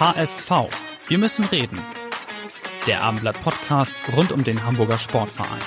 HSV. 0.00 0.50
Wir 1.08 1.18
müssen 1.18 1.44
reden. 1.44 1.78
Der 2.86 3.02
Abendblatt 3.02 3.38
Podcast 3.42 3.94
rund 4.16 4.32
um 4.32 4.42
den 4.42 4.64
Hamburger 4.64 4.96
Sportverein. 4.96 5.60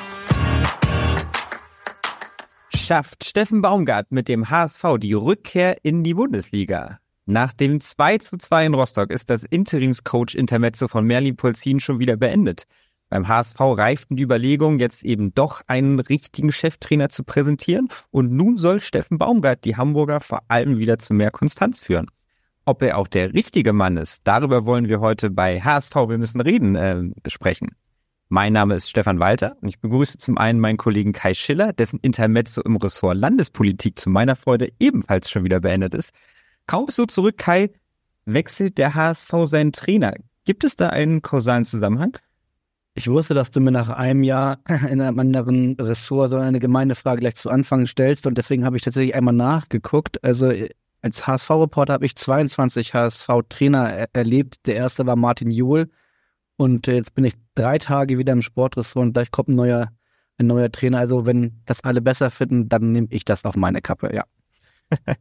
Schafft 2.75 3.25
Steffen 3.25 3.61
Baumgart 3.61 4.11
mit 4.11 4.27
dem 4.27 4.49
HSV 4.49 4.97
die 4.97 5.13
Rückkehr 5.13 5.77
in 5.85 6.03
die 6.03 6.15
Bundesliga? 6.15 6.97
Nach 7.27 7.53
dem 7.53 7.79
2 7.79 8.17
zu 8.17 8.37
2 8.37 8.65
in 8.65 8.73
Rostock 8.73 9.11
ist 9.11 9.29
das 9.29 9.43
Interimscoach 9.43 10.34
Intermezzo 10.34 10.87
von 10.87 11.05
Merlin 11.05 11.35
Polzin 11.35 11.79
schon 11.79 11.99
wieder 11.99 12.17
beendet. 12.17 12.63
Beim 13.09 13.27
HSV 13.27 13.59
reiften 13.59 14.17
die 14.17 14.23
Überlegungen, 14.23 14.79
jetzt 14.79 15.03
eben 15.03 15.35
doch 15.35 15.61
einen 15.67 15.99
richtigen 15.99 16.51
Cheftrainer 16.51 17.09
zu 17.09 17.23
präsentieren 17.23 17.87
und 18.09 18.31
nun 18.31 18.57
soll 18.57 18.79
Steffen 18.79 19.20
Baumgart 19.20 19.63
die 19.63 19.77
Hamburger 19.77 20.21
vor 20.21 20.41
allem 20.47 20.79
wieder 20.79 20.97
zu 20.97 21.13
mehr 21.13 21.29
Konstanz 21.29 21.79
führen. 21.79 22.07
Ob 22.66 22.81
er 22.81 22.98
auch 22.98 23.09
der 23.09 23.34
richtige 23.34 23.73
Mann 23.73 23.98
ist, 23.98 24.22
darüber 24.23 24.66
wollen 24.66 24.88
wir 24.88 25.02
heute 25.02 25.29
bei 25.29 25.60
HSV 25.60 25.96
Wir 25.96 26.18
müssen 26.18 26.40
reden 26.40 26.76
äh, 26.76 27.04
besprechen. 27.21 27.76
Mein 28.29 28.54
Name 28.54 28.76
ist 28.76 28.90
Stefan 28.90 29.20
Walter 29.20 29.57
und 29.60 29.68
ich 29.68 29.82
begrüße 29.82 30.18
zum 30.18 30.37
einen 30.37 30.62
meinen 30.62 30.77
Kollegen 30.77 31.12
Kai 31.12 31.34
Schiller, 31.34 31.74
dessen 31.74 31.99
Intermezzo 32.02 32.62
im 32.62 32.77
Ressort 32.77 33.18
Landespolitik 33.18 33.99
zu 33.99 34.10
meiner 34.10 34.37
Freude 34.37 34.70
ebenfalls 34.79 35.29
schon 35.29 35.43
wieder 35.43 35.60
beendet 35.60 35.93
ist. 35.93 36.13
Kaum 36.65 36.87
so 36.87 37.05
zurück, 37.05 37.37
Kai, 37.37 37.70
wechselt 38.24 38.77
der 38.77 38.96
HSV 38.96 39.30
seinen 39.43 39.74
Trainer. 39.74 40.13
Gibt 40.46 40.63
es 40.63 40.77
da 40.77 40.87
einen 40.87 41.21
kausalen 41.21 41.65
Zusammenhang? 41.65 42.18
Ich 42.96 43.09
wusste, 43.09 43.34
dass 43.34 43.52
du 43.52 43.59
mir 43.59 43.71
nach 43.71 43.90
einem 43.90 44.24
Jahr 44.24 44.59
in 44.90 45.02
einem 45.02 45.20
anderen 45.20 45.76
Ressort 45.76 46.30
so 46.30 46.37
eine 46.37 46.59
Gemeindefrage 46.59 47.20
gleich 47.20 47.35
zu 47.35 47.49
Anfang 47.49 47.87
stellst 47.87 48.26
und 48.26 48.37
deswegen 48.37 48.63
habe 48.63 48.77
ich 48.77 48.84
tatsächlich 48.84 49.15
einmal 49.15 49.34
nachgeguckt. 49.34 50.24
Also 50.24 50.49
als 51.04 51.27
HSV-Reporter 51.27 51.93
habe 51.93 52.05
ich 52.05 52.15
22 52.15 52.93
HSV-Trainer 52.93 53.90
er 53.93 54.07
erlebt. 54.13 54.65
Der 54.65 54.76
erste 54.76 55.05
war 55.05 55.18
Martin 55.18 55.51
Juhl. 55.51 55.90
Und 56.55 56.87
äh, 56.87 56.96
jetzt 56.96 57.13
bin 57.13 57.26
ich 57.26 57.34
drei 57.55 57.77
Tage 57.77 58.18
wieder 58.18 58.32
im 58.32 58.41
Sportressort 58.41 59.07
und 59.07 59.13
gleich 59.13 59.29
kommt 59.29 59.49
ein 59.49 59.55
neuer, 59.55 59.90
ein 60.37 60.48
neuer 60.48 60.71
Trainer. 60.71 60.99
Also 60.99 61.26
wenn 61.26 61.62
das 61.65 61.84
alle 61.84 62.01
besser 62.01 62.29
finden, 62.29 62.70
dann 62.70 62.93
nehme 62.93 63.07
ich 63.09 63.26
das 63.26 63.43
auf 63.43 63.57
meine 63.57 63.81
Kappe, 63.81 64.16
ja. 64.16 64.24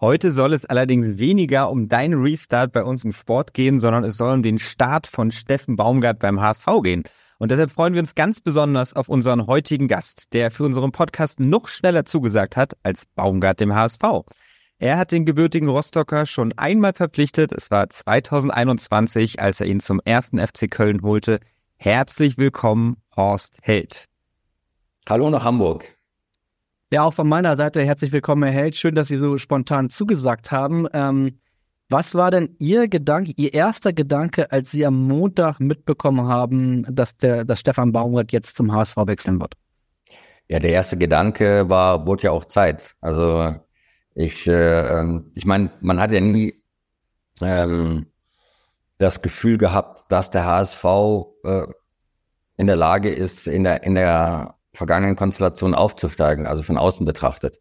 Heute 0.00 0.32
soll 0.32 0.54
es 0.54 0.64
allerdings 0.64 1.18
weniger 1.18 1.70
um 1.70 1.88
deinen 1.88 2.20
Restart 2.22 2.72
bei 2.72 2.84
uns 2.84 3.04
im 3.04 3.12
Sport 3.12 3.52
gehen, 3.52 3.78
sondern 3.80 4.04
es 4.04 4.16
soll 4.16 4.32
um 4.32 4.42
den 4.42 4.58
Start 4.58 5.06
von 5.06 5.30
Steffen 5.30 5.76
Baumgart 5.76 6.18
beim 6.18 6.40
HSV 6.40 6.66
gehen. 6.82 7.04
Und 7.38 7.50
deshalb 7.50 7.70
freuen 7.70 7.92
wir 7.92 8.00
uns 8.00 8.14
ganz 8.14 8.40
besonders 8.40 8.94
auf 8.94 9.08
unseren 9.10 9.46
heutigen 9.46 9.88
Gast, 9.88 10.32
der 10.32 10.50
für 10.50 10.64
unseren 10.64 10.92
Podcast 10.92 11.40
noch 11.40 11.68
schneller 11.68 12.06
zugesagt 12.06 12.56
hat 12.56 12.74
als 12.82 13.04
Baumgart 13.06 13.60
dem 13.60 13.74
HSV. 13.74 14.02
Er 14.78 14.98
hat 14.98 15.10
den 15.10 15.24
gebürtigen 15.24 15.70
Rostocker 15.70 16.26
schon 16.26 16.52
einmal 16.58 16.92
verpflichtet. 16.92 17.50
Es 17.50 17.70
war 17.70 17.88
2021, 17.88 19.40
als 19.40 19.58
er 19.58 19.68
ihn 19.68 19.80
zum 19.80 20.02
ersten 20.04 20.38
FC 20.38 20.70
Köln 20.70 21.00
holte. 21.00 21.40
Herzlich 21.76 22.36
willkommen, 22.36 22.98
Horst 23.16 23.56
Held. 23.62 24.04
Hallo 25.08 25.30
nach 25.30 25.44
Hamburg. 25.44 25.96
Ja, 26.92 27.04
auch 27.04 27.14
von 27.14 27.26
meiner 27.26 27.56
Seite 27.56 27.82
herzlich 27.82 28.12
willkommen, 28.12 28.42
Herr 28.42 28.52
Held. 28.52 28.76
Schön, 28.76 28.94
dass 28.94 29.08
Sie 29.08 29.16
so 29.16 29.38
spontan 29.38 29.88
zugesagt 29.88 30.52
haben. 30.52 30.86
Ähm, 30.92 31.38
was 31.88 32.14
war 32.14 32.30
denn 32.30 32.54
Ihr 32.58 32.86
Gedanke, 32.88 33.32
Ihr 33.36 33.54
erster 33.54 33.94
Gedanke, 33.94 34.52
als 34.52 34.72
Sie 34.72 34.84
am 34.84 35.06
Montag 35.08 35.58
mitbekommen 35.58 36.28
haben, 36.28 36.86
dass, 36.94 37.16
der, 37.16 37.46
dass 37.46 37.60
Stefan 37.60 37.92
Baumgart 37.92 38.30
jetzt 38.30 38.54
zum 38.54 38.72
HSV 38.72 38.96
wechseln 39.06 39.40
wird? 39.40 39.54
Ja, 40.48 40.58
der 40.58 40.72
erste 40.72 40.98
Gedanke 40.98 41.66
war, 41.70 42.06
wurde 42.06 42.24
ja 42.24 42.30
auch 42.32 42.44
Zeit. 42.44 42.94
Also 43.00 43.56
ich, 44.16 44.46
äh, 44.46 44.98
ähm, 44.98 45.30
ich 45.36 45.44
meine, 45.44 45.70
man 45.82 46.00
hat 46.00 46.10
ja 46.10 46.20
nie 46.20 46.62
ähm, 47.42 48.06
das 48.96 49.20
Gefühl 49.20 49.58
gehabt, 49.58 50.10
dass 50.10 50.30
der 50.30 50.46
HSV 50.46 50.84
äh, 51.44 51.66
in 52.56 52.66
der 52.66 52.76
Lage 52.76 53.10
ist, 53.10 53.46
in 53.46 53.64
der, 53.64 53.82
in 53.82 53.94
der 53.94 54.56
vergangenen 54.72 55.16
Konstellation 55.16 55.74
aufzusteigen, 55.74 56.46
also 56.46 56.62
von 56.62 56.78
außen 56.78 57.04
betrachtet. 57.04 57.60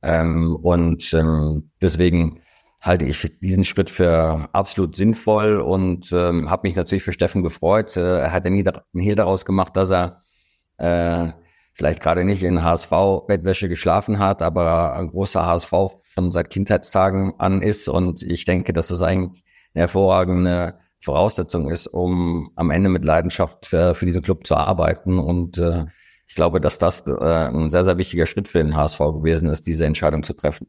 Ähm, 0.00 0.54
und 0.62 1.12
ähm, 1.14 1.72
deswegen 1.82 2.42
halte 2.80 3.04
ich 3.04 3.36
diesen 3.40 3.64
Schritt 3.64 3.90
für 3.90 4.48
absolut 4.52 4.94
sinnvoll 4.94 5.58
und 5.60 6.12
ähm, 6.12 6.48
habe 6.48 6.68
mich 6.68 6.76
natürlich 6.76 7.02
für 7.02 7.12
Steffen 7.12 7.42
gefreut. 7.42 7.96
Äh, 7.96 8.20
er 8.20 8.32
hat 8.32 8.44
ja 8.44 8.50
nie 8.50 8.64
einen 8.64 9.02
Hehl 9.02 9.16
daraus 9.16 9.44
gemacht, 9.44 9.76
dass 9.76 9.90
er 9.90 10.22
äh, 10.76 11.32
vielleicht 11.78 12.02
gerade 12.02 12.24
nicht 12.24 12.42
in 12.42 12.62
HSV-Bettwäsche 12.64 13.68
geschlafen 13.68 14.18
hat, 14.18 14.42
aber 14.42 14.94
ein 14.94 15.08
großer 15.08 15.46
HSV 15.46 15.72
schon 16.02 16.32
seit 16.32 16.50
Kindheitstagen 16.50 17.34
an 17.38 17.62
ist. 17.62 17.88
Und 17.88 18.20
ich 18.22 18.44
denke, 18.44 18.72
dass 18.72 18.88
das 18.88 19.00
eigentlich 19.00 19.44
eine 19.74 19.82
hervorragende 19.82 20.74
Voraussetzung 21.00 21.70
ist, 21.70 21.86
um 21.86 22.50
am 22.56 22.72
Ende 22.72 22.88
mit 22.88 23.04
Leidenschaft 23.04 23.66
für, 23.66 23.94
für 23.94 24.06
diesen 24.06 24.22
Club 24.22 24.44
zu 24.44 24.56
arbeiten. 24.56 25.20
Und 25.20 25.56
äh, 25.58 25.84
ich 26.26 26.34
glaube, 26.34 26.60
dass 26.60 26.78
das 26.78 27.06
äh, 27.06 27.12
ein 27.12 27.70
sehr, 27.70 27.84
sehr 27.84 27.96
wichtiger 27.96 28.26
Schritt 28.26 28.48
für 28.48 28.58
den 28.58 28.76
HSV 28.76 28.98
gewesen 28.98 29.48
ist, 29.48 29.68
diese 29.68 29.86
Entscheidung 29.86 30.24
zu 30.24 30.32
treffen. 30.32 30.66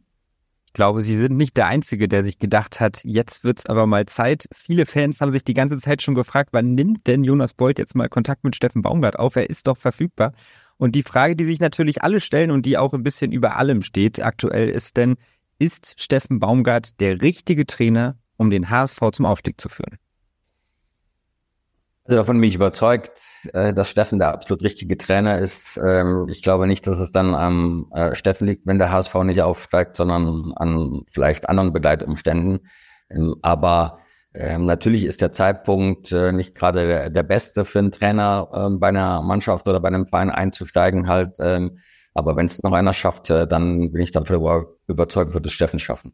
Ich 0.68 0.74
glaube, 0.74 1.02
Sie 1.02 1.18
sind 1.18 1.36
nicht 1.36 1.58
der 1.58 1.66
Einzige, 1.66 2.08
der 2.08 2.24
sich 2.24 2.38
gedacht 2.38 2.80
hat, 2.80 3.04
jetzt 3.04 3.44
wird's 3.44 3.66
aber 3.66 3.88
mal 3.88 4.06
Zeit. 4.06 4.48
Viele 4.54 4.86
Fans 4.86 5.20
haben 5.20 5.32
sich 5.32 5.44
die 5.44 5.56
ganze 5.56 5.78
Zeit 5.78 6.04
schon 6.04 6.14
gefragt, 6.14 6.50
wann 6.52 6.76
nimmt 6.76 7.08
denn 7.08 7.24
Jonas 7.24 7.56
Bolt 7.56 7.80
jetzt 7.80 7.96
mal 7.96 8.08
Kontakt 8.08 8.44
mit 8.44 8.56
Steffen 8.56 8.84
Baumgart 8.84 9.18
auf? 9.18 9.36
Er 9.36 9.50
ist 9.50 9.66
doch 9.66 9.78
verfügbar. 9.78 10.34
Und 10.80 10.96
die 10.96 11.04
Frage, 11.04 11.36
die 11.36 11.44
sich 11.44 11.60
natürlich 11.60 12.04
alle 12.04 12.22
stellen 12.22 12.52
und 12.52 12.66
die 12.66 12.78
auch 12.78 12.94
ein 12.94 13.04
bisschen 13.04 13.34
über 13.34 13.58
allem 13.58 13.82
steht 13.82 14.24
aktuell, 14.24 14.70
ist 14.70 14.96
denn, 14.96 15.18
ist 15.60 15.94
Steffen 15.98 16.40
Baumgart 16.40 17.02
der 17.02 17.22
richtige 17.22 17.68
Trainer, 17.68 18.18
um 18.38 18.50
den 18.50 18.70
HSV 18.70 18.98
zum 19.12 19.26
Aufstieg 19.26 19.60
zu 19.60 19.68
führen? 19.68 19.98
Also 22.06 22.16
davon 22.16 22.40
bin 22.40 22.50
ich 22.50 22.56
überzeugt, 22.56 23.22
äh, 23.52 23.74
dass 23.74 23.90
Steffen 23.90 24.20
der 24.20 24.30
absolut 24.30 24.64
richtige 24.64 24.98
Trainer 24.98 25.40
ist. 25.40 25.78
Ähm, 25.78 26.28
ich 26.30 26.42
glaube 26.42 26.66
nicht, 26.66 26.88
dass 26.88 26.98
es 26.98 27.12
dann 27.12 27.36
am 27.36 27.92
äh, 27.94 28.16
Steffen 28.16 28.48
liegt, 28.48 28.66
wenn 28.66 28.80
der 28.80 28.90
HSV 28.90 29.14
nicht 29.26 29.42
aufsteigt, 29.42 29.98
sondern 29.98 30.54
an 30.56 31.02
vielleicht 31.12 31.50
anderen 31.50 31.74
Begleitumständen. 31.74 32.62
Ähm, 33.12 33.36
aber 33.42 34.00
ähm, 34.34 34.66
natürlich 34.66 35.06
ist 35.06 35.22
der 35.22 35.32
Zeitpunkt 35.32 36.12
äh, 36.12 36.32
nicht 36.32 36.54
gerade 36.54 36.86
der, 36.86 37.10
der, 37.10 37.24
beste 37.24 37.66
für 37.66 37.80
einen 37.80 37.92
Trainer 37.92 38.48
ähm, 38.54 38.80
bei 38.80 38.90
einer 38.90 39.22
Mannschaft 39.24 39.68
oder 39.68 39.80
bei 39.80 39.88
einem 39.88 40.06
Verein 40.06 40.30
einzusteigen 40.30 41.08
halt. 41.08 41.34
Ähm, 41.40 41.80
aber 42.14 42.36
wenn 42.36 42.46
es 42.46 42.62
noch 42.62 42.74
einer 42.74 42.94
schafft, 42.94 43.30
äh, 43.32 43.48
dann 43.48 43.92
bin 43.92 44.02
ich 44.02 44.12
dafür 44.12 44.76
überzeugt, 44.88 45.34
wird 45.34 45.46
es 45.46 45.54
Steffen 45.54 45.80
schaffen. 45.80 46.14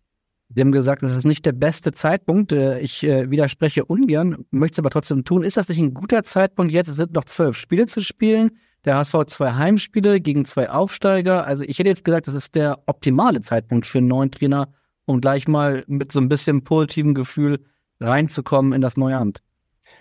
Sie 0.53 0.62
haben 0.62 0.72
gesagt, 0.72 1.03
das 1.03 1.16
ist 1.16 1.26
nicht 1.26 1.46
der 1.46 1.52
beste 1.52 1.92
Zeitpunkt. 1.92 2.53
Äh, 2.53 2.80
ich 2.80 3.03
äh, 3.03 3.30
widerspreche 3.30 3.84
ungern, 3.84 4.46
möchte 4.52 4.76
es 4.76 4.80
aber 4.80 4.92
trotzdem 4.92 5.26
tun. 5.26 5.44
Ist 5.44 5.58
das 5.58 5.68
nicht 5.68 5.80
ein 5.80 5.94
guter 5.94 6.24
Zeitpunkt 6.24 6.72
jetzt? 6.72 6.88
Es 6.88 6.96
sind 6.96 7.14
noch 7.14 7.26
zwölf 7.26 7.58
Spiele 7.58 7.86
zu 7.86 8.02
spielen. 8.02 8.52
Der 8.86 8.96
HSV 8.96 9.26
zwei 9.28 9.53
Heimspiele 9.53 10.22
gegen 10.22 10.46
zwei 10.46 10.70
Aufsteiger. 10.70 11.46
Also 11.46 11.64
ich 11.64 11.80
hätte 11.80 11.90
jetzt 11.90 12.06
gesagt, 12.06 12.28
das 12.28 12.36
ist 12.36 12.56
der 12.56 12.80
optimale 12.86 13.42
Zeitpunkt 13.42 13.88
für 13.88 13.97
einen 13.97 14.08
neuen 14.08 14.32
Trainer, 14.32 14.70
um 15.06 15.20
gleich 15.20 15.47
mal 15.47 15.84
mit 15.88 16.12
so 16.12 16.20
ein 16.20 16.30
bisschen 16.30 16.64
positivem 16.64 17.14
Gefühl 17.16 17.59
reinzukommen 18.00 18.74
in 18.74 18.82
das 18.82 18.97
neue 18.97 19.18
Amt? 19.18 19.42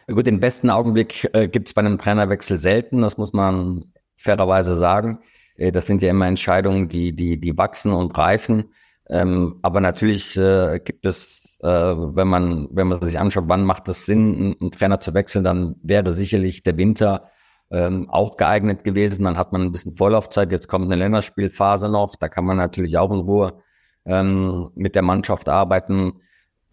Gut, 0.07 0.27
den 0.27 0.41
besten 0.41 0.71
Augenblick 0.71 1.29
äh, 1.33 1.49
gibt 1.49 1.69
es 1.69 1.75
bei 1.75 1.81
einem 1.81 1.99
Trainerwechsel 1.99 2.59
selten, 2.59 3.01
das 3.01 3.17
muss 3.17 3.33
man 3.33 3.93
fairerweise 4.17 4.77
sagen. 4.77 5.21
Äh, 5.57 5.73
das 5.73 5.87
sind 5.87 6.03
ja 6.03 6.11
immer 6.11 6.27
Entscheidungen, 6.27 6.89
die, 6.89 7.15
die, 7.15 7.41
die 7.41 7.57
wachsen 7.57 7.93
und 7.93 8.17
reifen. 8.17 8.71
Ähm, 9.09 9.59
aber 9.63 9.81
natürlich 9.81 10.37
äh, 10.37 10.81
gibt 10.83 11.05
es, 11.05 11.59
äh, 11.63 11.69
wenn 11.69 12.29
man, 12.29 12.69
wenn 12.71 12.89
man 12.89 13.03
sich 13.03 13.19
anschaut, 13.19 13.45
wann 13.49 13.65
macht 13.65 13.89
es 13.89 14.07
Sinn, 14.07 14.57
einen, 14.61 14.71
Trainer 14.71 15.01
zu 15.01 15.13
wechseln, 15.13 15.45
dann 15.45 15.77
wäre 15.83 16.13
sicherlich 16.13 16.63
der 16.63 16.77
Winter 16.79 17.29
ähm, 17.71 18.09
auch 18.09 18.37
geeignet 18.37 18.85
gewesen. 18.85 19.25
Dann 19.25 19.37
hat 19.37 19.53
man 19.53 19.63
ein 19.63 19.73
bisschen 19.73 19.93
Vorlaufzeit. 19.95 20.51
Jetzt 20.53 20.69
kommt 20.69 20.87
eine 20.87 20.97
Länderspielphase 20.97 21.91
noch. 21.91 22.17
Da 22.17 22.29
kann 22.29 22.45
man 22.47 22.57
natürlich 22.57 22.97
auch 22.97 23.11
in 23.11 23.21
Ruhe 23.21 23.59
ähm, 24.07 24.71
mit 24.75 24.95
der 24.95 25.03
Mannschaft 25.03 25.49
arbeiten. 25.49 26.21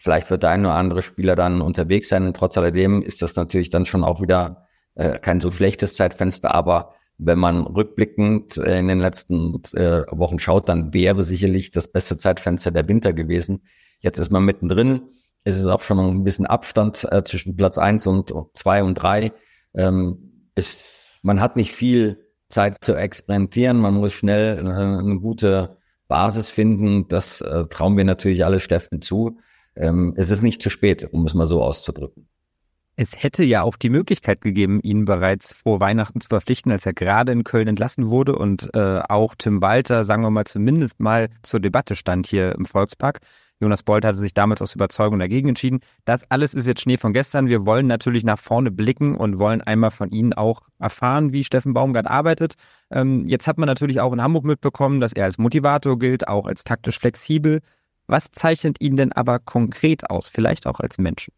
Vielleicht 0.01 0.31
wird 0.31 0.41
der 0.41 0.49
ein 0.49 0.65
oder 0.65 0.75
andere 0.75 1.03
Spieler 1.03 1.35
dann 1.35 1.61
unterwegs 1.61 2.09
sein. 2.09 2.33
Trotz 2.33 2.57
alledem 2.57 3.03
ist 3.03 3.21
das 3.21 3.35
natürlich 3.35 3.69
dann 3.69 3.85
schon 3.85 4.03
auch 4.03 4.19
wieder 4.19 4.65
äh, 4.95 5.19
kein 5.19 5.39
so 5.39 5.51
schlechtes 5.51 5.93
Zeitfenster, 5.93 6.55
aber 6.55 6.93
wenn 7.19 7.37
man 7.37 7.67
rückblickend 7.67 8.57
in 8.57 8.87
den 8.87 8.99
letzten 8.99 9.61
äh, 9.75 10.01
Wochen 10.09 10.39
schaut, 10.39 10.69
dann 10.69 10.91
wäre 10.91 11.21
sicherlich 11.21 11.69
das 11.69 11.87
beste 11.87 12.17
Zeitfenster 12.17 12.71
der 12.71 12.87
Winter 12.87 13.13
gewesen. 13.13 13.61
Jetzt 13.99 14.17
ist 14.17 14.31
man 14.31 14.43
mittendrin. 14.43 15.03
Es 15.43 15.55
ist 15.55 15.67
auch 15.67 15.81
schon 15.81 15.99
ein 15.99 16.23
bisschen 16.23 16.47
Abstand 16.47 17.07
äh, 17.11 17.23
zwischen 17.23 17.55
Platz 17.55 17.77
eins 17.77 18.07
und 18.07 18.33
zwei 18.55 18.83
und 18.83 18.95
drei. 18.95 19.33
Ähm, 19.75 20.49
ist, 20.55 20.79
man 21.21 21.41
hat 21.41 21.57
nicht 21.57 21.73
viel 21.73 22.25
Zeit 22.49 22.77
zu 22.81 22.95
experimentieren. 22.95 23.77
Man 23.77 23.93
muss 23.93 24.13
schnell 24.13 24.57
eine, 24.57 24.71
äh, 24.71 24.99
eine 24.99 25.19
gute 25.19 25.77
Basis 26.07 26.49
finden. 26.49 27.07
Das 27.07 27.41
äh, 27.41 27.67
trauen 27.67 27.97
wir 27.97 28.03
natürlich 28.03 28.43
alle 28.45 28.59
Steffen 28.59 29.03
zu. 29.03 29.37
Ähm, 29.75 30.13
es 30.17 30.31
ist 30.31 30.41
nicht 30.41 30.61
zu 30.61 30.69
spät, 30.69 31.09
um 31.11 31.25
es 31.25 31.33
mal 31.33 31.45
so 31.45 31.61
auszudrücken. 31.61 32.27
Es 32.97 33.23
hätte 33.23 33.43
ja 33.43 33.63
auch 33.63 33.77
die 33.77 33.89
Möglichkeit 33.89 34.41
gegeben, 34.41 34.79
ihn 34.83 35.05
bereits 35.05 35.53
vor 35.53 35.79
Weihnachten 35.79 36.19
zu 36.21 36.27
verpflichten, 36.27 36.71
als 36.71 36.85
er 36.85 36.93
gerade 36.93 37.31
in 37.31 37.43
Köln 37.43 37.67
entlassen 37.67 38.09
wurde 38.09 38.35
und 38.35 38.69
äh, 38.75 38.99
auch 39.07 39.33
Tim 39.35 39.61
Walter, 39.61 40.03
sagen 40.03 40.23
wir 40.23 40.29
mal, 40.29 40.45
zumindest 40.45 40.99
mal 40.99 41.29
zur 41.41 41.61
Debatte 41.61 41.95
stand 41.95 42.27
hier 42.27 42.53
im 42.53 42.65
Volkspark. 42.65 43.21
Jonas 43.61 43.83
Bolt 43.83 44.03
hatte 44.03 44.17
sich 44.17 44.33
damals 44.33 44.61
aus 44.61 44.73
Überzeugung 44.73 45.19
dagegen 45.19 45.49
entschieden. 45.49 45.81
Das 46.03 46.29
alles 46.29 46.55
ist 46.55 46.65
jetzt 46.65 46.81
Schnee 46.81 46.97
von 46.97 47.13
gestern. 47.13 47.47
Wir 47.47 47.65
wollen 47.65 47.85
natürlich 47.85 48.23
nach 48.23 48.39
vorne 48.39 48.71
blicken 48.71 49.15
und 49.15 49.37
wollen 49.37 49.61
einmal 49.61 49.91
von 49.91 50.09
Ihnen 50.09 50.33
auch 50.33 50.61
erfahren, 50.79 51.31
wie 51.31 51.43
Steffen 51.43 51.73
Baumgart 51.73 52.07
arbeitet. 52.07 52.55
Ähm, 52.89 53.25
jetzt 53.27 53.45
hat 53.45 53.59
man 53.59 53.67
natürlich 53.67 54.01
auch 54.01 54.13
in 54.13 54.21
Hamburg 54.21 54.45
mitbekommen, 54.45 54.99
dass 54.99 55.13
er 55.13 55.25
als 55.25 55.37
Motivator 55.37 55.97
gilt, 55.99 56.27
auch 56.27 56.47
als 56.47 56.63
taktisch 56.63 56.97
flexibel. 56.99 57.61
Was 58.07 58.31
zeichnet 58.31 58.81
ihn 58.81 58.95
denn 58.95 59.11
aber 59.13 59.39
konkret 59.39 60.09
aus, 60.09 60.27
vielleicht 60.27 60.67
auch 60.67 60.79
als 60.79 60.97
Menschen? 60.97 61.33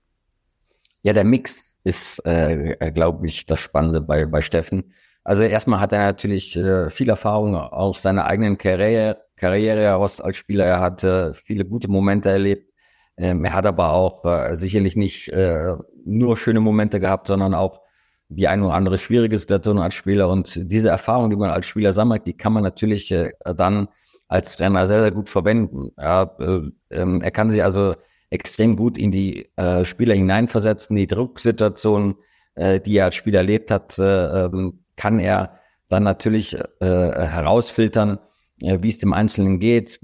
Ja, 1.04 1.13
der 1.13 1.24
Mix 1.24 1.80
ist, 1.83 2.25
äh, 2.25 2.92
glaube 2.94 3.27
ich, 3.27 3.45
das 3.45 3.60
Spannende 3.60 4.01
bei, 4.01 4.25
bei 4.25 4.42
Steffen. 4.42 4.94
Also 5.24 5.44
erstmal 5.44 5.80
hat 5.80 5.94
er 5.94 6.04
natürlich 6.04 6.56
äh, 6.56 6.89
viel 6.89 7.10
Erfahrung 7.10 7.56
aus 7.56 8.01
seiner 8.01 8.25
eigenen 8.25 8.57
Karriere, 8.57 9.18
Karriere 9.36 9.81
heraus 9.81 10.19
als 10.21 10.38
Spieler. 10.38 10.65
Er 10.65 10.80
hat 10.80 11.04
äh, 11.04 11.33
viele 11.33 11.65
gute 11.65 11.89
Momente 11.89 12.30
erlebt. 12.30 12.71
Ähm, 13.18 13.45
er 13.45 13.54
hat 13.54 13.65
aber 13.65 13.94
auch 13.94 14.25
äh, 14.25 14.56
sicherlich 14.56 14.95
nicht 14.95 15.30
äh, 15.30 15.75
nur 16.06 16.38
schöne 16.38 16.60
Momente 16.60 17.00
gehabt, 17.00 17.27
sondern 17.27 17.54
auch 17.54 17.81
die 18.30 18.48
eine 18.48 18.65
oder 18.65 18.74
andere 18.74 18.98
schwierige 18.98 19.38
Situation 19.38 19.77
als 19.80 19.94
Spieler. 19.94 20.30
Und 20.30 20.60
diese 20.71 20.89
Erfahrung, 20.89 21.30
die 21.30 21.36
man 21.36 21.51
als 21.51 21.65
Spieler 21.68 21.94
sammelt, 21.94 22.25
die 22.25 22.36
kann 22.36 22.54
man 22.54 22.63
natürlich 22.63 23.12
äh, 23.12 23.31
dann 23.56 23.88
als 24.34 24.58
Trainer 24.58 24.88
sehr, 24.88 25.02
sehr 25.02 25.12
gut 25.12 25.30
verwenden. 25.30 25.92
Ja, 25.96 26.36
äh, 26.40 26.62
ähm, 26.90 27.22
er 27.22 27.30
kann 27.30 27.52
sich 27.52 27.64
also 27.64 27.96
extrem 28.32 28.76
gut 28.76 28.98
in 28.98 29.12
die 29.12 29.48
äh, 29.58 29.86
Spieler 29.86 30.16
hineinversetzen, 30.16 30.96
die 30.96 31.06
Drucksituation, 31.06 32.16
äh, 32.56 32.80
die 32.80 32.98
er 32.98 33.06
als 33.06 33.16
Spieler 33.16 33.40
erlebt 33.40 33.70
hat, 33.70 34.00
äh, 34.00 34.46
ähm, 34.46 34.86
kann 34.96 35.20
er 35.20 35.60
dann 35.88 36.02
natürlich 36.02 36.56
äh, 36.56 36.64
herausfiltern, 36.80 38.18
äh, 38.62 38.80
wie 38.82 38.90
es 38.90 38.98
dem 38.98 39.14
Einzelnen 39.14 39.60
geht, 39.60 40.00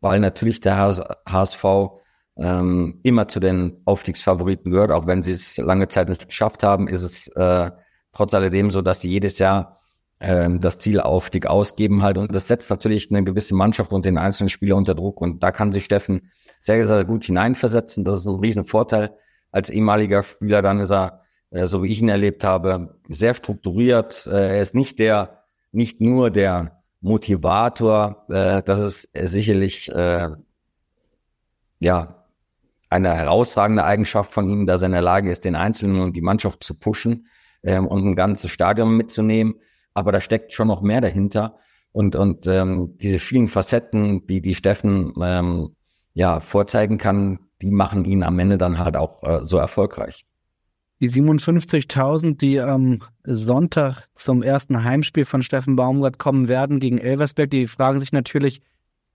weil 0.00 0.20
natürlich 0.20 0.60
der 0.60 0.76
HSV 1.28 1.64
ähm, 2.36 3.00
immer 3.02 3.26
zu 3.26 3.40
den 3.40 3.82
Aufstiegsfavoriten 3.84 4.70
gehört, 4.70 4.92
auch 4.92 5.08
wenn 5.08 5.24
sie 5.24 5.32
es 5.32 5.56
lange 5.56 5.88
Zeit 5.88 6.08
nicht 6.08 6.28
geschafft 6.28 6.62
haben, 6.62 6.86
ist 6.86 7.02
es 7.02 7.30
trotz 8.12 8.34
alledem 8.34 8.70
so, 8.70 8.80
dass 8.82 9.00
sie 9.00 9.10
jedes 9.10 9.38
Jahr 9.38 9.81
das 10.24 10.78
Ziel 10.78 11.00
Aufstieg 11.00 11.46
ausgeben 11.46 12.04
halt 12.04 12.16
und 12.16 12.32
das 12.32 12.46
setzt 12.46 12.70
natürlich 12.70 13.10
eine 13.10 13.24
gewisse 13.24 13.56
Mannschaft 13.56 13.92
und 13.92 14.04
den 14.04 14.18
einzelnen 14.18 14.50
Spieler 14.50 14.76
unter 14.76 14.94
Druck 14.94 15.20
und 15.20 15.42
da 15.42 15.50
kann 15.50 15.72
sich 15.72 15.84
Steffen 15.84 16.30
sehr, 16.62 16.86
sehr 16.86 17.04
gut 17.04 17.24
hineinversetzen. 17.24 18.04
Das 18.04 18.18
ist 18.18 18.26
ein 18.26 18.36
Riesenvorteil. 18.36 19.10
Als 19.50 19.68
ehemaliger 19.68 20.22
Spieler 20.22 20.62
dann 20.62 20.78
ist 20.78 20.92
er, 20.92 21.20
äh, 21.50 21.66
so 21.66 21.82
wie 21.82 21.88
ich 21.88 22.00
ihn 22.00 22.08
erlebt 22.08 22.44
habe, 22.44 23.00
sehr 23.08 23.34
strukturiert. 23.34 24.28
Äh, 24.30 24.56
er 24.56 24.62
ist 24.62 24.74
nicht 24.74 25.00
der, 25.00 25.42
nicht 25.72 26.00
nur 26.00 26.30
der 26.30 26.82
Motivator. 27.00 28.26
Äh, 28.30 28.62
das 28.62 28.78
ist 28.78 29.10
sicherlich 29.14 29.90
ja 31.80 32.22
eine 32.88 33.16
herausragende 33.16 33.84
Eigenschaft 33.84 34.32
von 34.32 34.48
ihm, 34.48 34.66
dass 34.66 34.82
er 34.82 34.86
in 34.86 34.92
der 34.92 35.02
Lage 35.02 35.32
ist, 35.32 35.44
den 35.44 35.56
Einzelnen 35.56 36.00
und 36.00 36.14
die 36.14 36.20
Mannschaft 36.20 36.62
zu 36.62 36.74
pushen 36.74 37.26
ähm, 37.64 37.86
und 37.88 38.06
ein 38.06 38.14
ganzes 38.14 38.52
Stadion 38.52 38.96
mitzunehmen. 38.96 39.54
Aber 39.94 40.12
da 40.12 40.20
steckt 40.20 40.52
schon 40.52 40.68
noch 40.68 40.82
mehr 40.82 41.00
dahinter. 41.00 41.56
Und, 41.92 42.16
und 42.16 42.46
ähm, 42.46 42.96
diese 42.96 43.18
vielen 43.18 43.48
Facetten, 43.48 44.26
die 44.26 44.40
die 44.40 44.54
Steffen 44.54 45.12
ähm, 45.20 45.74
ja 46.14 46.40
vorzeigen 46.40 46.98
kann, 46.98 47.38
die 47.60 47.70
machen 47.70 48.04
ihn 48.04 48.22
am 48.22 48.38
Ende 48.38 48.58
dann 48.58 48.78
halt 48.78 48.96
auch 48.96 49.22
äh, 49.22 49.44
so 49.44 49.58
erfolgreich. 49.58 50.24
Die 51.00 51.10
57.000, 51.10 52.38
die 52.38 52.60
am 52.60 53.00
Sonntag 53.24 54.08
zum 54.14 54.42
ersten 54.42 54.84
Heimspiel 54.84 55.24
von 55.24 55.42
Steffen 55.42 55.76
Baumgart 55.76 56.18
kommen 56.18 56.48
werden 56.48 56.80
gegen 56.80 56.98
Elversberg, 56.98 57.50
die 57.50 57.66
fragen 57.66 58.00
sich 58.00 58.12
natürlich, 58.12 58.62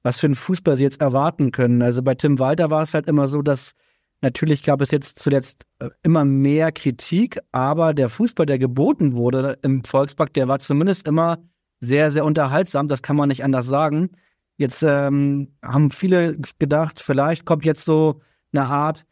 was 0.04 0.20
für 0.20 0.28
einen 0.28 0.36
Fußball 0.36 0.78
sie 0.78 0.84
jetzt 0.84 1.02
erwarten 1.02 1.52
können. 1.52 1.82
Also 1.82 2.04
bei 2.04 2.14
Tim 2.14 2.40
Walter 2.40 2.70
war 2.70 2.84
es 2.84 2.94
halt 2.94 3.08
immer 3.08 3.28
so, 3.28 3.42
dass 3.42 3.74
natürlich 4.22 4.64
gab 4.64 4.82
es 4.82 4.92
jetzt 4.92 5.20
zuletzt 5.20 5.66
äh, 5.80 5.90
immer 6.04 6.26
mehr 6.26 6.72
Kritik, 6.72 7.40
aber 7.52 7.94
der 7.94 8.10
Fußball, 8.10 8.46
der 8.46 8.60
geboten 8.60 9.16
wurde 9.16 9.58
im 9.62 9.84
Volkspark, 9.84 10.34
der 10.34 10.48
war 10.48 10.60
zumindest 10.60 11.08
immer 11.08 11.40
sehr, 11.80 12.12
sehr 12.12 12.26
unterhaltsam. 12.26 12.88
Das 12.88 13.02
kann 13.02 13.16
man 13.16 13.30
nicht 13.30 13.44
anders 13.44 13.68
sagen. 13.68 14.10
Jetzt 14.58 14.82
ähm, 14.82 15.54
haben 15.64 15.92
viele 15.92 16.38
gedacht, 16.58 17.00
vielleicht 17.00 17.46
kommt 17.46 17.64
jetzt 17.64 17.86
so 17.86 18.22
eine 18.52 18.66
Art 18.66 19.06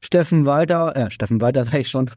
Steffen 0.00 0.46
Walter, 0.46 0.96
äh, 0.96 1.10
Steffen 1.10 1.40
Walter 1.40 1.64
sag 1.64 1.74
ich 1.74 1.88
schon. 1.88 2.10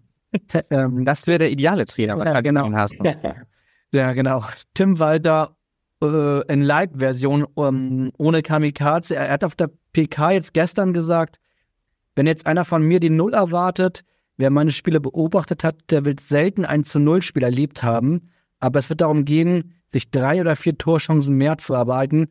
ähm, 0.70 1.06
das 1.06 1.28
wäre 1.28 1.40
der 1.40 1.52
ideale 1.52 1.86
Trainer. 1.86 2.18
Ja, 2.24 2.42
genau. 2.42 2.70
ja, 3.92 4.14
genau. 4.14 4.46
Tim 4.74 5.00
Walter 5.00 5.56
äh, 6.04 6.46
in 6.52 6.62
Light-Version 6.62 7.46
um, 7.56 8.12
ohne 8.18 8.42
Kamikaze. 8.42 9.16
Er 9.16 9.32
hat 9.32 9.44
auf 9.44 9.56
der 9.56 9.70
PK 9.94 10.32
jetzt 10.32 10.54
gestern 10.54 10.94
gesagt, 10.94 11.40
wenn 12.16 12.28
jetzt 12.28 12.48
einer 12.48 12.66
von 12.66 12.84
mir 12.84 13.00
die 13.00 13.10
Null 13.10 13.34
erwartet, 13.34 14.04
wer 14.38 14.50
meine 14.50 14.72
Spiele 14.72 15.00
beobachtet 15.00 15.64
hat, 15.64 15.76
der 15.90 16.06
wird 16.06 16.20
selten 16.20 16.66
ein 16.66 16.84
zu 16.84 17.00
Null 17.00 17.22
Spiel 17.22 17.44
erlebt 17.44 17.84
haben. 17.84 18.30
Aber 18.60 18.80
es 18.80 18.90
wird 18.90 19.02
darum 19.02 19.26
gehen, 19.26 19.74
sich 19.92 20.12
drei 20.12 20.42
oder 20.42 20.56
vier 20.56 20.78
Torchancen 20.78 21.36
mehr 21.36 21.58
zu 21.58 21.74
erarbeiten. 21.74 22.28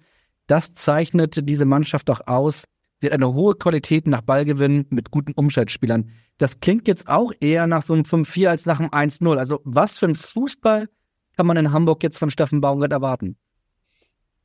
Das 0.46 0.72
zeichnet 0.74 1.48
diese 1.48 1.64
Mannschaft 1.64 2.08
doch 2.08 2.26
aus. 2.26 2.64
Sie 3.00 3.06
hat 3.06 3.14
eine 3.14 3.32
hohe 3.34 3.54
Qualität 3.54 4.06
nach 4.06 4.22
Ballgewinn 4.22 4.86
mit 4.90 5.10
guten 5.10 5.32
Umschaltspielern. 5.32 6.10
Das 6.38 6.60
klingt 6.60 6.88
jetzt 6.88 7.08
auch 7.08 7.32
eher 7.40 7.66
nach 7.66 7.82
so 7.82 7.92
einem 7.92 8.04
5-4 8.04 8.48
als 8.48 8.66
nach 8.66 8.80
einem 8.80 8.90
1-0. 8.90 9.36
Also 9.36 9.60
was 9.64 9.98
für 9.98 10.06
ein 10.06 10.14
Fußball 10.14 10.88
kann 11.36 11.46
man 11.46 11.56
in 11.56 11.72
Hamburg 11.72 12.02
jetzt 12.02 12.18
von 12.18 12.30
Steffen 12.30 12.60
Baumgart 12.60 12.92
erwarten? 12.92 13.36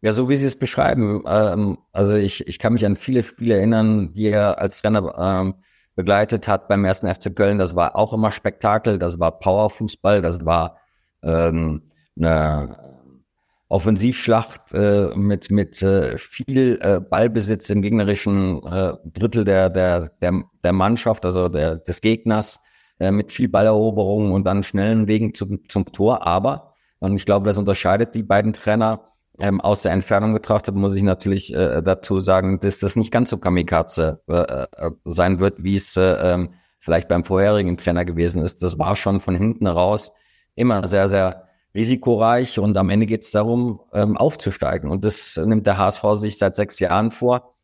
Ja, 0.01 0.13
so 0.13 0.29
wie 0.29 0.37
Sie 0.37 0.45
es 0.45 0.57
beschreiben. 0.57 1.23
Ähm, 1.27 1.77
also 1.91 2.15
ich, 2.15 2.47
ich 2.47 2.57
kann 2.59 2.73
mich 2.73 2.85
an 2.85 2.95
viele 2.95 3.23
Spiele 3.23 3.55
erinnern, 3.57 4.13
die 4.13 4.27
er 4.27 4.59
als 4.59 4.81
Trainer 4.81 5.13
ähm, 5.17 5.55
begleitet 5.95 6.47
hat 6.47 6.69
beim 6.69 6.85
ersten 6.85 7.13
FC 7.13 7.35
Köln. 7.35 7.57
Das 7.59 7.75
war 7.75 7.95
auch 7.97 8.13
immer 8.13 8.31
Spektakel, 8.31 8.97
das 8.97 9.19
war 9.19 9.39
Powerfußball, 9.39 10.21
das 10.21 10.45
war 10.45 10.77
ähm, 11.23 11.91
eine 12.17 12.77
Offensivschlacht 13.67 14.73
äh, 14.73 15.09
mit 15.15 15.51
mit 15.51 15.81
äh, 15.83 16.17
viel 16.17 16.79
äh, 16.81 17.01
Ballbesitz 17.01 17.69
im 17.69 17.81
gegnerischen 17.81 18.63
äh, 18.65 18.93
Drittel 19.05 19.43
der 19.45 19.69
der 19.69 20.09
der 20.21 20.43
der 20.63 20.73
Mannschaft, 20.73 21.25
also 21.25 21.49
der 21.49 21.75
des 21.75 22.01
Gegners, 22.01 22.59
äh, 22.99 23.11
mit 23.11 23.31
viel 23.31 23.49
Balleroberung 23.49 24.31
und 24.31 24.45
dann 24.45 24.63
schnellen 24.63 25.07
Wegen 25.07 25.33
zum 25.35 25.67
zum 25.69 25.85
Tor. 25.91 26.25
Aber 26.25 26.73
und 26.99 27.15
ich 27.15 27.25
glaube, 27.25 27.45
das 27.45 27.57
unterscheidet 27.57 28.15
die 28.15 28.23
beiden 28.23 28.53
Trainer 28.53 29.09
ähm, 29.39 29.61
aus 29.61 29.81
der 29.81 29.91
Entfernung 29.93 30.33
betrachtet. 30.33 30.75
Muss 30.75 30.95
ich 30.95 31.03
natürlich 31.03 31.53
äh, 31.53 31.81
dazu 31.81 32.19
sagen, 32.19 32.59
dass 32.59 32.79
das 32.79 32.95
nicht 32.95 33.11
ganz 33.11 33.29
so 33.29 33.37
Kamikaze 33.37 34.21
äh, 34.27 34.33
äh, 34.33 34.91
sein 35.05 35.39
wird, 35.39 35.63
wie 35.63 35.75
es 35.75 35.95
äh, 35.97 36.01
äh, 36.01 36.47
vielleicht 36.79 37.07
beim 37.07 37.23
vorherigen 37.23 37.77
Trainer 37.77 38.05
gewesen 38.05 38.41
ist. 38.41 38.61
Das 38.63 38.77
war 38.77 38.95
schon 38.95 39.19
von 39.19 39.35
hinten 39.35 39.67
raus 39.67 40.11
immer 40.55 40.87
sehr 40.87 41.07
sehr 41.07 41.43
risikoreich 41.73 42.59
und 42.59 42.75
am 42.77 42.89
Ende 42.89 43.05
geht 43.05 43.23
es 43.23 43.31
darum, 43.31 43.79
ähm, 43.93 44.17
aufzusteigen. 44.17 44.89
Und 44.89 45.05
das 45.05 45.37
nimmt 45.37 45.67
der 45.67 45.77
HSV 45.77 46.03
sich 46.15 46.37
seit 46.37 46.55
sechs 46.55 46.79
Jahren 46.79 47.11
vor. 47.11 47.55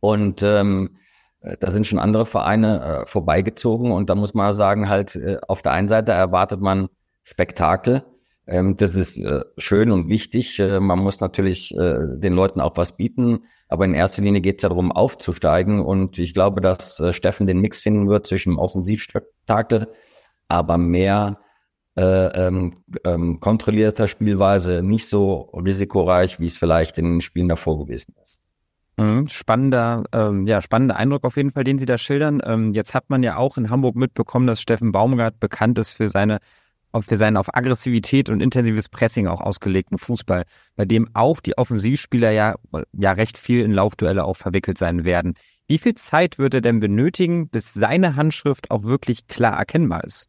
Und 0.00 0.42
ähm, 0.42 0.96
äh, 1.40 1.56
da 1.60 1.70
sind 1.70 1.86
schon 1.86 1.98
andere 1.98 2.26
Vereine 2.26 3.04
vorbeigezogen. 3.06 3.92
Und 3.92 4.10
da 4.10 4.14
muss 4.14 4.34
man 4.34 4.52
sagen, 4.52 4.88
halt, 4.88 5.18
auf 5.46 5.62
der 5.62 5.72
einen 5.72 5.88
Seite 5.88 6.12
erwartet 6.12 6.60
man 6.60 6.88
Spektakel. 7.22 8.04
Ähm, 8.48 8.76
das 8.76 8.94
ist 8.94 9.18
äh, 9.18 9.44
schön 9.58 9.90
und 9.90 10.08
wichtig. 10.08 10.58
Äh, 10.58 10.80
man 10.80 10.98
muss 10.98 11.20
natürlich 11.20 11.72
äh, 11.76 12.18
den 12.18 12.32
Leuten 12.32 12.60
auch 12.60 12.76
was 12.76 12.96
bieten. 12.96 13.44
Aber 13.68 13.84
in 13.84 13.94
erster 13.94 14.22
Linie 14.22 14.40
geht 14.40 14.58
es 14.58 14.62
ja 14.62 14.70
darum, 14.70 14.90
aufzusteigen. 14.90 15.80
Und 15.80 16.18
ich 16.18 16.34
glaube, 16.34 16.60
dass 16.60 17.02
Steffen 17.10 17.46
den 17.46 17.60
Mix 17.60 17.80
finden 17.80 18.08
wird 18.08 18.26
zwischen 18.26 18.56
Offensivspektakel, 18.56 19.88
aber 20.48 20.78
mehr 20.78 21.38
äh, 21.98 22.46
ähm, 22.46 22.76
ähm, 23.04 23.40
kontrollierter 23.40 24.08
Spielweise, 24.08 24.82
nicht 24.82 25.08
so 25.08 25.50
risikoreich, 25.52 26.38
wie 26.38 26.46
es 26.46 26.56
vielleicht 26.56 26.96
in 26.96 27.04
den 27.06 27.20
Spielen 27.20 27.48
davor 27.48 27.78
gewesen 27.78 28.14
ist. 28.22 28.40
Mhm, 28.98 29.26
spannender, 29.28 30.04
ähm, 30.12 30.46
ja, 30.46 30.62
spannender 30.62 30.96
Eindruck 30.96 31.24
auf 31.24 31.36
jeden 31.36 31.50
Fall, 31.50 31.64
den 31.64 31.78
Sie 31.78 31.86
da 31.86 31.98
schildern. 31.98 32.40
Ähm, 32.44 32.72
jetzt 32.72 32.94
hat 32.94 33.10
man 33.10 33.22
ja 33.22 33.36
auch 33.36 33.56
in 33.56 33.68
Hamburg 33.68 33.96
mitbekommen, 33.96 34.46
dass 34.46 34.62
Steffen 34.62 34.92
Baumgart 34.92 35.40
bekannt 35.40 35.78
ist 35.78 35.92
für 35.92 36.08
seine 36.08 36.38
für 37.00 37.16
seinen 37.16 37.36
auf 37.36 37.54
Aggressivität 37.54 38.28
und 38.30 38.42
intensives 38.42 38.88
Pressing 38.88 39.26
auch 39.26 39.40
ausgelegten 39.40 39.98
Fußball, 39.98 40.44
bei 40.76 40.84
dem 40.84 41.08
auch 41.14 41.40
die 41.40 41.56
Offensivspieler 41.56 42.30
ja, 42.30 42.56
ja 42.92 43.12
recht 43.12 43.38
viel 43.38 43.62
in 43.62 43.72
Laufduelle 43.72 44.24
auch 44.24 44.36
verwickelt 44.36 44.78
sein 44.78 45.04
werden. 45.04 45.34
Wie 45.66 45.78
viel 45.78 45.94
Zeit 45.94 46.38
wird 46.38 46.54
er 46.54 46.60
denn 46.60 46.80
benötigen, 46.80 47.48
bis 47.48 47.74
seine 47.74 48.16
Handschrift 48.16 48.70
auch 48.70 48.84
wirklich 48.84 49.26
klar 49.26 49.58
erkennbar 49.58 50.04
ist? 50.04 50.28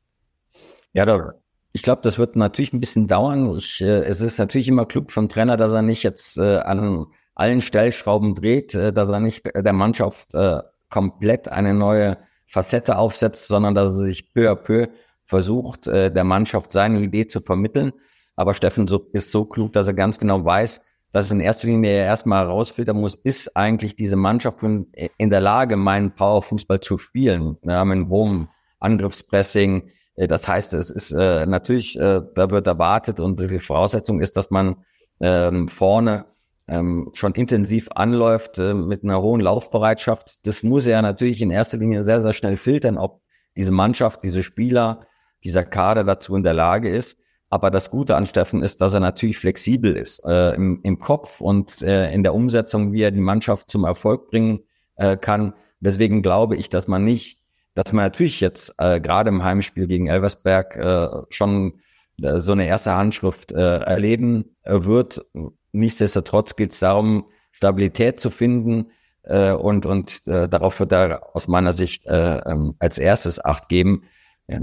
Ja, 0.91 1.05
da, 1.05 1.33
ich 1.71 1.81
glaube, 1.81 2.01
das 2.03 2.17
wird 2.17 2.35
natürlich 2.35 2.73
ein 2.73 2.79
bisschen 2.79 3.07
dauern. 3.07 3.55
Ich, 3.57 3.79
äh, 3.81 4.03
es 4.03 4.21
ist 4.21 4.37
natürlich 4.37 4.67
immer 4.67 4.85
klug 4.85 5.11
vom 5.11 5.29
Trainer, 5.29 5.55
dass 5.55 5.71
er 5.71 5.81
nicht 5.81 6.03
jetzt 6.03 6.37
äh, 6.37 6.57
an 6.57 7.05
allen 7.35 7.61
Stellschrauben 7.61 8.35
dreht, 8.35 8.75
äh, 8.75 8.91
dass 8.91 9.09
er 9.09 9.19
nicht 9.19 9.45
der 9.45 9.73
Mannschaft 9.73 10.33
äh, 10.33 10.59
komplett 10.89 11.47
eine 11.47 11.73
neue 11.73 12.17
Facette 12.45 12.97
aufsetzt, 12.97 13.47
sondern 13.47 13.75
dass 13.75 13.91
er 13.91 13.99
sich 13.99 14.33
peu 14.33 14.49
à 14.49 14.55
peu 14.55 14.87
versucht, 15.29 15.85
äh, 15.85 16.11
der 16.11 16.23
Mannschaft 16.23 16.73
seine 16.73 16.99
Idee 16.99 17.27
zu 17.27 17.39
vermitteln. 17.39 17.93
Aber 18.35 18.55
Steffen 18.55 18.89
ist 19.13 19.31
so 19.31 19.45
klug, 19.45 19.73
dass 19.73 19.87
er 19.87 19.93
ganz 19.93 20.17
genau 20.17 20.43
weiß, 20.43 20.81
dass 21.11 21.29
in 21.29 21.39
erster 21.39 21.67
Linie 21.67 21.91
er 21.91 22.05
erstmal 22.05 22.45
herausfiltern 22.45 22.99
muss, 22.99 23.15
ist 23.15 23.55
eigentlich 23.55 23.95
diese 23.95 24.15
Mannschaft 24.15 24.59
in 24.63 25.29
der 25.29 25.41
Lage, 25.41 25.75
meinen 25.77 26.15
Powerfußball 26.15 26.79
zu 26.79 26.97
spielen. 26.97 27.57
Ja, 27.63 27.85
mit 27.85 28.09
hohem 28.09 28.49
Angriffspressing. 28.79 29.89
Äh, 30.15 30.27
das 30.27 30.47
heißt, 30.47 30.73
es 30.73 30.89
ist 30.89 31.11
äh, 31.11 31.45
natürlich, 31.45 31.99
äh, 31.99 32.21
da 32.33 32.49
wird 32.49 32.65
erwartet 32.65 33.19
und 33.19 33.39
die 33.39 33.59
Voraussetzung 33.59 34.21
ist, 34.21 34.35
dass 34.35 34.49
man 34.49 34.77
ähm, 35.19 35.67
vorne 35.67 36.25
ähm, 36.67 37.11
schon 37.13 37.33
intensiv 37.33 37.89
anläuft 37.93 38.57
äh, 38.57 38.73
mit 38.73 39.03
einer 39.03 39.21
hohen 39.21 39.41
Laufbereitschaft. 39.41 40.39
Das 40.43 40.63
muss 40.63 40.87
er 40.87 41.03
natürlich 41.03 41.41
in 41.41 41.51
erster 41.51 41.77
Linie 41.77 42.03
sehr, 42.03 42.21
sehr 42.21 42.33
schnell 42.33 42.57
filtern, 42.57 42.97
ob 42.97 43.21
diese 43.55 43.71
Mannschaft, 43.71 44.23
diese 44.23 44.43
Spieler 44.43 45.01
dieser 45.43 45.63
Kader 45.63 46.03
dazu 46.03 46.35
in 46.35 46.43
der 46.43 46.53
Lage 46.53 46.89
ist. 46.89 47.17
Aber 47.49 47.71
das 47.71 47.89
Gute 47.89 48.15
an 48.15 48.27
Steffen 48.27 48.61
ist, 48.61 48.79
dass 48.81 48.93
er 48.93 48.99
natürlich 48.99 49.39
flexibel 49.39 49.95
ist 49.95 50.23
äh, 50.23 50.53
im, 50.53 50.81
im 50.83 50.99
Kopf 50.99 51.41
und 51.41 51.81
äh, 51.81 52.11
in 52.13 52.21
der 52.21 52.35
Umsetzung, 52.35 52.93
wie 52.93 53.01
er 53.01 53.11
die 53.11 53.21
Mannschaft 53.21 53.71
zum 53.71 53.85
Erfolg 53.85 54.29
bringen 54.29 54.59
äh, 54.97 55.17
kann. 55.17 55.53
Deswegen 55.79 56.21
glaube 56.21 56.55
ich, 56.55 56.69
dass 56.69 56.87
man 56.87 57.03
nicht, 57.03 57.39
dass 57.73 57.91
man 57.91 58.05
natürlich 58.05 58.39
jetzt 58.39 58.75
äh, 58.77 59.01
gerade 59.01 59.29
im 59.29 59.43
Heimspiel 59.43 59.87
gegen 59.87 60.07
Elversberg 60.07 60.75
äh, 60.75 61.07
schon 61.29 61.79
äh, 62.21 62.37
so 62.37 62.51
eine 62.51 62.67
erste 62.67 62.95
Handschrift 62.95 63.51
äh, 63.51 63.79
erleben 63.79 64.55
äh, 64.63 64.83
wird. 64.83 65.25
Nichtsdestotrotz 65.71 66.55
geht 66.55 66.73
es 66.73 66.79
darum, 66.79 67.25
Stabilität 67.51 68.19
zu 68.19 68.29
finden 68.29 68.91
äh, 69.23 69.51
und, 69.51 69.85
und 69.85 70.21
äh, 70.27 70.47
darauf 70.47 70.79
wird 70.79 70.91
er 70.91 71.35
aus 71.35 71.47
meiner 71.47 71.73
Sicht 71.73 72.05
äh, 72.05 72.37
ähm, 72.39 72.75
als 72.79 72.97
erstes 72.97 73.43
Acht 73.43 73.69
geben, 73.69 74.03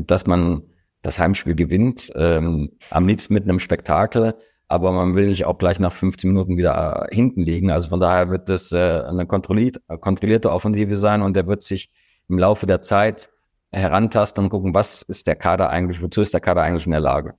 dass 0.06 0.26
man 0.26 0.62
das 1.02 1.18
Heimspiel 1.18 1.54
gewinnt, 1.54 2.10
ähm, 2.16 2.72
am 2.90 3.06
liebsten 3.06 3.34
mit 3.34 3.44
einem 3.44 3.60
Spektakel, 3.60 4.34
aber 4.68 4.92
man 4.92 5.14
will 5.14 5.26
nicht 5.26 5.44
auch 5.44 5.58
gleich 5.58 5.78
nach 5.78 5.92
15 5.92 6.30
Minuten 6.30 6.56
wieder 6.56 7.06
äh, 7.10 7.14
hinten 7.14 7.42
liegen. 7.42 7.70
Also 7.70 7.88
von 7.88 8.00
daher 8.00 8.30
wird 8.30 8.48
das 8.48 8.72
äh, 8.72 9.02
eine 9.02 9.26
kontrolliert, 9.26 9.80
kontrollierte 10.00 10.50
Offensive 10.50 10.96
sein 10.96 11.22
und 11.22 11.36
der 11.36 11.46
wird 11.46 11.62
sich 11.62 11.90
im 12.28 12.38
Laufe 12.38 12.66
der 12.66 12.82
Zeit 12.82 13.30
herantasten 13.70 14.44
und 14.44 14.50
gucken, 14.50 14.74
was 14.74 15.02
ist 15.02 15.26
der 15.26 15.36
Kader 15.36 15.70
eigentlich, 15.70 16.02
wozu 16.02 16.20
ist 16.20 16.34
der 16.34 16.40
Kader 16.40 16.62
eigentlich 16.62 16.86
in 16.86 16.92
der 16.92 17.00
Lage. 17.00 17.34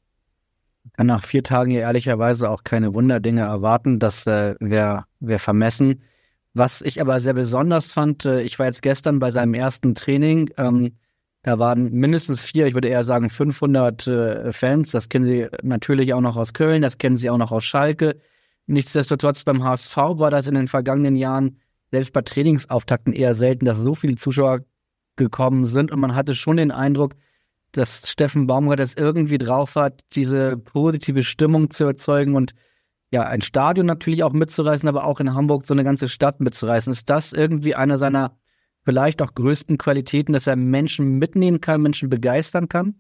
Kann 0.94 1.08
nach 1.08 1.24
vier 1.24 1.44
Tagen 1.44 1.72
ja 1.72 1.82
ehrlicherweise 1.82 2.50
auch 2.50 2.64
keine 2.64 2.94
Wunderdinge 2.94 3.42
erwarten, 3.42 4.00
das 4.00 4.26
äh, 4.26 4.56
wäre 4.60 5.06
wär 5.20 5.40
vermessen. 5.40 6.04
Was 6.54 6.82
ich 6.82 7.02
aber 7.02 7.20
sehr 7.20 7.34
besonders 7.34 7.92
fand, 7.92 8.24
äh, 8.24 8.42
ich 8.42 8.58
war 8.58 8.68
jetzt 8.68 8.82
gestern 8.82 9.20
bei 9.20 9.32
seinem 9.32 9.54
ersten 9.54 9.96
Training, 9.96 10.50
ähm, 10.58 10.94
da 11.48 11.60
waren 11.60 11.94
mindestens 11.94 12.42
vier, 12.42 12.68
ich 12.68 12.74
würde 12.74 12.90
eher 12.90 13.06
sagen 13.06 13.30
500 13.30 14.06
äh, 14.06 14.52
Fans. 14.52 14.92
Das 14.92 15.08
kennen 15.08 15.24
Sie 15.24 15.48
natürlich 15.64 16.14
auch 16.14 16.20
noch 16.20 16.36
aus 16.36 16.54
Köln, 16.54 16.82
das 16.82 16.98
kennen 16.98 17.16
Sie 17.16 17.30
auch 17.30 17.38
noch 17.38 17.54
aus 17.54 17.64
Schalke. 17.64 18.20
Nichtsdestotrotz 18.66 19.46
beim 19.46 19.64
HSV 19.64 19.96
war 19.96 20.30
das 20.30 20.48
in 20.48 20.56
den 20.56 20.68
vergangenen 20.68 21.16
Jahren 21.16 21.62
selbst 21.90 22.12
bei 22.12 22.22
Trainingsauftakten 22.22 23.14
eher 23.14 23.34
selten, 23.34 23.64
dass 23.64 23.78
so 23.78 23.96
viele 23.96 24.18
Zuschauer 24.18 24.66
gekommen 25.16 25.68
sind. 25.68 25.90
Und 25.94 26.02
man 26.02 26.16
hatte 26.16 26.36
schon 26.36 26.58
den 26.58 26.72
Eindruck, 26.72 27.16
dass 27.72 28.10
Steffen 28.10 28.46
Baumgart 28.46 28.82
es 28.82 28.96
irgendwie 28.96 29.38
drauf 29.38 29.76
hat, 29.76 30.04
diese 30.16 30.58
positive 30.58 31.24
Stimmung 31.24 31.70
zu 31.70 31.86
erzeugen 31.86 32.36
und 32.36 32.56
ja, 33.10 33.22
ein 33.22 33.42
Stadion 33.42 33.86
natürlich 33.86 34.26
auch 34.26 34.34
mitzureißen, 34.34 34.90
aber 34.90 35.06
auch 35.06 35.22
in 35.22 35.34
Hamburg 35.34 35.64
so 35.64 35.74
eine 35.74 35.86
ganze 35.86 36.10
Stadt 36.10 36.42
mitzureißen. 36.42 36.92
Ist 36.92 37.10
das 37.10 37.32
irgendwie 37.32 37.74
einer 37.74 37.98
seiner 37.98 38.38
vielleicht 38.88 39.22
auch 39.22 39.34
größten 39.34 39.78
Qualitäten, 39.78 40.32
dass 40.32 40.48
er 40.48 40.56
Menschen 40.56 41.18
mitnehmen 41.20 41.60
kann, 41.60 41.82
Menschen 41.82 42.10
begeistern 42.10 42.70
kann? 42.70 42.96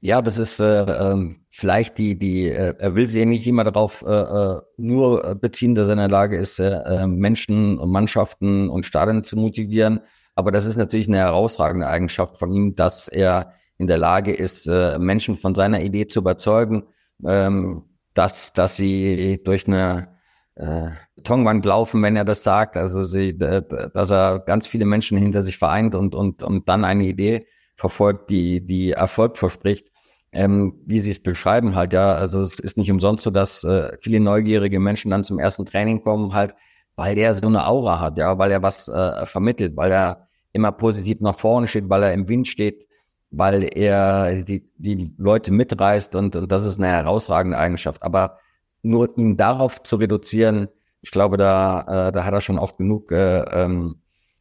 Ja, 0.00 0.20
das 0.20 0.38
ist 0.38 0.58
äh, 0.58 0.82
äh, 0.82 1.36
vielleicht 1.50 1.98
die, 1.98 2.18
die, 2.18 2.48
äh, 2.48 2.74
er 2.76 2.96
will 2.96 3.06
sich 3.06 3.24
nicht 3.24 3.46
immer 3.46 3.62
darauf 3.62 4.02
äh, 4.02 4.10
äh 4.10 4.60
nur 4.78 5.36
beziehen, 5.36 5.76
dass 5.76 5.86
er 5.86 5.92
in 5.92 5.98
der 6.00 6.08
Lage 6.08 6.36
ist, 6.36 6.58
äh, 6.58 6.80
äh, 6.84 7.06
Menschen 7.06 7.78
und 7.78 7.92
Mannschaften 7.92 8.68
und 8.68 8.84
Stadien 8.84 9.22
zu 9.22 9.36
motivieren. 9.36 10.00
Aber 10.34 10.50
das 10.50 10.66
ist 10.66 10.76
natürlich 10.76 11.06
eine 11.06 11.18
herausragende 11.18 11.86
Eigenschaft 11.86 12.36
von 12.36 12.50
ihm, 12.50 12.74
dass 12.74 13.06
er 13.06 13.52
in 13.78 13.86
der 13.86 13.98
Lage 13.98 14.34
ist, 14.34 14.66
äh, 14.66 14.98
Menschen 14.98 15.36
von 15.36 15.54
seiner 15.54 15.80
Idee 15.80 16.08
zu 16.08 16.18
überzeugen, 16.18 16.88
ähm, 17.24 17.84
dass, 18.14 18.52
dass 18.52 18.74
sie 18.74 19.40
durch 19.44 19.68
eine 19.68 20.08
äh, 20.56 20.90
Betonwand 21.16 21.64
laufen, 21.64 22.02
wenn 22.02 22.16
er 22.16 22.24
das 22.24 22.42
sagt. 22.42 22.76
Also 22.76 23.04
sie, 23.04 23.36
dass 23.36 24.10
er 24.10 24.40
ganz 24.40 24.66
viele 24.66 24.84
Menschen 24.84 25.18
hinter 25.18 25.42
sich 25.42 25.58
vereint 25.58 25.94
und, 25.94 26.14
und, 26.14 26.42
und 26.42 26.68
dann 26.68 26.84
eine 26.84 27.04
Idee 27.04 27.46
verfolgt, 27.76 28.30
die, 28.30 28.64
die 28.64 28.92
Erfolg 28.92 29.38
verspricht. 29.38 29.88
Ähm, 30.34 30.80
wie 30.86 31.00
sie 31.00 31.10
es 31.10 31.22
beschreiben 31.22 31.74
halt, 31.74 31.92
ja. 31.92 32.14
Also 32.14 32.40
es 32.40 32.58
ist 32.58 32.78
nicht 32.78 32.90
umsonst 32.90 33.24
so, 33.24 33.30
dass 33.30 33.64
äh, 33.64 33.96
viele 34.00 34.18
neugierige 34.18 34.80
Menschen 34.80 35.10
dann 35.10 35.24
zum 35.24 35.38
ersten 35.38 35.66
Training 35.66 36.02
kommen, 36.02 36.32
halt, 36.32 36.54
weil 36.96 37.14
der 37.14 37.34
so 37.34 37.46
eine 37.46 37.66
Aura 37.66 38.00
hat, 38.00 38.16
ja, 38.16 38.38
weil 38.38 38.50
er 38.50 38.62
was 38.62 38.88
äh, 38.88 39.26
vermittelt, 39.26 39.76
weil 39.76 39.92
er 39.92 40.28
immer 40.52 40.72
positiv 40.72 41.20
nach 41.20 41.38
vorne 41.38 41.68
steht, 41.68 41.90
weil 41.90 42.02
er 42.02 42.14
im 42.14 42.28
Wind 42.28 42.48
steht, 42.48 42.86
weil 43.30 43.68
er 43.76 44.42
die, 44.42 44.70
die 44.76 45.14
Leute 45.18 45.52
mitreißt 45.52 46.16
und, 46.16 46.34
und 46.36 46.50
das 46.50 46.64
ist 46.64 46.78
eine 46.78 46.88
herausragende 46.88 47.58
Eigenschaft. 47.58 48.02
Aber 48.02 48.38
nur 48.82 49.16
ihn 49.16 49.36
darauf 49.36 49.82
zu 49.82 49.96
reduzieren, 49.96 50.68
ich 51.02 51.10
glaube, 51.10 51.36
da, 51.36 52.08
äh, 52.08 52.12
da 52.12 52.24
hat 52.24 52.32
er 52.32 52.40
schon 52.40 52.58
oft 52.58 52.78
genug 52.78 53.10
äh, 53.10 53.40
ähm, 53.40 53.96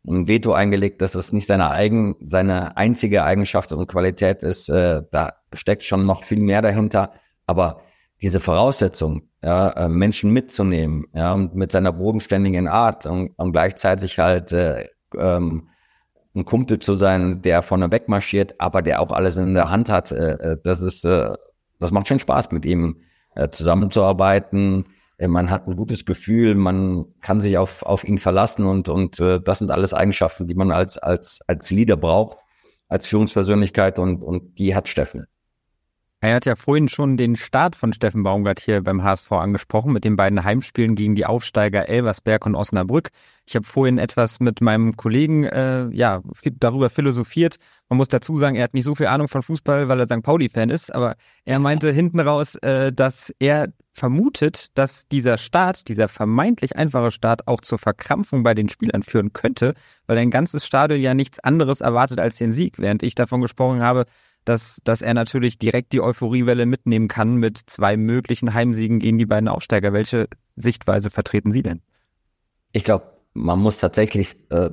ein 0.07 0.27
Veto 0.27 0.53
eingelegt, 0.53 1.01
dass 1.01 1.11
das 1.11 1.31
nicht 1.31 1.47
seine 1.47 1.69
eigen, 1.69 2.15
seine 2.21 2.77
einzige 2.77 3.23
Eigenschaft 3.23 3.71
und 3.71 3.87
Qualität 3.87 4.43
ist. 4.43 4.69
Äh, 4.69 5.03
da 5.11 5.33
steckt 5.53 5.83
schon 5.83 6.05
noch 6.05 6.23
viel 6.23 6.39
mehr 6.39 6.61
dahinter. 6.61 7.13
Aber 7.45 7.81
diese 8.21 8.39
Voraussetzung, 8.39 9.23
ja, 9.43 9.69
äh, 9.71 9.89
Menschen 9.89 10.31
mitzunehmen, 10.31 11.05
ja, 11.13 11.33
und 11.33 11.55
mit 11.55 11.71
seiner 11.71 11.91
bodenständigen 11.91 12.67
Art 12.67 13.05
und, 13.05 13.31
und 13.37 13.51
gleichzeitig 13.51 14.19
halt 14.19 14.51
äh, 14.51 14.87
ähm, 15.17 15.69
ein 16.35 16.45
Kumpel 16.45 16.79
zu 16.79 16.93
sein, 16.93 17.41
der 17.41 17.61
vorne 17.63 17.91
wegmarschiert, 17.91 18.55
aber 18.59 18.81
der 18.81 19.01
auch 19.01 19.11
alles 19.11 19.37
in 19.37 19.53
der 19.53 19.69
Hand 19.69 19.89
hat, 19.89 20.11
äh, 20.11 20.33
äh 20.33 20.57
das 20.63 20.81
ist, 20.81 21.03
äh, 21.05 21.33
das 21.79 21.91
macht 21.91 22.07
schon 22.07 22.19
Spaß 22.19 22.51
mit 22.51 22.65
ihm 22.65 23.01
äh, 23.35 23.49
zusammenzuarbeiten. 23.49 24.85
Äh, 25.17 25.27
man 25.27 25.49
hat 25.49 25.67
ein 25.67 25.75
gutes 25.75 26.05
Gefühl, 26.05 26.55
man 26.55 27.05
kann 27.21 27.41
sich 27.41 27.57
auf, 27.57 27.83
auf 27.83 28.03
ihn 28.03 28.17
verlassen 28.17 28.65
und, 28.65 28.89
und 28.89 29.19
äh, 29.19 29.39
das 29.41 29.59
sind 29.59 29.71
alles 29.71 29.93
Eigenschaften, 29.93 30.47
die 30.47 30.55
man 30.55 30.71
als, 30.71 30.97
als, 30.97 31.41
als 31.47 31.71
Leader 31.71 31.97
braucht, 31.97 32.39
als 32.87 33.07
Führungspersönlichkeit 33.07 33.99
und, 33.99 34.23
und 34.23 34.57
die 34.57 34.75
hat 34.75 34.89
Steffen. 34.89 35.27
Er 36.23 36.35
hat 36.35 36.45
ja 36.45 36.55
vorhin 36.55 36.87
schon 36.87 37.17
den 37.17 37.35
Start 37.35 37.75
von 37.75 37.93
Steffen 37.93 38.21
Baumgart 38.21 38.59
hier 38.59 38.83
beim 38.83 39.01
HSV 39.01 39.31
angesprochen, 39.31 39.91
mit 39.91 40.03
den 40.03 40.15
beiden 40.15 40.43
Heimspielen 40.43 40.93
gegen 40.93 41.15
die 41.15 41.25
Aufsteiger 41.25 41.89
Elversberg 41.89 42.45
und 42.45 42.53
Osnabrück. 42.53 43.09
Ich 43.47 43.55
habe 43.55 43.65
vorhin 43.65 43.97
etwas 43.97 44.39
mit 44.39 44.61
meinem 44.61 44.95
Kollegen 44.95 45.45
äh, 45.45 45.87
ja, 45.89 46.21
darüber 46.59 46.91
philosophiert. 46.91 47.55
Man 47.89 47.97
muss 47.97 48.07
dazu 48.07 48.37
sagen, 48.37 48.55
er 48.55 48.65
hat 48.65 48.75
nicht 48.75 48.83
so 48.83 48.93
viel 48.93 49.07
Ahnung 49.07 49.29
von 49.29 49.41
Fußball, 49.41 49.89
weil 49.89 49.99
er 49.99 50.05
St. 50.05 50.21
Pauli-Fan 50.21 50.69
ist, 50.69 50.93
aber 50.93 51.15
er 51.43 51.57
meinte 51.57 51.91
hinten 51.91 52.19
raus, 52.19 52.53
äh, 52.57 52.93
dass 52.93 53.33
er 53.39 53.73
vermutet, 53.91 54.77
dass 54.77 55.07
dieser 55.07 55.39
Start, 55.39 55.87
dieser 55.87 56.07
vermeintlich 56.07 56.75
einfache 56.75 57.09
Start 57.09 57.47
auch 57.47 57.61
zur 57.61 57.79
Verkrampfung 57.79 58.43
bei 58.43 58.53
den 58.53 58.69
Spielern 58.69 59.01
führen 59.01 59.33
könnte, 59.33 59.73
weil 60.05 60.19
ein 60.19 60.29
ganzes 60.29 60.67
Stadion 60.67 61.01
ja 61.01 61.15
nichts 61.15 61.39
anderes 61.39 61.81
erwartet 61.81 62.19
als 62.19 62.37
den 62.37 62.53
Sieg, 62.53 62.77
während 62.77 63.01
ich 63.01 63.15
davon 63.15 63.41
gesprochen 63.41 63.81
habe, 63.81 64.05
dass, 64.45 64.79
dass 64.83 65.01
er 65.01 65.13
natürlich 65.13 65.59
direkt 65.59 65.93
die 65.93 66.01
Euphoriewelle 66.01 66.65
mitnehmen 66.65 67.07
kann 67.07 67.35
mit 67.35 67.57
zwei 67.65 67.97
möglichen 67.97 68.53
Heimsiegen 68.53 68.99
gegen 68.99 69.17
die 69.17 69.25
beiden 69.25 69.47
Aufsteiger. 69.47 69.93
Welche 69.93 70.27
Sichtweise 70.55 71.09
vertreten 71.09 71.51
Sie 71.51 71.63
denn? 71.63 71.81
Ich 72.71 72.83
glaube, 72.83 73.05
man 73.33 73.59
muss 73.59 73.79
tatsächlich 73.79 74.35
äh, 74.49 74.71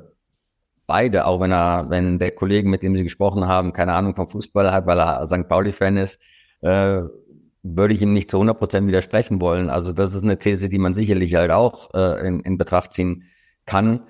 beide, 0.86 1.26
auch 1.26 1.40
wenn 1.40 1.52
er, 1.52 1.86
wenn 1.90 2.18
der 2.18 2.32
Kollege, 2.32 2.68
mit 2.68 2.82
dem 2.82 2.96
Sie 2.96 3.04
gesprochen 3.04 3.46
haben, 3.46 3.72
keine 3.72 3.92
Ahnung 3.92 4.14
vom 4.14 4.28
Fußball 4.28 4.72
hat, 4.72 4.86
weil 4.86 4.98
er 4.98 5.26
St. 5.28 5.48
Pauli-Fan 5.48 5.96
ist, 5.96 6.18
äh, 6.60 7.02
würde 7.62 7.94
ich 7.94 8.02
ihm 8.02 8.12
nicht 8.12 8.30
zu 8.30 8.38
100 8.38 8.58
Prozent 8.58 8.88
widersprechen 8.88 9.40
wollen. 9.40 9.68
Also 9.68 9.92
das 9.92 10.14
ist 10.14 10.22
eine 10.22 10.38
These, 10.38 10.68
die 10.68 10.78
man 10.78 10.94
sicherlich 10.94 11.34
halt 11.34 11.50
auch 11.50 11.92
äh, 11.94 12.26
in, 12.26 12.40
in 12.40 12.56
Betracht 12.56 12.92
ziehen 12.92 13.24
kann. 13.66 14.00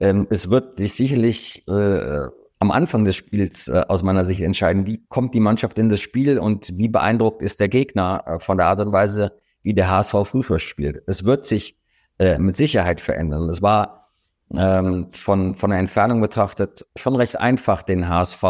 Ähm, 0.00 0.26
es 0.30 0.50
wird 0.50 0.76
sich 0.76 0.94
sicherlich 0.94 1.66
äh, 1.68 2.26
am 2.58 2.70
Anfang 2.70 3.04
des 3.04 3.16
Spiels 3.16 3.68
äh, 3.68 3.84
aus 3.88 4.02
meiner 4.02 4.24
Sicht 4.24 4.40
entscheiden. 4.40 4.86
Wie 4.86 5.04
kommt 5.08 5.34
die 5.34 5.40
Mannschaft 5.40 5.78
in 5.78 5.88
das 5.88 6.00
Spiel 6.00 6.38
und 6.38 6.76
wie 6.76 6.88
beeindruckt 6.88 7.42
ist 7.42 7.60
der 7.60 7.68
Gegner 7.68 8.24
äh, 8.26 8.38
von 8.38 8.58
der 8.58 8.66
Art 8.66 8.80
und 8.80 8.92
Weise, 8.92 9.32
wie 9.62 9.74
der 9.74 9.90
HSV 9.90 10.14
Fußball 10.24 10.58
spielt. 10.58 11.02
Es 11.06 11.24
wird 11.24 11.46
sich 11.46 11.78
äh, 12.18 12.38
mit 12.38 12.56
Sicherheit 12.56 13.00
verändern. 13.00 13.48
Es 13.48 13.62
war 13.62 14.08
ähm, 14.56 15.08
von, 15.10 15.54
von 15.54 15.70
der 15.70 15.78
Entfernung 15.78 16.20
betrachtet 16.20 16.86
schon 16.96 17.16
recht 17.16 17.38
einfach, 17.38 17.82
den 17.82 18.08
HSV 18.08 18.42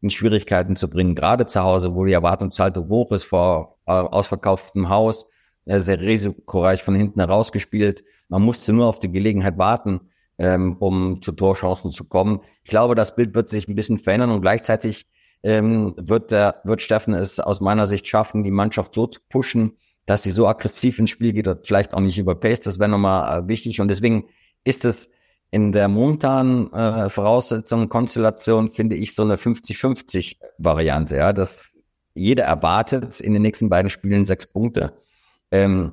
in 0.00 0.10
Schwierigkeiten 0.10 0.76
zu 0.76 0.88
bringen, 0.88 1.14
gerade 1.14 1.46
zu 1.46 1.62
Hause, 1.62 1.94
wo 1.94 2.04
die 2.04 2.12
Erwartungshaltung 2.12 2.88
hoch 2.88 3.12
ist 3.12 3.24
vor 3.24 3.78
äh, 3.86 3.92
ausverkauftem 3.92 4.88
Haus, 4.88 5.26
äh, 5.64 5.78
sehr 5.78 6.00
risikoreich 6.00 6.82
von 6.82 6.94
hinten 6.94 7.20
herausgespielt. 7.20 8.04
Man 8.28 8.42
musste 8.42 8.72
nur 8.72 8.86
auf 8.86 8.98
die 8.98 9.10
Gelegenheit 9.10 9.58
warten, 9.58 10.11
ähm, 10.42 10.76
um 10.80 11.22
zu 11.22 11.30
Torchancen 11.30 11.92
zu 11.92 12.04
kommen. 12.04 12.40
Ich 12.64 12.70
glaube, 12.70 12.96
das 12.96 13.14
Bild 13.14 13.34
wird 13.36 13.48
sich 13.48 13.68
ein 13.68 13.76
bisschen 13.76 14.00
verändern 14.00 14.30
und 14.30 14.42
gleichzeitig 14.42 15.06
ähm, 15.44 15.94
wird 15.96 16.32
der 16.32 16.60
wird 16.64 16.82
Steffen 16.82 17.14
es 17.14 17.38
aus 17.38 17.60
meiner 17.60 17.86
Sicht 17.86 18.08
schaffen, 18.08 18.42
die 18.42 18.50
Mannschaft 18.50 18.94
so 18.94 19.06
zu 19.06 19.20
pushen, 19.28 19.76
dass 20.04 20.24
sie 20.24 20.32
so 20.32 20.48
aggressiv 20.48 20.98
ins 20.98 21.10
Spiel 21.10 21.32
geht 21.32 21.46
und 21.46 21.64
vielleicht 21.64 21.94
auch 21.94 22.00
nicht 22.00 22.18
überpaced. 22.18 22.66
Das 22.66 22.80
wäre 22.80 22.88
nochmal 22.88 23.44
äh, 23.44 23.48
wichtig 23.48 23.80
und 23.80 23.86
deswegen 23.86 24.24
ist 24.64 24.84
es 24.84 25.10
in 25.52 25.70
der 25.70 25.86
momentanen 25.86 26.72
äh, 26.72 27.08
Voraussetzung, 27.08 27.88
Konstellation, 27.88 28.70
finde 28.70 28.96
ich 28.96 29.14
so 29.14 29.22
eine 29.22 29.36
50-50 29.36 30.38
Variante, 30.58 31.16
ja, 31.16 31.32
dass 31.32 31.80
jeder 32.14 32.44
erwartet 32.44 33.20
in 33.20 33.32
den 33.32 33.42
nächsten 33.42 33.68
beiden 33.68 33.90
Spielen 33.90 34.24
sechs 34.24 34.46
Punkte. 34.46 34.94
Ähm, 35.52 35.92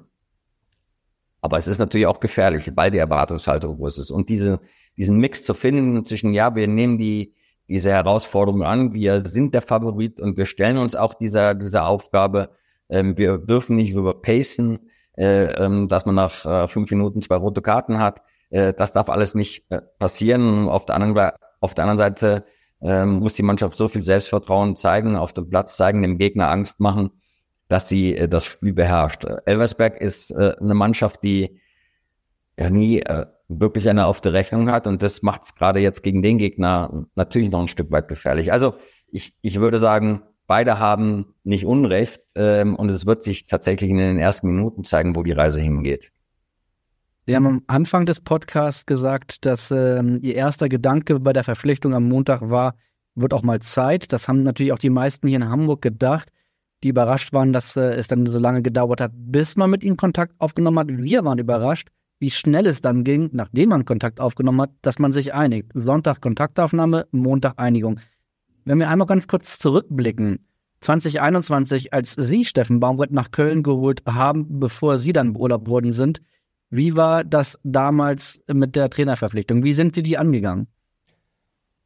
aber 1.41 1.57
es 1.57 1.67
ist 1.67 1.77
natürlich 1.77 2.07
auch 2.07 2.19
gefährlich, 2.19 2.71
weil 2.75 2.91
die 2.91 2.97
Erwartungshaltung 2.97 3.77
groß 3.77 3.97
ist. 3.99 4.11
Und 4.11 4.29
diese, 4.29 4.59
diesen 4.97 5.17
Mix 5.17 5.43
zu 5.43 5.53
finden 5.53 6.03
zwischen, 6.03 6.33
ja, 6.33 6.55
wir 6.55 6.67
nehmen 6.67 6.97
die, 6.97 7.33
diese 7.67 7.91
Herausforderung 7.91 8.63
an, 8.63 8.93
wir 8.93 9.21
sind 9.25 9.53
der 9.53 9.61
Favorit 9.61 10.19
und 10.19 10.37
wir 10.37 10.45
stellen 10.45 10.77
uns 10.77 10.95
auch 10.95 11.13
dieser, 11.13 11.53
dieser 11.55 11.87
Aufgabe. 11.87 12.49
Ähm, 12.89 13.17
wir 13.17 13.37
dürfen 13.37 13.75
nicht 13.75 13.91
überpacen, 13.91 14.89
äh, 15.17 15.45
ähm, 15.53 15.87
dass 15.87 16.05
man 16.05 16.15
nach 16.15 16.45
äh, 16.45 16.67
fünf 16.67 16.89
Minuten 16.89 17.21
zwei 17.21 17.35
rote 17.35 17.61
Karten 17.61 17.99
hat. 17.99 18.21
Äh, 18.49 18.73
das 18.73 18.91
darf 18.91 19.09
alles 19.09 19.35
nicht 19.35 19.65
äh, 19.69 19.81
passieren. 19.99 20.67
Auf 20.67 20.85
der 20.85 20.95
anderen, 20.95 21.31
auf 21.61 21.75
der 21.75 21.85
anderen 21.85 21.97
Seite 21.97 22.43
äh, 22.81 23.05
muss 23.05 23.33
die 23.33 23.43
Mannschaft 23.43 23.77
so 23.77 23.87
viel 23.87 24.01
Selbstvertrauen 24.01 24.75
zeigen, 24.75 25.15
auf 25.15 25.33
dem 25.33 25.49
Platz 25.49 25.77
zeigen, 25.77 26.01
dem 26.01 26.17
Gegner 26.17 26.49
Angst 26.49 26.79
machen, 26.79 27.11
dass 27.69 27.87
sie 27.87 28.15
äh, 28.15 28.27
das 28.27 28.45
Spiel 28.45 28.73
beherrscht. 28.73 29.25
Elversberg 29.45 30.01
ist 30.01 30.31
äh, 30.31 30.55
eine 30.59 30.73
Mannschaft, 30.73 31.23
die 31.23 31.61
ja 32.59 32.69
nie 32.69 32.99
äh, 32.99 33.25
wirklich 33.47 33.87
eine 33.89 34.05
auf 34.05 34.19
der 34.19 34.33
Rechnung 34.33 34.69
hat 34.69 34.85
und 34.85 35.01
das 35.01 35.21
macht 35.21 35.43
es 35.43 35.55
gerade 35.55 35.79
jetzt 35.79 36.03
gegen 36.03 36.21
den 36.21 36.37
Gegner 36.37 37.05
natürlich 37.15 37.49
noch 37.49 37.61
ein 37.61 37.67
Stück 37.69 37.89
weit 37.91 38.09
gefährlich. 38.09 38.51
Also 38.51 38.75
ich, 39.07 39.33
ich 39.41 39.59
würde 39.59 39.79
sagen, 39.79 40.21
beide 40.45 40.77
haben 40.77 41.33
nicht 41.43 41.65
Unrecht 41.65 42.21
ähm, 42.35 42.75
und 42.75 42.91
es 42.91 43.05
wird 43.05 43.23
sich 43.23 43.47
tatsächlich 43.47 43.89
in 43.89 43.97
den 43.97 44.19
ersten 44.19 44.47
Minuten 44.47 44.83
zeigen, 44.83 45.15
wo 45.15 45.23
die 45.23 45.31
Reise 45.31 45.59
hingeht. 45.59 46.11
Sie 47.27 47.35
haben 47.35 47.45
am 47.45 47.63
Anfang 47.67 48.05
des 48.05 48.19
Podcasts 48.21 48.85
gesagt, 48.85 49.45
dass 49.45 49.71
ähm, 49.71 50.19
Ihr 50.21 50.35
erster 50.35 50.67
Gedanke 50.67 51.19
bei 51.19 51.31
der 51.31 51.43
Verpflichtung 51.43 51.93
am 51.93 52.07
Montag 52.07 52.49
war, 52.49 52.75
wird 53.13 53.33
auch 53.33 53.43
mal 53.43 53.59
Zeit. 53.59 54.11
Das 54.11 54.27
haben 54.27 54.43
natürlich 54.43 54.73
auch 54.73 54.79
die 54.79 54.89
meisten 54.89 55.27
hier 55.27 55.37
in 55.37 55.49
Hamburg 55.49 55.81
gedacht, 55.81 56.29
die 56.83 56.89
überrascht 56.89 57.33
waren, 57.33 57.53
dass 57.53 57.75
äh, 57.75 57.81
es 57.95 58.07
dann 58.07 58.25
so 58.27 58.39
lange 58.39 58.61
gedauert 58.61 59.01
hat, 59.01 59.11
bis 59.15 59.57
man 59.57 59.69
mit 59.69 59.83
ihnen 59.83 59.97
Kontakt 59.97 60.33
aufgenommen 60.39 60.79
hat. 60.79 60.87
Wir 60.89 61.25
waren 61.25 61.37
überrascht, 61.37 61.89
wie 62.19 62.31
schnell 62.31 62.65
es 62.65 62.81
dann 62.81 63.03
ging, 63.03 63.29
nachdem 63.33 63.69
man 63.69 63.85
Kontakt 63.85 64.19
aufgenommen 64.19 64.61
hat, 64.61 64.71
dass 64.81 64.99
man 64.99 65.13
sich 65.13 65.33
einigt. 65.33 65.71
Sonntag 65.73 66.21
Kontaktaufnahme, 66.21 67.07
Montag 67.11 67.53
Einigung. 67.57 67.99
Wenn 68.65 68.79
wir 68.79 68.89
einmal 68.89 69.07
ganz 69.07 69.27
kurz 69.27 69.57
zurückblicken, 69.59 70.45
2021, 70.81 71.93
als 71.93 72.13
Sie, 72.13 72.45
Steffen 72.45 72.79
Baumgart, 72.79 73.11
nach 73.11 73.31
Köln 73.31 73.63
geholt 73.63 74.01
haben, 74.05 74.59
bevor 74.59 74.97
Sie 74.97 75.13
dann 75.13 75.33
beurlaubt 75.33 75.67
worden 75.67 75.91
sind, 75.91 76.21
wie 76.69 76.95
war 76.95 77.23
das 77.23 77.59
damals 77.63 78.41
mit 78.47 78.75
der 78.75 78.89
Trainerverpflichtung? 78.89 79.63
Wie 79.63 79.73
sind 79.73 79.95
Sie 79.95 80.03
die 80.03 80.17
angegangen? 80.17 80.67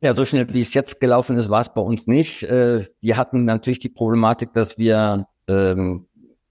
Ja, 0.03 0.13
so 0.13 0.25
schnell 0.25 0.53
wie 0.53 0.59
es 0.59 0.73
jetzt 0.73 0.99
gelaufen 0.99 1.37
ist, 1.37 1.49
war 1.49 1.61
es 1.61 1.73
bei 1.73 1.79
uns 1.79 2.07
nicht. 2.07 2.43
Äh, 2.43 2.85
wir 2.99 3.15
hatten 3.15 3.45
natürlich 3.45 3.79
die 3.79 3.87
Problematik, 3.87 4.51
dass 4.51 4.77
wir 4.77 5.27
ähm, 5.47 6.07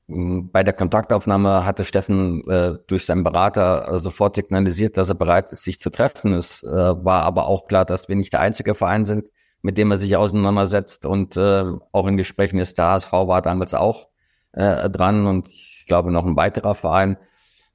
bei 0.07 0.62
der 0.62 0.73
Kontaktaufnahme 0.73 1.67
hatte 1.67 1.85
Steffen 1.85 2.49
äh, 2.49 2.79
durch 2.87 3.05
seinen 3.05 3.25
Berater 3.25 3.99
sofort 3.99 4.37
signalisiert, 4.37 4.97
dass 4.97 5.11
er 5.11 5.17
bereit 5.17 5.51
ist, 5.51 5.65
sich 5.65 5.79
zu 5.79 5.91
treffen. 5.91 6.33
Es 6.33 6.62
äh, 6.62 6.67
war 6.71 7.25
aber 7.25 7.47
auch 7.47 7.67
klar, 7.67 7.85
dass 7.85 8.09
wir 8.09 8.17
nicht 8.17 8.33
der 8.33 8.41
einzige 8.41 8.75
Verein 8.75 9.05
sind, 9.05 9.29
mit 9.61 9.77
dem 9.77 9.91
er 9.91 9.99
sich 9.99 10.17
auseinandersetzt. 10.17 11.05
Und 11.05 11.37
äh, 11.37 11.65
auch 11.93 12.07
in 12.07 12.17
Gesprächen 12.17 12.59
ist 12.59 12.79
der 12.79 12.87
HSV 12.87 13.12
war 13.12 13.43
damals 13.43 13.75
auch 13.75 14.09
äh, 14.53 14.88
dran 14.88 15.27
und 15.27 15.51
ich 15.51 15.85
glaube 15.87 16.11
noch 16.11 16.25
ein 16.25 16.37
weiterer 16.37 16.75
Verein. 16.75 17.19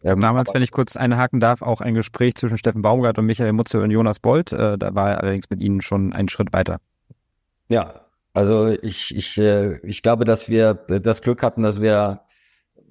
Ähm, 0.04 0.22
Damals, 0.22 0.54
wenn 0.54 0.62
ich 0.62 0.72
kurz 0.72 0.96
einhaken 0.96 1.40
darf, 1.40 1.62
auch 1.62 1.82
ein 1.82 1.94
Gespräch 1.94 2.36
zwischen 2.36 2.58
Steffen 2.58 2.82
Baumgart 2.82 3.18
und 3.18 3.26
Michael 3.26 3.54
Mutze 3.54 3.82
und 3.82 3.92
Jonas 3.92 4.20
Bolt. 4.20 4.52
Äh, 4.52 4.78
da 4.78 4.94
war 4.94 5.12
er 5.12 5.24
allerdings 5.24 5.50
mit 5.50 5.62
Ihnen 5.62 5.82
schon 5.82 6.14
einen 6.14 6.30
Schritt 6.30 6.54
weiter. 6.54 6.80
Ja, 7.70 8.02
also 8.34 8.68
ich, 8.68 9.16
ich, 9.16 9.38
äh, 9.38 9.78
ich 9.80 10.04
glaube, 10.04 10.24
dass 10.24 10.48
wir 10.50 10.76
das 10.76 11.22
Glück 11.22 11.42
hatten, 11.42 11.64
dass 11.64 11.82
wir 11.82 12.22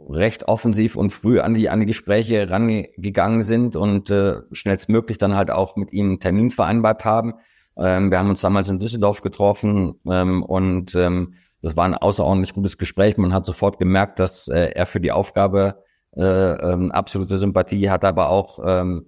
recht 0.09 0.49
offensiv 0.49 0.97
und 0.97 1.11
früh 1.11 1.41
an 1.41 1.55
die, 1.55 1.71
an 1.71 1.81
die 1.81 1.87
Gespräche 1.87 2.51
rangegangen 2.51 3.43
sind 3.43 3.77
und 3.77 4.11
äh, 4.11 4.41
schnellstmöglich 4.53 5.19
dann 5.19 5.37
halt 5.37 5.51
auch 5.51 5.77
mit 5.77 5.93
ihm 5.93 6.07
einen 6.07 6.21
Termin 6.21 6.51
vereinbart 6.51 7.05
haben. 7.05 7.35
Ähm, 7.79 8.11
wir 8.11 8.19
haben 8.19 8.31
uns 8.31 8.41
damals 8.41 8.69
in 8.69 8.79
Düsseldorf 8.79 9.23
getroffen 9.23 9.95
ähm, 10.09 10.43
und 10.43 10.95
ähm, 10.95 11.35
das 11.63 11.77
war 11.77 11.85
ein 11.85 11.95
außerordentlich 11.95 12.55
gutes 12.55 12.79
Gespräch. 12.79 13.17
Man 13.17 13.33
hat 13.33 13.47
sofort 13.47 13.79
gemerkt, 13.79 14.19
dass 14.19 14.49
äh, 14.49 14.71
er 14.75 14.87
für 14.87 15.01
die 15.01 15.13
Aufgabe 15.13 15.83
äh, 16.17 16.23
ähm, 16.23 16.91
absolute 16.93 17.37
Sympathie 17.37 17.91
hat, 17.91 18.05
aber 18.05 18.31
auch, 18.31 18.59
ähm, 18.65 19.07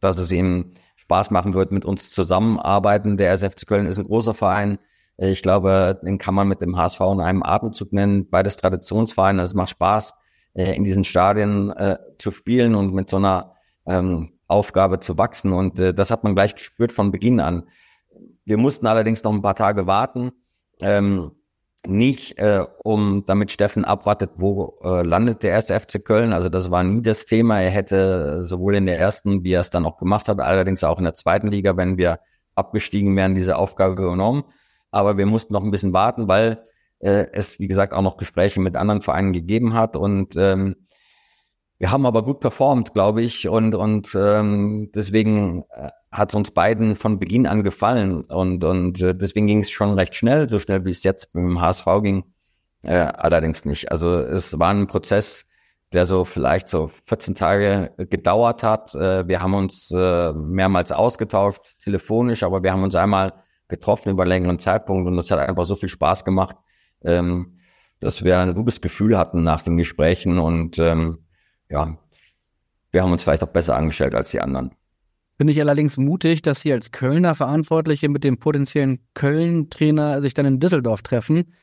dass 0.00 0.18
es 0.18 0.30
ihm 0.30 0.74
Spaß 0.96 1.30
machen 1.30 1.54
wird, 1.54 1.72
mit 1.72 1.84
uns 1.84 2.10
zusammenarbeiten. 2.10 3.16
Der 3.16 3.32
SFC 3.32 3.66
Köln 3.66 3.86
ist 3.86 3.98
ein 3.98 4.06
großer 4.06 4.34
Verein. 4.34 4.78
Ich 5.16 5.42
glaube, 5.42 6.00
den 6.02 6.18
kann 6.18 6.34
man 6.34 6.48
mit 6.48 6.60
dem 6.60 6.76
HSV 6.76 7.00
in 7.00 7.20
einem 7.20 7.42
Atemzug 7.42 7.92
nennen. 7.92 8.28
Beides 8.30 8.56
Traditionsvereine. 8.56 9.42
Es 9.42 9.54
macht 9.54 9.70
Spaß, 9.70 10.14
äh, 10.54 10.74
in 10.74 10.84
diesen 10.84 11.04
Stadien 11.04 11.70
äh, 11.72 11.98
zu 12.18 12.30
spielen 12.30 12.74
und 12.74 12.92
mit 12.94 13.10
so 13.10 13.18
einer 13.18 13.52
ähm, 13.86 14.32
Aufgabe 14.46 15.00
zu 15.00 15.18
wachsen. 15.18 15.52
Und 15.52 15.78
äh, 15.78 15.94
das 15.94 16.10
hat 16.10 16.24
man 16.24 16.34
gleich 16.34 16.54
gespürt 16.54 16.92
von 16.92 17.10
Beginn 17.10 17.40
an. 17.40 17.64
Wir 18.44 18.56
mussten 18.56 18.86
allerdings 18.86 19.22
noch 19.22 19.32
ein 19.32 19.42
paar 19.42 19.56
Tage 19.56 19.86
warten. 19.86 20.32
Ähm, 20.80 21.32
nicht, 21.86 22.38
äh, 22.38 22.64
um 22.82 23.24
damit 23.26 23.52
Steffen 23.52 23.84
abwartet, 23.84 24.30
wo 24.36 24.78
äh, 24.82 25.02
landet 25.02 25.42
der 25.42 25.50
erste 25.50 25.78
FC 25.78 26.04
Köln. 26.04 26.32
Also 26.32 26.48
das 26.48 26.70
war 26.70 26.82
nie 26.84 27.02
das 27.02 27.26
Thema. 27.26 27.60
Er 27.60 27.70
hätte 27.70 28.42
sowohl 28.42 28.76
in 28.76 28.86
der 28.86 28.98
ersten, 28.98 29.44
wie 29.44 29.52
er 29.52 29.60
es 29.60 29.70
dann 29.70 29.86
auch 29.86 29.98
gemacht 29.98 30.28
hat, 30.28 30.40
allerdings 30.40 30.84
auch 30.84 30.98
in 30.98 31.04
der 31.04 31.14
zweiten 31.14 31.48
Liga, 31.48 31.76
wenn 31.76 31.96
wir 31.96 32.20
abgestiegen 32.54 33.16
wären, 33.16 33.34
diese 33.34 33.56
Aufgabe 33.56 33.94
genommen. 33.94 34.44
Aber 34.90 35.18
wir 35.18 35.26
mussten 35.26 35.52
noch 35.52 35.64
ein 35.64 35.70
bisschen 35.70 35.92
warten, 35.92 36.28
weil 36.28 36.64
äh, 37.00 37.26
es, 37.32 37.58
wie 37.58 37.68
gesagt, 37.68 37.92
auch 37.92 38.02
noch 38.02 38.16
Gespräche 38.16 38.60
mit 38.60 38.76
anderen 38.76 39.02
Vereinen 39.02 39.32
gegeben 39.32 39.74
hat. 39.74 39.96
Und 39.96 40.34
ähm, 40.36 40.76
wir 41.78 41.90
haben 41.90 42.06
aber 42.06 42.22
gut 42.24 42.40
performt, 42.40 42.94
glaube 42.94 43.22
ich. 43.22 43.48
Und, 43.48 43.74
und 43.74 44.14
ähm, 44.14 44.90
deswegen 44.94 45.64
äh, 45.70 45.90
hat 46.10 46.30
es 46.30 46.34
uns 46.34 46.50
beiden 46.52 46.96
von 46.96 47.18
Beginn 47.18 47.46
an 47.46 47.64
gefallen 47.64 48.22
und, 48.24 48.62
und 48.62 49.00
äh, 49.00 49.14
deswegen 49.14 49.46
ging 49.46 49.60
es 49.60 49.70
schon 49.70 49.94
recht 49.94 50.14
schnell, 50.14 50.48
so 50.48 50.58
schnell 50.58 50.84
wie 50.84 50.90
es 50.90 51.02
jetzt 51.02 51.34
mit 51.34 51.42
dem 51.42 51.60
HSV 51.60 51.86
ging, 52.02 52.24
äh, 52.82 52.94
allerdings 52.94 53.64
nicht. 53.64 53.90
Also 53.90 54.16
es 54.18 54.58
war 54.58 54.72
ein 54.72 54.86
Prozess, 54.86 55.48
der 55.92 56.06
so 56.06 56.24
vielleicht 56.24 56.68
so 56.68 56.88
14 57.06 57.34
Tage 57.34 57.92
gedauert 57.96 58.62
hat. 58.62 58.94
Äh, 58.94 59.26
wir 59.26 59.42
haben 59.42 59.54
uns 59.54 59.90
äh, 59.90 60.32
mehrmals 60.32 60.92
ausgetauscht, 60.92 61.78
telefonisch, 61.82 62.44
aber 62.44 62.62
wir 62.62 62.72
haben 62.72 62.84
uns 62.84 62.94
einmal 62.94 63.32
getroffen 63.66 64.10
über 64.10 64.24
längeren 64.24 64.58
Zeitpunkt 64.60 65.08
und 65.08 65.18
es 65.18 65.30
hat 65.30 65.40
einfach 65.40 65.64
so 65.64 65.74
viel 65.74 65.88
Spaß 65.88 66.24
gemacht, 66.24 66.56
ähm, 67.02 67.58
dass 67.98 68.22
wir 68.22 68.38
ein 68.38 68.54
gutes 68.54 68.80
Gefühl 68.80 69.18
hatten 69.18 69.42
nach 69.42 69.62
den 69.62 69.76
Gesprächen 69.76 70.38
und 70.38 70.78
ähm, 70.78 71.23
ja, 71.68 71.96
wir 72.90 73.02
haben 73.02 73.12
uns 73.12 73.22
vielleicht 73.24 73.42
auch 73.42 73.48
besser 73.48 73.76
angestellt 73.76 74.14
als 74.14 74.30
die 74.30 74.40
anderen. 74.40 74.70
Finde 75.36 75.52
ich 75.52 75.60
allerdings 75.60 75.96
mutig, 75.96 76.42
dass 76.42 76.60
Sie 76.60 76.72
als 76.72 76.92
Kölner 76.92 77.34
Verantwortliche 77.34 78.08
mit 78.08 78.22
dem 78.22 78.38
potenziellen 78.38 79.00
Köln-Trainer 79.14 80.22
sich 80.22 80.32
dann 80.32 80.46
in 80.46 80.60
Düsseldorf 80.60 81.02
treffen. 81.02 81.54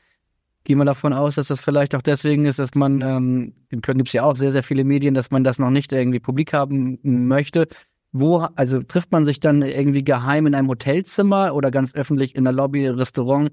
Gehen 0.64 0.78
wir 0.78 0.84
davon 0.84 1.14
aus, 1.14 1.36
dass 1.36 1.48
das 1.48 1.60
vielleicht 1.60 1.94
auch 1.94 2.02
deswegen 2.02 2.44
ist, 2.44 2.58
dass 2.58 2.74
man, 2.74 3.00
ähm, 3.00 3.54
in 3.70 3.80
Köln 3.80 3.96
gibt 3.96 4.10
es 4.10 4.12
ja 4.12 4.24
auch 4.24 4.36
sehr, 4.36 4.52
sehr 4.52 4.62
viele 4.62 4.84
Medien, 4.84 5.14
dass 5.14 5.30
man 5.30 5.42
das 5.42 5.58
noch 5.58 5.70
nicht 5.70 5.90
irgendwie 5.92 6.20
publik 6.20 6.52
haben 6.52 6.98
möchte. 7.02 7.66
Wo, 8.12 8.40
also 8.56 8.82
trifft 8.82 9.10
man 9.10 9.24
sich 9.24 9.40
dann 9.40 9.62
irgendwie 9.62 10.04
geheim 10.04 10.46
in 10.46 10.54
einem 10.54 10.68
Hotelzimmer 10.68 11.54
oder 11.54 11.70
ganz 11.70 11.94
öffentlich 11.94 12.34
in 12.34 12.44
der 12.44 12.52
Lobby, 12.52 12.86
Restaurant? 12.86 13.52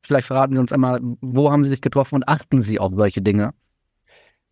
Vielleicht 0.00 0.28
verraten 0.28 0.54
Sie 0.54 0.60
uns 0.60 0.72
einmal, 0.72 1.00
wo 1.20 1.50
haben 1.50 1.64
Sie 1.64 1.70
sich 1.70 1.80
getroffen 1.80 2.14
und 2.14 2.28
achten 2.28 2.62
Sie 2.62 2.78
auf 2.78 2.92
solche 2.94 3.20
Dinge? 3.20 3.52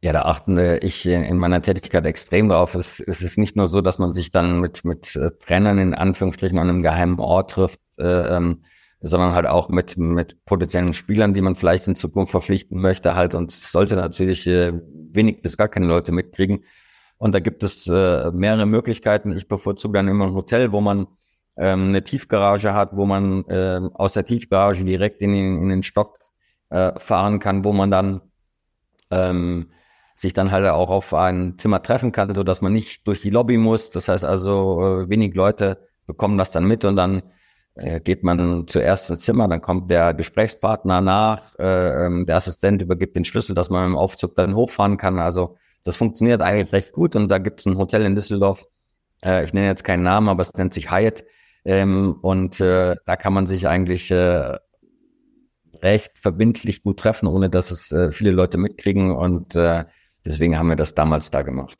Ja, 0.04 0.12
da 0.12 0.20
achten 0.26 0.58
ich 0.82 1.06
in 1.06 1.38
meiner 1.38 1.62
Tätigkeit 1.62 2.04
extrem 2.04 2.50
drauf. 2.50 2.74
Es, 2.74 3.00
es 3.00 3.22
ist 3.22 3.38
nicht 3.38 3.56
nur 3.56 3.68
so, 3.68 3.80
dass 3.80 3.98
man 3.98 4.12
sich 4.12 4.30
dann 4.30 4.60
mit, 4.60 4.84
mit 4.84 5.16
äh, 5.16 5.30
Trainern 5.38 5.78
in 5.78 5.94
Anführungsstrichen 5.94 6.58
an 6.58 6.68
einem 6.68 6.82
geheimen 6.82 7.18
Ort 7.18 7.52
trifft, 7.52 7.80
äh, 7.96 8.36
ähm, 8.36 8.60
sondern 9.00 9.32
halt 9.32 9.46
auch 9.46 9.70
mit, 9.70 9.96
mit 9.96 10.44
potenziellen 10.44 10.92
Spielern, 10.92 11.32
die 11.32 11.40
man 11.40 11.54
vielleicht 11.54 11.88
in 11.88 11.94
Zukunft 11.94 12.32
verpflichten 12.32 12.78
möchte 12.82 13.14
halt 13.14 13.34
und 13.34 13.50
sollte 13.50 13.96
natürlich 13.96 14.46
äh, 14.46 14.74
wenig 14.92 15.40
bis 15.40 15.56
gar 15.56 15.68
keine 15.68 15.86
Leute 15.86 16.12
mitkriegen. 16.12 16.64
Und 17.16 17.34
da 17.34 17.40
gibt 17.40 17.62
es 17.62 17.86
äh, 17.86 18.30
mehrere 18.30 18.66
Möglichkeiten. 18.66 19.34
Ich 19.34 19.48
bevorzuge 19.48 19.94
dann 19.94 20.08
immer 20.08 20.26
ein 20.26 20.34
Hotel, 20.34 20.72
wo 20.72 20.82
man 20.82 21.06
ähm, 21.56 21.88
eine 21.88 22.04
Tiefgarage 22.04 22.74
hat, 22.74 22.94
wo 22.94 23.06
man 23.06 23.46
äh, 23.46 23.80
aus 23.94 24.12
der 24.12 24.26
Tiefgarage 24.26 24.84
direkt 24.84 25.22
in 25.22 25.32
den, 25.32 25.62
in 25.62 25.70
den 25.70 25.82
Stock 25.82 26.18
äh, 26.68 26.92
fahren 27.00 27.38
kann, 27.38 27.64
wo 27.64 27.72
man 27.72 27.90
dann 27.90 28.20
ähm, 29.10 29.70
sich 30.14 30.32
dann 30.32 30.52
halt 30.52 30.66
auch 30.66 30.90
auf 30.90 31.12
ein 31.12 31.58
Zimmer 31.58 31.82
treffen 31.82 32.12
kann, 32.12 32.34
so 32.34 32.44
dass 32.44 32.62
man 32.62 32.72
nicht 32.72 33.06
durch 33.06 33.20
die 33.20 33.30
Lobby 33.30 33.58
muss. 33.58 33.90
Das 33.90 34.08
heißt 34.08 34.24
also, 34.24 35.02
äh, 35.02 35.08
wenig 35.08 35.34
Leute 35.34 35.78
bekommen 36.06 36.38
das 36.38 36.52
dann 36.52 36.64
mit 36.64 36.84
und 36.84 36.96
dann 36.96 37.22
äh, 37.74 38.00
geht 38.00 38.22
man 38.22 38.68
zuerst 38.68 39.10
ins 39.10 39.22
Zimmer, 39.22 39.48
dann 39.48 39.60
kommt 39.60 39.90
der 39.90 40.14
Gesprächspartner 40.14 41.00
nach, 41.00 41.58
äh, 41.58 42.06
ähm, 42.06 42.24
der 42.26 42.36
Assistent 42.36 42.80
übergibt 42.80 43.16
den 43.16 43.24
Schlüssel, 43.24 43.54
dass 43.54 43.70
man 43.70 43.86
im 43.86 43.96
Aufzug 43.96 44.36
dann 44.36 44.54
hochfahren 44.54 44.96
kann. 44.96 45.18
Also 45.18 45.56
das 45.82 45.96
funktioniert 45.96 46.40
eigentlich 46.40 46.72
recht 46.72 46.92
gut 46.92 47.16
und 47.16 47.28
da 47.28 47.38
gibt 47.38 47.60
es 47.60 47.66
ein 47.66 47.76
Hotel 47.76 48.04
in 48.04 48.14
Düsseldorf, 48.14 48.66
ich 49.22 49.54
nenne 49.54 49.68
jetzt 49.68 49.84
keinen 49.84 50.02
Namen, 50.02 50.28
aber 50.28 50.42
es 50.42 50.52
nennt 50.52 50.74
sich 50.74 50.90
Hyatt 50.90 51.24
ähm, 51.64 52.18
und 52.20 52.60
da 52.60 52.94
kann 53.18 53.32
man 53.32 53.46
sich 53.46 53.66
eigentlich 53.66 54.12
recht 55.82 56.18
verbindlich 56.18 56.82
gut 56.82 57.00
treffen, 57.00 57.26
ohne 57.26 57.48
dass 57.48 57.70
es 57.70 57.94
viele 58.14 58.32
Leute 58.32 58.58
mitkriegen 58.58 59.10
und 59.10 59.56
äh, 59.56 59.84
Deswegen 60.24 60.58
haben 60.58 60.68
wir 60.68 60.76
das 60.76 60.94
damals 60.94 61.30
da 61.30 61.42
gemacht. 61.42 61.76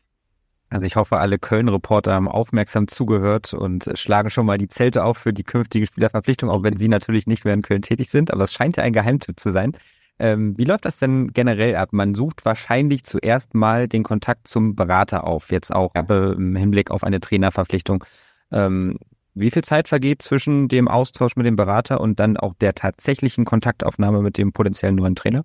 Also 0.71 0.87
ich 0.87 0.97
hoffe, 0.97 1.19
alle 1.19 1.39
Köln-Reporter 1.39 2.15
haben 2.15 2.29
aufmerksam 2.29 2.89
zugehört 2.89 3.55
und 3.55 3.91
schlagen 3.95 4.31
schon 4.31 4.47
mal 4.47 4.59
die 4.59 4.69
Zelte 4.69 5.05
auf 5.05 5.19
für 5.19 5.33
die 5.33 5.45
künftige 5.45 5.87
Spielerverpflichtung, 5.87 6.51
auch 6.51 6.63
wenn 6.63 6.77
sie 6.77 6.89
natürlich 6.89 7.27
nicht 7.27 7.45
mehr 7.45 7.55
in 7.55 7.63
Köln 7.63 7.83
tätig 7.83 8.11
sind. 8.11 8.33
Aber 8.33 8.45
es 8.45 8.53
scheint 8.53 8.77
ja 8.77 8.83
ein 8.83 8.93
Geheimtipp 8.93 9.39
zu 9.39 9.51
sein. 9.51 9.77
Ähm, 10.19 10.57
wie 10.57 10.65
läuft 10.65 10.85
das 10.85 10.99
denn 10.99 11.33
generell 11.33 11.77
ab? 11.77 11.91
Man 11.93 12.15
sucht 12.15 12.45
wahrscheinlich 12.45 13.05
zuerst 13.05 13.55
mal 13.55 13.89
den 13.89 14.03
Kontakt 14.03 14.49
zum 14.49 14.75
Berater 14.75 15.25
auf, 15.25 15.51
jetzt 15.51 15.75
auch 15.75 15.93
ja. 15.95 16.03
äh, 16.09 16.33
im 16.33 16.57
Hinblick 16.57 16.91
auf 16.91 17.05
eine 17.05 17.21
Trainerverpflichtung. 17.21 18.05
Ähm, 18.53 18.99
wie 19.35 19.51
viel 19.51 19.65
Zeit 19.65 19.89
vergeht 19.89 20.23
zwischen 20.23 20.69
dem 20.69 20.87
Austausch 20.87 21.35
mit 21.35 21.47
dem 21.47 21.57
Berater 21.57 22.01
und 22.01 22.21
dann 22.21 22.37
auch 22.37 22.55
der 22.55 22.75
tatsächlichen 22.75 23.45
Kontaktaufnahme 23.45 24.23
mit 24.23 24.39
dem 24.39 24.53
potenziellen 24.53 24.95
neuen 24.95 25.17
Trainer? 25.17 25.45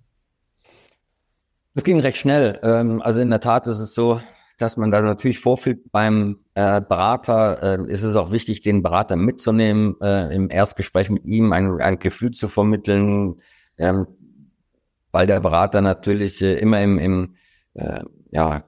Das 1.74 1.84
ging 1.84 2.00
recht 2.00 2.18
schnell. 2.18 2.60
Ähm, 2.64 3.02
also 3.02 3.20
in 3.20 3.30
der 3.30 3.40
Tat 3.40 3.68
ist 3.68 3.80
es 3.80 3.94
so, 3.94 4.22
dass 4.58 4.76
man 4.76 4.92
da 4.92 5.02
natürlich 5.02 5.40
vorfühlt 5.40 5.92
beim 5.92 6.40
äh, 6.54 6.82
Berater, 6.82 7.80
äh, 7.80 7.92
ist 7.92 8.04
es 8.04 8.16
auch 8.16 8.32
wichtig, 8.32 8.62
den 8.62 8.84
Berater 8.84 9.16
mitzunehmen, 9.16 9.96
äh, 10.02 10.36
im 10.36 10.50
Erstgespräch 10.50 11.10
mit 11.10 11.26
ihm 11.26 11.54
ein, 11.54 11.80
ein 11.80 12.00
Gefühl 12.00 12.32
zu 12.32 12.48
vermitteln, 12.50 13.42
ähm, 13.78 14.08
weil 15.12 15.28
der 15.28 15.40
Berater 15.40 15.82
natürlich 15.82 16.42
äh, 16.42 16.56
immer 16.60 16.82
im, 16.82 17.00
im 17.00 17.36
äh, 17.76 18.04
ja, 18.32 18.66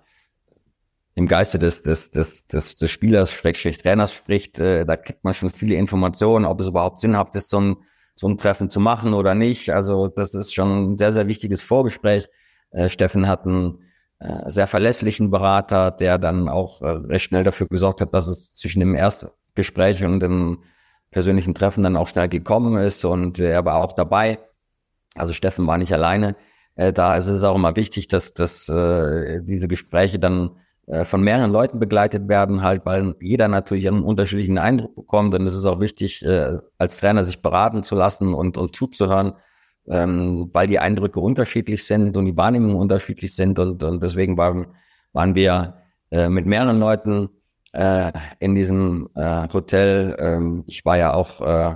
im 1.16 1.28
Geiste 1.28 1.60
des, 1.60 1.82
des, 1.82 2.12
des, 2.12 2.48
des, 2.48 2.76
des 2.78 2.90
Spielers, 2.90 3.32
Schrägstrich 3.32 3.78
Trainers 3.78 4.14
spricht, 4.14 4.60
äh, 4.60 4.86
da 4.86 4.96
kriegt 4.96 5.24
man 5.24 5.34
schon 5.34 5.50
viele 5.50 5.76
Informationen, 5.76 6.46
ob 6.46 6.62
es 6.62 6.68
überhaupt 6.68 7.02
sinnhaft 7.02 7.36
ist, 7.36 7.50
so 7.50 7.60
ein, 7.60 7.78
so 8.16 8.28
ein 8.28 8.38
Treffen 8.38 8.70
zu 8.70 8.80
machen 8.80 9.14
oder 9.14 9.36
nicht. 9.36 9.72
Also 9.72 10.08
das 10.08 10.34
ist 10.34 10.54
schon 10.54 10.94
ein 10.94 10.98
sehr, 10.98 11.12
sehr 11.12 11.28
wichtiges 11.28 11.62
Vorgespräch. 11.62 12.30
Äh, 12.72 12.90
Steffen 12.90 13.28
hat 13.28 13.46
einen 13.46 13.84
äh, 14.20 14.50
sehr 14.50 14.68
verlässlichen 14.68 15.30
Berater, 15.30 15.92
der 15.92 16.18
dann 16.18 16.50
auch 16.50 16.82
äh, 16.82 16.90
recht 16.90 17.26
schnell 17.26 17.44
dafür 17.44 17.68
gesorgt 17.68 18.02
hat, 18.02 18.14
dass 18.14 18.28
es 18.28 18.54
zwischen 18.54 18.80
dem 18.80 18.96
Erstgespräch 18.96 20.04
und 20.04 20.20
dem 20.22 20.64
persönlichen 21.12 21.54
Treffen 21.54 21.84
dann 21.84 21.98
auch 21.98 22.08
schnell 22.08 22.30
gekommen 22.30 22.82
ist 22.82 23.04
und 23.04 23.38
er 23.40 23.66
war 23.66 23.84
auch 23.84 23.94
dabei. 23.94 24.40
Also 25.16 25.34
Steffen 25.34 25.68
war 25.68 25.78
nicht 25.78 25.94
alleine. 25.94 26.38
Da 26.78 27.18
ist 27.18 27.26
es 27.26 27.44
auch 27.44 27.56
immer 27.56 27.76
wichtig, 27.76 28.08
dass, 28.08 28.34
dass 28.34 28.70
äh, 28.70 29.42
diese 29.44 29.68
Gespräche 29.68 30.20
dann 30.20 30.52
von 31.04 31.22
mehreren 31.22 31.52
Leuten 31.52 31.80
begleitet 31.80 32.30
werden, 32.30 32.64
halt, 32.64 32.86
weil 32.86 33.14
jeder 33.20 33.50
natürlich 33.50 33.88
einen 33.90 34.04
unterschiedlichen 34.04 34.58
Eindruck 34.58 34.96
bekommt. 34.96 35.36
Und 35.36 35.46
es 35.46 35.54
ist 35.54 35.66
auch 35.66 35.82
wichtig, 35.82 36.26
als 36.78 36.98
Trainer 36.98 37.24
sich 37.26 37.42
beraten 37.42 37.84
zu 37.84 37.96
lassen 37.96 38.34
und, 38.34 38.58
und 38.58 38.76
zuzuhören, 38.76 39.34
ähm, 39.88 40.50
weil 40.54 40.68
die 40.68 40.80
Eindrücke 40.80 41.20
unterschiedlich 41.20 41.86
sind 41.86 42.16
und 42.18 42.26
die 42.26 42.38
Wahrnehmungen 42.38 42.76
unterschiedlich 42.76 43.36
sind 43.36 43.60
und, 43.60 43.84
und 43.84 44.04
deswegen 44.04 44.38
waren, 44.38 44.68
waren 45.14 45.36
wir 45.36 45.76
äh, 46.12 46.30
mit 46.30 46.46
mehreren 46.46 46.80
Leuten 46.80 47.30
äh, 47.74 48.12
in 48.40 48.56
diesem 48.56 49.10
äh, 49.16 49.48
Hotel. 49.52 50.16
Ähm, 50.20 50.64
ich 50.68 50.86
war 50.86 50.98
ja 50.98 51.14
auch 51.14 51.42
äh, 51.42 51.76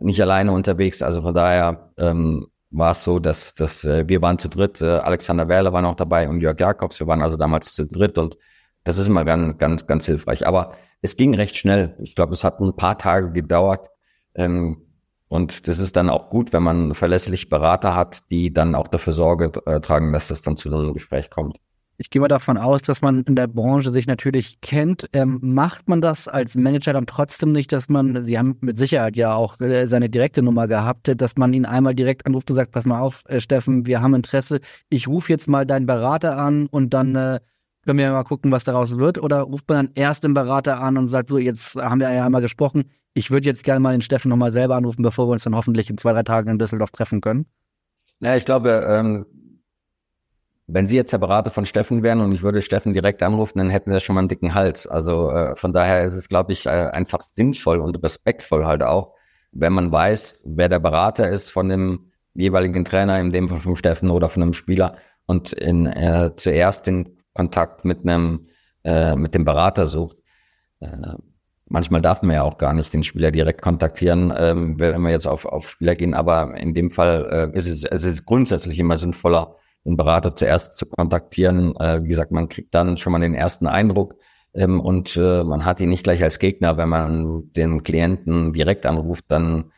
nicht 0.00 0.20
alleine 0.20 0.52
unterwegs, 0.52 1.02
also 1.02 1.22
von 1.22 1.34
daher 1.34 1.92
ähm, 1.98 2.48
war 2.70 2.92
es 2.92 3.04
so, 3.04 3.18
dass, 3.18 3.54
dass 3.54 3.84
äh, 3.84 4.06
wir 4.08 4.20
waren 4.20 4.38
zu 4.38 4.48
dritt, 4.48 4.80
äh, 4.80 4.98
Alexander 4.98 5.48
Werle 5.48 5.72
war 5.72 5.82
noch 5.82 5.96
dabei 5.96 6.28
und 6.28 6.40
Jörg 6.40 6.58
Jakobs, 6.58 7.00
wir 7.00 7.06
waren 7.06 7.22
also 7.22 7.36
damals 7.36 7.72
zu 7.72 7.86
dritt 7.86 8.18
und 8.18 8.36
das 8.84 8.98
ist 8.98 9.08
immer 9.08 9.24
ganz, 9.24 9.58
ganz, 9.58 9.86
ganz 9.86 10.06
hilfreich. 10.06 10.46
Aber 10.46 10.72
es 11.02 11.16
ging 11.16 11.34
recht 11.34 11.56
schnell. 11.56 11.94
Ich 12.00 12.14
glaube, 12.14 12.32
es 12.32 12.42
hat 12.42 12.60
ein 12.60 12.74
paar 12.74 12.96
Tage 12.96 13.32
gedauert. 13.32 13.90
Ähm, 14.34 14.87
und 15.28 15.68
das 15.68 15.78
ist 15.78 15.96
dann 15.96 16.10
auch 16.10 16.30
gut, 16.30 16.52
wenn 16.52 16.62
man 16.62 16.94
verlässlich 16.94 17.48
Berater 17.48 17.94
hat, 17.94 18.30
die 18.30 18.52
dann 18.52 18.74
auch 18.74 18.88
dafür 18.88 19.12
Sorge 19.12 19.52
äh, 19.66 19.80
tragen, 19.80 20.12
dass 20.12 20.28
das 20.28 20.42
dann 20.42 20.56
zu 20.56 20.72
einem 20.72 20.94
Gespräch 20.94 21.30
kommt. 21.30 21.58
Ich 22.00 22.10
gehe 22.10 22.20
mal 22.22 22.28
davon 22.28 22.58
aus, 22.58 22.82
dass 22.82 23.02
man 23.02 23.24
in 23.24 23.34
der 23.34 23.48
Branche 23.48 23.90
sich 23.90 24.06
natürlich 24.06 24.60
kennt. 24.60 25.08
Ähm, 25.12 25.40
macht 25.42 25.88
man 25.88 26.00
das 26.00 26.28
als 26.28 26.54
Manager 26.54 26.92
dann 26.92 27.06
trotzdem 27.06 27.50
nicht, 27.50 27.72
dass 27.72 27.88
man, 27.88 28.22
Sie 28.22 28.38
haben 28.38 28.56
mit 28.60 28.78
Sicherheit 28.78 29.16
ja 29.16 29.34
auch 29.34 29.60
äh, 29.60 29.88
seine 29.88 30.08
direkte 30.08 30.42
Nummer 30.42 30.68
gehabt, 30.68 31.12
dass 31.20 31.36
man 31.36 31.52
ihn 31.52 31.66
einmal 31.66 31.96
direkt 31.96 32.24
anruft 32.24 32.50
und 32.50 32.56
sagt, 32.56 32.70
pass 32.70 32.84
mal 32.84 33.00
auf, 33.00 33.24
äh, 33.26 33.40
Steffen, 33.40 33.84
wir 33.86 34.00
haben 34.00 34.14
Interesse, 34.14 34.60
ich 34.90 35.08
rufe 35.08 35.32
jetzt 35.32 35.48
mal 35.48 35.66
deinen 35.66 35.86
Berater 35.86 36.38
an 36.38 36.68
und 36.68 36.94
dann 36.94 37.16
äh, 37.16 37.40
können 37.84 37.98
wir 37.98 38.12
mal 38.12 38.22
gucken, 38.22 38.52
was 38.52 38.62
daraus 38.62 38.96
wird? 38.96 39.18
Oder 39.18 39.40
ruft 39.40 39.68
man 39.68 39.86
dann 39.86 39.94
erst 39.96 40.22
den 40.22 40.34
Berater 40.34 40.80
an 40.80 40.98
und 40.98 41.08
sagt, 41.08 41.30
so, 41.30 41.36
jetzt 41.36 41.74
haben 41.74 42.00
wir 42.00 42.12
ja 42.12 42.24
einmal 42.24 42.42
gesprochen, 42.42 42.84
ich 43.18 43.32
würde 43.32 43.46
jetzt 43.46 43.64
gerne 43.64 43.80
mal 43.80 43.92
den 43.92 44.00
Steffen 44.00 44.28
nochmal 44.28 44.52
selber 44.52 44.76
anrufen, 44.76 45.02
bevor 45.02 45.26
wir 45.26 45.32
uns 45.32 45.42
dann 45.42 45.56
hoffentlich 45.56 45.90
in 45.90 45.98
zwei, 45.98 46.12
drei 46.12 46.22
Tagen 46.22 46.48
in 46.48 46.58
Düsseldorf 46.58 46.92
treffen 46.92 47.20
können. 47.20 47.46
Ja, 48.20 48.36
ich 48.36 48.44
glaube, 48.44 48.86
ähm, 48.88 49.26
wenn 50.68 50.86
Sie 50.86 50.94
jetzt 50.94 51.12
der 51.12 51.18
Berater 51.18 51.50
von 51.50 51.66
Steffen 51.66 52.02
wären 52.02 52.20
und 52.20 52.30
ich 52.32 52.42
würde 52.42 52.62
Steffen 52.62 52.92
direkt 52.92 53.22
anrufen, 53.22 53.58
dann 53.58 53.70
hätten 53.70 53.90
Sie 53.90 53.96
ja 53.96 54.00
schon 54.00 54.14
mal 54.14 54.20
einen 54.20 54.28
dicken 54.28 54.54
Hals. 54.54 54.86
Also 54.86 55.30
äh, 55.30 55.56
von 55.56 55.72
daher 55.72 56.04
ist 56.04 56.12
es, 56.12 56.28
glaube 56.28 56.52
ich, 56.52 56.66
äh, 56.66 56.70
einfach 56.70 57.22
sinnvoll 57.22 57.80
und 57.80 58.00
respektvoll 58.02 58.66
halt 58.66 58.82
auch, 58.82 59.14
wenn 59.50 59.72
man 59.72 59.90
weiß, 59.90 60.42
wer 60.44 60.68
der 60.68 60.78
Berater 60.78 61.28
ist 61.28 61.50
von 61.50 61.68
dem 61.68 62.12
jeweiligen 62.34 62.84
Trainer, 62.84 63.18
in 63.18 63.30
dem 63.30 63.48
Fall 63.48 63.58
vom 63.58 63.76
Steffen 63.76 64.10
oder 64.10 64.28
von 64.28 64.42
einem 64.42 64.52
Spieler 64.52 64.94
und 65.26 65.52
in, 65.52 65.86
äh, 65.86 66.30
zuerst 66.36 66.86
den 66.86 67.18
Kontakt 67.34 67.84
mit 67.84 68.02
einem 68.02 68.46
äh, 68.84 69.16
mit 69.16 69.34
dem 69.34 69.44
Berater 69.44 69.86
sucht. 69.86 70.18
Äh, 70.80 71.14
Manchmal 71.70 72.00
darf 72.00 72.22
man 72.22 72.34
ja 72.34 72.42
auch 72.42 72.56
gar 72.56 72.72
nicht 72.72 72.92
den 72.94 73.02
Spieler 73.02 73.30
direkt 73.30 73.60
kontaktieren, 73.60 74.32
ähm, 74.36 74.80
wenn 74.80 75.02
wir 75.02 75.10
jetzt 75.10 75.26
auf, 75.26 75.44
auf 75.44 75.68
Spieler 75.68 75.96
gehen. 75.96 76.14
Aber 76.14 76.56
in 76.56 76.72
dem 76.72 76.90
Fall 76.90 77.52
äh, 77.54 77.58
ist 77.58 77.66
es, 77.66 77.84
es 77.84 78.04
ist 78.04 78.24
grundsätzlich 78.24 78.78
immer 78.78 78.96
sinnvoller, 78.96 79.54
den 79.84 79.96
Berater 79.96 80.34
zuerst 80.34 80.78
zu 80.78 80.86
kontaktieren. 80.86 81.76
Äh, 81.76 82.02
wie 82.02 82.08
gesagt, 82.08 82.32
man 82.32 82.48
kriegt 82.48 82.74
dann 82.74 82.96
schon 82.96 83.12
mal 83.12 83.20
den 83.20 83.34
ersten 83.34 83.66
Eindruck 83.66 84.16
ähm, 84.54 84.80
und 84.80 85.16
äh, 85.16 85.44
man 85.44 85.66
hat 85.66 85.80
ihn 85.80 85.90
nicht 85.90 86.04
gleich 86.04 86.22
als 86.22 86.38
Gegner. 86.38 86.78
Wenn 86.78 86.88
man 86.88 87.52
den 87.52 87.82
Klienten 87.82 88.54
direkt 88.54 88.86
anruft, 88.86 89.26
dann 89.28 89.70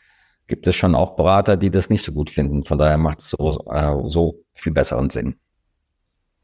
gibt 0.46 0.68
es 0.68 0.76
schon 0.76 0.94
auch 0.94 1.16
Berater, 1.16 1.56
die 1.56 1.70
das 1.70 1.90
nicht 1.90 2.04
so 2.04 2.12
gut 2.12 2.30
finden. 2.30 2.62
Von 2.62 2.78
daher 2.78 2.98
macht 2.98 3.18
es 3.18 3.30
so, 3.30 3.64
äh, 3.68 4.08
so 4.08 4.44
viel 4.52 4.72
besseren 4.72 5.10
Sinn. 5.10 5.34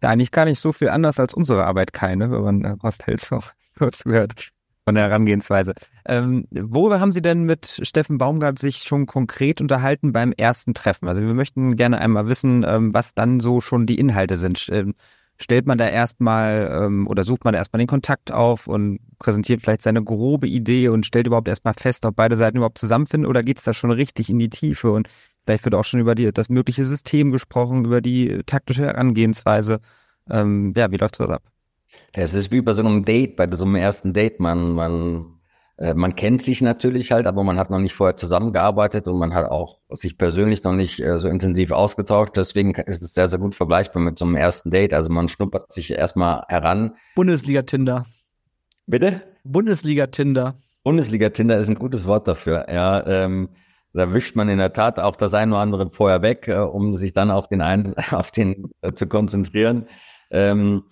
Ja, 0.03 0.09
eigentlich 0.09 0.33
gar 0.33 0.45
nicht 0.45 0.59
so 0.59 0.73
viel 0.73 0.89
anders 0.89 1.21
als 1.21 1.35
unsere 1.35 1.65
Arbeit 1.65 1.93
keine, 1.93 2.33
wenn 2.33 2.43
man 2.43 2.65
äh, 2.65 2.75
Horst 2.83 3.07
Hels 3.07 3.31
auch 3.31 3.53
kurz 3.79 4.03
gehört 4.03 4.56
von 4.87 4.95
der 4.95 5.05
Herangehensweise. 5.05 5.75
Ähm, 6.07 6.47
worüber 6.51 7.01
haben 7.01 7.11
Sie 7.11 7.23
denn 7.23 7.43
mit 7.43 7.81
Steffen 7.83 8.19
Baumgart 8.19 8.59
sich 8.59 8.79
schon 8.79 9.07
konkret 9.07 9.61
unterhalten 9.61 10.13
beim 10.13 10.33
ersten 10.33 10.75
Treffen? 10.75 11.09
Also 11.09 11.25
wir 11.25 11.35
möchten 11.35 11.75
gerne 11.75 11.99
einmal 11.99 12.29
wissen, 12.29 12.65
ähm, 12.67 12.95
was 12.95 13.13
dann 13.13 13.41
so 13.41 13.61
schon 13.61 13.87
die 13.87 13.99
Inhalte 13.99 14.39
sind. 14.39 14.69
Ähm, 14.71 14.95
stellt 15.39 15.67
man 15.67 15.77
da 15.77 15.89
erstmal 15.89 16.71
ähm, 16.73 17.09
oder 17.09 17.25
sucht 17.25 17.45
man 17.45 17.53
da 17.53 17.59
erstmal 17.59 17.79
den 17.79 17.89
Kontakt 17.89 18.33
auf 18.33 18.69
und 18.69 19.01
präsentiert 19.19 19.61
vielleicht 19.61 19.83
seine 19.83 20.03
grobe 20.05 20.47
Idee 20.47 20.89
und 20.89 21.05
stellt 21.05 21.27
überhaupt 21.27 21.49
erstmal 21.49 21.75
fest, 21.75 22.07
ob 22.07 22.15
beide 22.15 22.37
Seiten 22.37 22.59
überhaupt 22.59 22.79
zusammenfinden 22.79 23.29
oder 23.29 23.43
geht 23.43 23.59
es 23.59 23.65
da 23.65 23.75
schon 23.75 23.91
richtig 23.91 24.31
in 24.31 24.39
die 24.39 24.51
Tiefe 24.51 24.93
und 24.93 25.09
vielleicht 25.45 25.65
wird 25.65 25.75
auch 25.75 25.85
schon 25.85 26.01
über 26.01 26.15
die, 26.15 26.33
das 26.33 26.49
mögliche 26.49 26.85
System 26.87 27.33
gesprochen, 27.33 27.85
über 27.85 28.01
die 28.01 28.43
taktische 28.47 28.83
Herangehensweise. 28.87 29.81
Ähm, 30.31 30.73
ja, 30.77 30.91
wie 30.93 30.97
läuft 30.97 31.17
sowas 31.17 31.31
ab? 31.33 31.56
Es 32.13 32.35
ist 32.35 32.53
wie 32.53 32.61
bei 32.61 32.73
so 32.73 32.83
einem 32.83 33.05
Date, 33.05 33.37
bei 33.37 33.49
so 33.51 33.65
einem 33.65 33.77
ersten 33.77 34.13
Date. 34.13 34.41
Man, 34.41 34.73
man 34.73 35.37
äh, 35.79 35.95
man 35.95 36.15
kennt 36.17 36.43
sich 36.43 36.61
natürlich 36.63 37.13
halt, 37.13 37.27
aber 37.27 37.45
man 37.45 37.59
hat 37.59 37.71
noch 37.71 37.79
nicht 37.79 37.95
vorher 37.95 38.17
zusammengearbeitet 38.17 39.09
und 39.09 39.19
man 39.19 39.35
hat 39.35 39.51
auch 39.51 39.79
sich 39.91 40.17
persönlich 40.17 40.65
noch 40.65 40.73
nicht 40.73 41.01
äh, 41.01 41.19
so 41.19 41.29
intensiv 41.29 41.71
ausgetauscht. 41.71 42.33
Deswegen 42.37 42.75
ist 42.75 43.03
es 43.03 43.15
sehr, 43.15 43.29
sehr 43.29 43.39
gut 43.39 43.55
vergleichbar 43.55 44.03
mit 44.03 44.19
so 44.19 44.25
einem 44.25 44.37
ersten 44.37 44.71
Date. 44.71 44.95
Also 44.95 45.11
man 45.11 45.29
schnuppert 45.29 45.73
sich 45.73 45.91
erstmal 45.93 46.45
heran. 46.49 46.93
Bundesliga-Tinder. 47.15 48.07
Bitte? 48.87 49.23
Bundesliga-Tinder. 49.45 50.59
Bundesliga-Tinder 50.83 51.59
ist 51.59 51.69
ein 51.69 51.75
gutes 51.75 52.07
Wort 52.07 52.27
dafür. 52.29 52.67
Ja, 52.73 53.07
ähm, 53.07 53.51
da 53.93 54.13
wischt 54.15 54.37
man 54.37 54.49
in 54.49 54.59
der 54.59 54.73
Tat 54.73 55.01
auch 55.01 55.17
das 55.17 55.35
eine 55.35 55.53
oder 55.53 55.61
andere 55.61 55.91
vorher 55.91 56.23
weg, 56.23 56.49
äh, 56.49 56.57
um 56.57 56.95
sich 56.95 57.13
dann 57.13 57.31
auf 57.31 57.49
den 57.49 57.61
einen, 57.61 57.95
auf 58.13 58.31
den 58.31 58.71
äh, 58.81 58.93
zu 58.93 59.07
konzentrieren. 59.09 59.89
Ähm, 60.31 60.85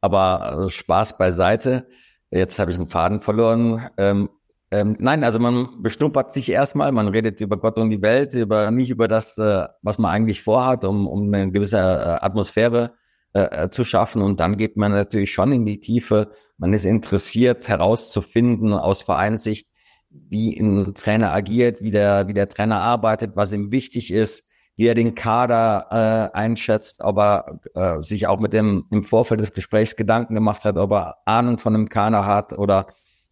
aber 0.00 0.66
äh, 0.66 0.70
Spaß 0.70 1.18
beiseite. 1.18 1.88
Jetzt 2.30 2.58
habe 2.58 2.70
ich 2.70 2.76
einen 2.76 2.86
Faden 2.86 3.20
verloren. 3.20 3.88
Ähm, 3.96 4.30
ähm, 4.72 4.96
nein, 5.00 5.24
also 5.24 5.40
man 5.40 5.82
beschnuppert 5.82 6.32
sich 6.32 6.48
erstmal, 6.48 6.92
man 6.92 7.08
redet 7.08 7.40
über 7.40 7.56
Gott 7.56 7.76
und 7.78 7.90
die 7.90 8.02
Welt, 8.02 8.34
über 8.34 8.70
nicht 8.70 8.90
über 8.90 9.08
das, 9.08 9.36
äh, 9.36 9.66
was 9.82 9.98
man 9.98 10.12
eigentlich 10.12 10.42
vorhat, 10.42 10.84
um, 10.84 11.08
um 11.08 11.32
eine 11.32 11.50
gewisse 11.50 11.78
äh, 11.78 11.80
Atmosphäre 12.24 12.94
äh, 13.32 13.64
äh, 13.64 13.70
zu 13.70 13.84
schaffen. 13.84 14.22
Und 14.22 14.40
dann 14.40 14.56
geht 14.56 14.76
man 14.76 14.92
natürlich 14.92 15.32
schon 15.32 15.52
in 15.52 15.66
die 15.66 15.80
Tiefe. 15.80 16.30
Man 16.56 16.72
ist 16.72 16.84
interessiert 16.84 17.68
herauszufinden 17.68 18.72
aus 18.72 19.02
Vereinssicht, 19.02 19.68
wie 20.10 20.58
ein 20.58 20.94
Trainer 20.94 21.32
agiert, 21.32 21.80
wie 21.80 21.90
der, 21.90 22.28
wie 22.28 22.34
der 22.34 22.48
Trainer 22.48 22.80
arbeitet, 22.80 23.32
was 23.36 23.52
ihm 23.52 23.70
wichtig 23.70 24.12
ist, 24.12 24.44
wie 24.76 24.86
er 24.86 24.94
den 24.94 25.14
Kader 25.14 26.30
äh, 26.32 26.36
einschätzt, 26.36 27.02
ob 27.02 27.18
er 27.18 27.60
äh, 27.74 28.00
sich 28.02 28.26
auch 28.26 28.40
mit 28.40 28.52
dem 28.52 28.86
im 28.90 29.04
Vorfeld 29.04 29.40
des 29.40 29.52
Gesprächs 29.52 29.96
Gedanken 29.96 30.34
gemacht 30.34 30.64
hat, 30.64 30.76
ob 30.76 30.92
er 30.92 31.18
Ahnung 31.26 31.58
von 31.58 31.74
einem 31.74 31.88
Kader 31.88 32.24
hat 32.24 32.52
oder 32.56 32.86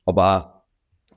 ob 0.05 0.19
er 0.19 0.65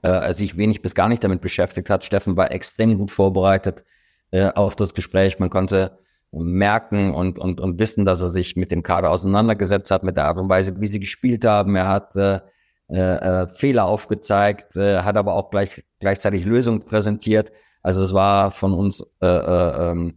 äh, 0.04 0.34
sich 0.34 0.58
wenig 0.58 0.82
bis 0.82 0.96
gar 0.96 1.10
nicht 1.10 1.24
damit 1.24 1.42
beschäftigt 1.42 1.90
hat. 1.90 2.06
Steffen 2.06 2.38
war 2.38 2.52
extrem 2.52 2.98
gut 2.98 3.12
vorbereitet 3.12 3.84
äh, 4.32 4.48
auf 4.48 4.76
das 4.76 4.94
Gespräch. 4.94 5.40
Man 5.40 5.50
konnte 5.50 6.00
merken 6.32 7.14
und, 7.14 7.38
und, 7.38 7.60
und 7.60 7.80
wissen, 7.80 8.06
dass 8.06 8.22
er 8.22 8.30
sich 8.30 8.56
mit 8.56 8.72
dem 8.72 8.84
Kader 8.84 9.12
auseinandergesetzt 9.12 9.92
hat, 9.92 10.04
mit 10.04 10.16
der 10.16 10.26
Art 10.26 10.40
und 10.40 10.50
Weise, 10.50 10.80
wie 10.80 10.88
sie 10.88 11.00
gespielt 11.00 11.46
haben. 11.46 11.76
Er 11.76 11.88
hat 11.88 12.16
äh, 12.16 12.40
äh, 12.88 13.48
Fehler 13.48 13.86
aufgezeigt, 13.86 14.76
äh, 14.76 15.00
hat 15.00 15.18
aber 15.18 15.34
auch 15.36 15.50
gleich, 15.50 15.84
gleichzeitig 16.00 16.46
Lösungen 16.46 16.86
präsentiert. 16.86 17.52
Also 17.82 18.02
es 18.02 18.14
war 18.14 18.52
von 18.52 18.74
uns, 18.74 19.04
äh, 19.22 19.28
äh, 19.28 19.92
ähm, 19.92 20.14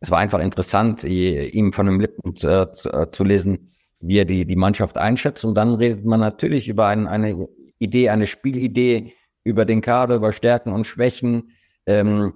es 0.00 0.10
war 0.10 0.18
einfach 0.18 0.40
interessant, 0.40 1.04
ihm 1.04 1.72
von 1.72 1.86
den 1.86 2.00
Lippen 2.00 2.30
äh, 2.30 2.72
zu, 2.72 2.92
äh, 2.92 3.10
zu, 3.10 3.24
lesen, 3.24 3.70
wie 4.00 4.18
er 4.18 4.24
die, 4.24 4.46
die 4.46 4.56
Mannschaft 4.56 4.98
einschätzt. 4.98 5.44
Und 5.44 5.54
dann 5.54 5.74
redet 5.74 6.04
man 6.04 6.20
natürlich 6.20 6.68
über 6.68 6.88
ein, 6.88 7.06
eine 7.06 7.48
Idee, 7.78 8.10
eine 8.10 8.26
Spielidee, 8.26 9.12
über 9.44 9.64
den 9.64 9.80
Kader, 9.80 10.16
über 10.16 10.32
Stärken 10.32 10.72
und 10.72 10.86
Schwächen, 10.86 11.50
ähm, 11.86 12.32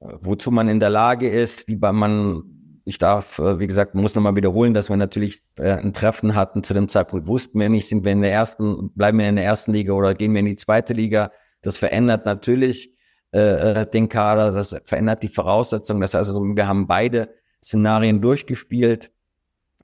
wozu 0.00 0.50
man 0.50 0.68
in 0.68 0.80
der 0.80 0.90
Lage 0.90 1.28
ist, 1.28 1.68
wie 1.68 1.76
man 1.76 2.58
ich 2.88 2.96
darf, 2.96 3.38
äh, 3.38 3.60
wie 3.60 3.66
gesagt, 3.66 3.94
muss 3.94 4.14
nochmal 4.14 4.34
wiederholen, 4.34 4.72
dass 4.72 4.88
wir 4.88 4.96
natürlich 4.96 5.42
äh, 5.58 5.72
ein 5.72 5.92
Treffen 5.92 6.34
hatten. 6.34 6.62
Zu 6.64 6.72
dem 6.72 6.88
Zeitpunkt 6.88 7.26
wussten 7.26 7.60
wir 7.60 7.68
nicht, 7.68 7.86
sind 7.86 8.04
wir 8.04 8.12
in 8.12 8.22
der 8.22 8.32
ersten, 8.32 8.90
bleiben 8.94 9.18
wir 9.18 9.28
in 9.28 9.36
der 9.36 9.44
ersten 9.44 9.72
Liga 9.72 9.92
oder 9.92 10.14
gehen 10.14 10.32
wir 10.32 10.40
in 10.40 10.46
die 10.46 10.56
zweite 10.56 10.94
Liga. 10.94 11.30
Das 11.60 11.76
verändert 11.76 12.24
natürlich 12.24 12.94
äh, 13.32 13.82
äh 13.82 13.86
den 13.90 14.08
Kader, 14.08 14.52
das 14.52 14.76
verändert 14.84 15.22
die 15.22 15.28
Voraussetzungen. 15.28 16.00
Das 16.00 16.14
heißt, 16.14 16.28
also, 16.28 16.42
wir 16.42 16.66
haben 16.66 16.86
beide 16.86 17.30
Szenarien 17.62 18.20
durchgespielt. 18.20 19.10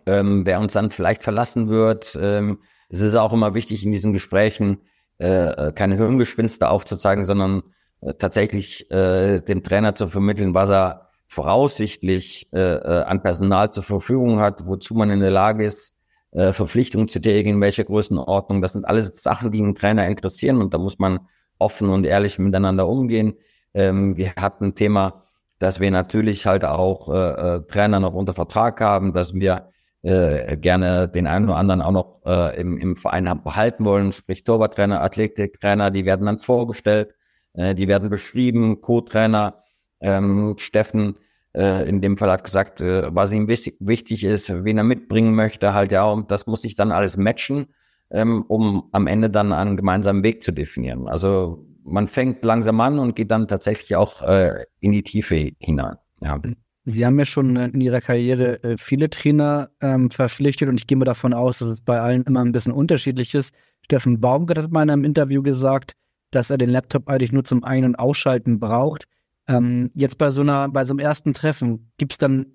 Ähm, 0.07 0.45
wer 0.45 0.61
uns 0.61 0.75
dann 0.75 0.91
vielleicht 0.91 1.23
verlassen 1.23 1.69
wird. 1.69 2.19
Ähm, 2.21 2.59
es 2.91 3.01
ist 3.01 3.15
auch 3.15 3.33
immer 3.33 3.55
wichtig 3.55 3.85
in 3.85 3.93
diesen 3.93 4.13
Gesprächen, 4.13 4.83
äh, 5.19 5.73
keine 5.73 5.97
Hirngespinste 5.97 6.69
aufzuzeigen, 6.69 7.25
sondern 7.25 7.63
äh, 8.01 8.15
tatsächlich 8.15 8.91
äh, 8.91 9.41
dem 9.41 9.63
Trainer 9.63 9.95
zu 9.95 10.09
vermitteln, 10.09 10.55
was 10.55 10.69
er 10.69 11.09
voraussichtlich 11.27 12.49
äh, 12.53 12.59
äh, 12.61 13.03
an 13.05 13.23
Personal 13.23 13.73
zur 13.73 13.83
Verfügung 13.83 14.41
hat, 14.41 14.67
wozu 14.67 14.95
man 14.95 15.11
in 15.11 15.21
der 15.21 15.31
Lage 15.31 15.65
ist, 15.65 15.95
äh, 16.33 16.53
Verpflichtungen 16.53 17.09
zu 17.09 17.21
tätigen, 17.21 17.55
in 17.55 17.61
welcher 17.61 17.85
Größenordnung. 17.85 18.61
Das 18.61 18.75
sind 18.75 18.85
alles 18.85 19.23
Sachen, 19.23 19.51
die 19.51 19.63
einen 19.63 19.75
Trainer 19.75 20.07
interessieren 20.07 20.61
und 20.61 20.75
da 20.75 20.79
muss 20.79 20.99
man 20.99 21.21
offen 21.65 21.89
und 21.89 22.05
ehrlich 22.07 22.39
miteinander 22.39 22.87
umgehen. 22.89 23.35
Ähm, 23.75 24.17
wir 24.17 24.35
hatten 24.37 24.67
ein 24.67 24.75
Thema, 24.75 25.25
dass 25.59 25.81
wir 25.81 25.91
natürlich 25.91 26.47
halt 26.47 26.65
auch 26.65 27.09
äh, 27.09 27.57
äh, 27.57 27.67
Trainer 27.67 28.01
noch 28.01 28.15
unter 28.15 28.35
Vertrag 28.35 28.81
haben, 28.81 29.13
dass 29.13 29.35
wir 29.35 29.71
äh, 30.03 30.57
gerne 30.59 31.09
den 31.09 31.27
einen 31.27 31.47
oder 31.47 31.57
anderen 31.57 31.81
auch 31.81 31.93
noch 31.93 32.21
äh, 32.27 32.61
im, 32.61 32.77
im 32.77 32.97
Verein 32.97 33.25
behalten 33.43 33.85
wollen, 33.85 34.13
sprich 34.13 34.45
Torwarttrainer, 34.45 35.03
Athletiktrainer, 35.03 35.91
die 35.91 36.05
werden 36.05 36.27
dann 36.27 36.39
vorgestellt, 36.39 37.15
äh, 37.55 37.75
die 37.75 37.89
werden 37.89 38.11
beschrieben, 38.11 38.81
Co-Trainer, 38.83 39.63
ähm, 40.01 40.57
Steffen 40.59 41.17
äh, 41.55 41.89
in 41.89 42.01
dem 42.01 42.17
Fall 42.17 42.31
hat 42.31 42.45
gesagt, 42.45 42.81
äh, 42.81 43.15
was 43.15 43.33
ihm 43.33 43.49
wichtig, 43.49 43.77
wichtig 43.81 44.25
ist, 44.25 44.53
wen 44.65 44.79
er 44.79 44.85
mitbringen 44.85 45.35
möchte, 45.35 45.73
halt 45.73 45.93
ja, 45.93 46.05
und 46.05 46.31
das 46.31 46.47
muss 46.47 46.63
sich 46.63 46.75
dann 46.75 46.93
alles 46.93 47.17
matchen, 47.17 47.67
ähm, 48.11 48.45
um 48.49 48.89
am 48.93 49.07
Ende 49.07 49.31
dann 49.31 49.53
einen 49.53 49.77
gemeinsamen 49.77 50.23
Weg 50.23 50.43
zu 50.43 50.53
definieren. 50.53 51.09
Also 51.09 51.67
man 51.85 52.07
fängt 52.07 52.45
langsam 52.45 52.81
an 52.81 52.99
und 52.99 53.15
geht 53.17 53.31
dann 53.31 53.49
tatsächlich 53.49 53.97
auch 53.97 54.23
äh, 54.23 54.65
in 54.81 54.93
die 54.93 55.03
Tiefe 55.03 55.53
hinein. 55.59 55.97
Ja. 56.23 56.41
Sie 56.87 57.07
haben 57.07 57.19
ja 57.19 57.25
schon 57.25 57.57
in 57.57 57.81
Ihrer 57.81 58.01
Karriere 58.01 58.63
äh, 58.63 58.77
viele 58.77 59.09
Trainer 59.09 59.71
ähm, 59.81 60.11
verpflichtet 60.11 60.69
und 60.69 60.79
ich 60.79 60.87
gehe 60.87 60.99
mal 60.99 61.07
davon 61.07 61.33
aus, 61.33 61.59
dass 61.59 61.69
es 61.69 61.81
bei 61.81 62.01
allen 62.01 62.25
immer 62.25 62.41
ein 62.41 62.53
bisschen 62.53 62.73
unterschiedlich 62.73 63.35
ist. 63.35 63.55
Steffen 63.83 64.21
Baumgart 64.21 64.59
hat 64.59 64.71
mal 64.71 64.83
in 64.83 64.91
einem 64.91 65.05
Interview 65.05 65.43
gesagt, 65.43 65.93
dass 66.31 66.51
er 66.51 66.59
den 66.59 66.71
Laptop 66.71 67.09
eigentlich 67.09 67.33
nur 67.33 67.45
zum 67.45 67.65
Ein- 67.65 67.85
und 67.85 67.99
Ausschalten 67.99 68.59
braucht. 68.59 69.05
Ähm, 69.49 69.91
jetzt 69.95 70.19
bei 70.19 70.31
so 70.31 70.43
einer, 70.43 70.69
bei 70.69 70.85
so 70.85 70.93
einem 70.93 70.99
ersten 70.99 71.33
Treffen, 71.33 71.91
gibt 71.97 72.13
es 72.13 72.19
dann 72.19 72.47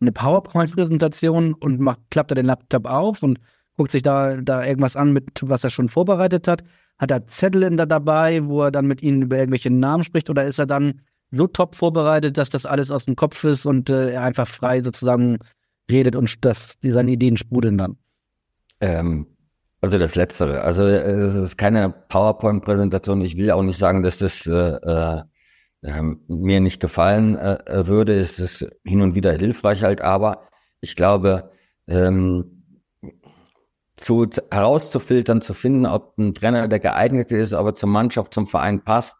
eine 0.00 0.12
PowerPoint-Präsentation 0.12 1.54
und 1.54 1.80
macht, 1.80 2.00
klappt 2.10 2.32
er 2.32 2.36
den 2.36 2.46
Laptop 2.46 2.86
auf 2.86 3.22
und 3.22 3.38
guckt 3.76 3.92
sich 3.92 4.02
da, 4.02 4.36
da 4.36 4.64
irgendwas 4.64 4.96
an, 4.96 5.12
mit 5.12 5.40
was 5.42 5.64
er 5.64 5.70
schon 5.70 5.88
vorbereitet 5.88 6.48
hat? 6.48 6.62
Hat 6.98 7.10
er 7.10 7.26
Zettel 7.26 7.62
in 7.64 7.76
da 7.76 7.86
dabei, 7.86 8.44
wo 8.44 8.62
er 8.62 8.70
dann 8.70 8.86
mit 8.86 9.02
ihnen 9.02 9.22
über 9.22 9.36
irgendwelche 9.36 9.70
Namen 9.70 10.04
spricht 10.04 10.30
oder 10.30 10.44
ist 10.44 10.58
er 10.58 10.66
dann 10.66 11.00
so 11.30 11.46
top 11.46 11.74
vorbereitet, 11.74 12.38
dass 12.38 12.50
das 12.50 12.66
alles 12.66 12.90
aus 12.90 13.06
dem 13.06 13.16
Kopf 13.16 13.42
ist 13.44 13.66
und 13.66 13.90
äh, 13.90 14.12
er 14.12 14.22
einfach 14.22 14.46
frei 14.46 14.82
sozusagen 14.82 15.38
redet 15.90 16.14
und 16.14 16.44
dass 16.44 16.78
die 16.78 16.90
seine 16.90 17.10
Ideen 17.10 17.36
sprudeln 17.36 17.76
dann? 17.76 17.96
Ähm, 18.80 19.26
also 19.80 19.98
das 19.98 20.14
Letztere. 20.14 20.62
Also 20.62 20.84
es 20.84 21.34
ist 21.34 21.56
keine 21.56 21.90
PowerPoint-Präsentation. 21.90 23.20
Ich 23.22 23.36
will 23.36 23.50
auch 23.50 23.62
nicht 23.62 23.78
sagen, 23.78 24.02
dass 24.02 24.18
das 24.18 24.46
äh, 24.46 24.50
äh 24.50 25.22
ähm, 25.84 26.20
mir 26.28 26.60
nicht 26.60 26.80
gefallen 26.80 27.36
äh, 27.36 27.58
äh, 27.66 27.86
würde. 27.86 28.18
Es 28.18 28.38
ist 28.38 28.66
hin 28.84 29.02
und 29.02 29.14
wieder 29.14 29.32
hilfreich 29.32 29.82
halt, 29.82 30.00
aber 30.00 30.48
ich 30.80 30.96
glaube, 30.96 31.50
ähm, 31.86 32.53
zu, 33.96 34.28
herauszufiltern, 34.50 35.40
zu 35.40 35.54
finden, 35.54 35.86
ob 35.86 36.18
ein 36.18 36.34
Trainer 36.34 36.68
der 36.68 36.80
geeignet 36.80 37.32
ist, 37.32 37.52
aber 37.52 37.74
zur 37.74 37.88
Mannschaft, 37.88 38.34
zum 38.34 38.46
Verein 38.46 38.82
passt, 38.82 39.16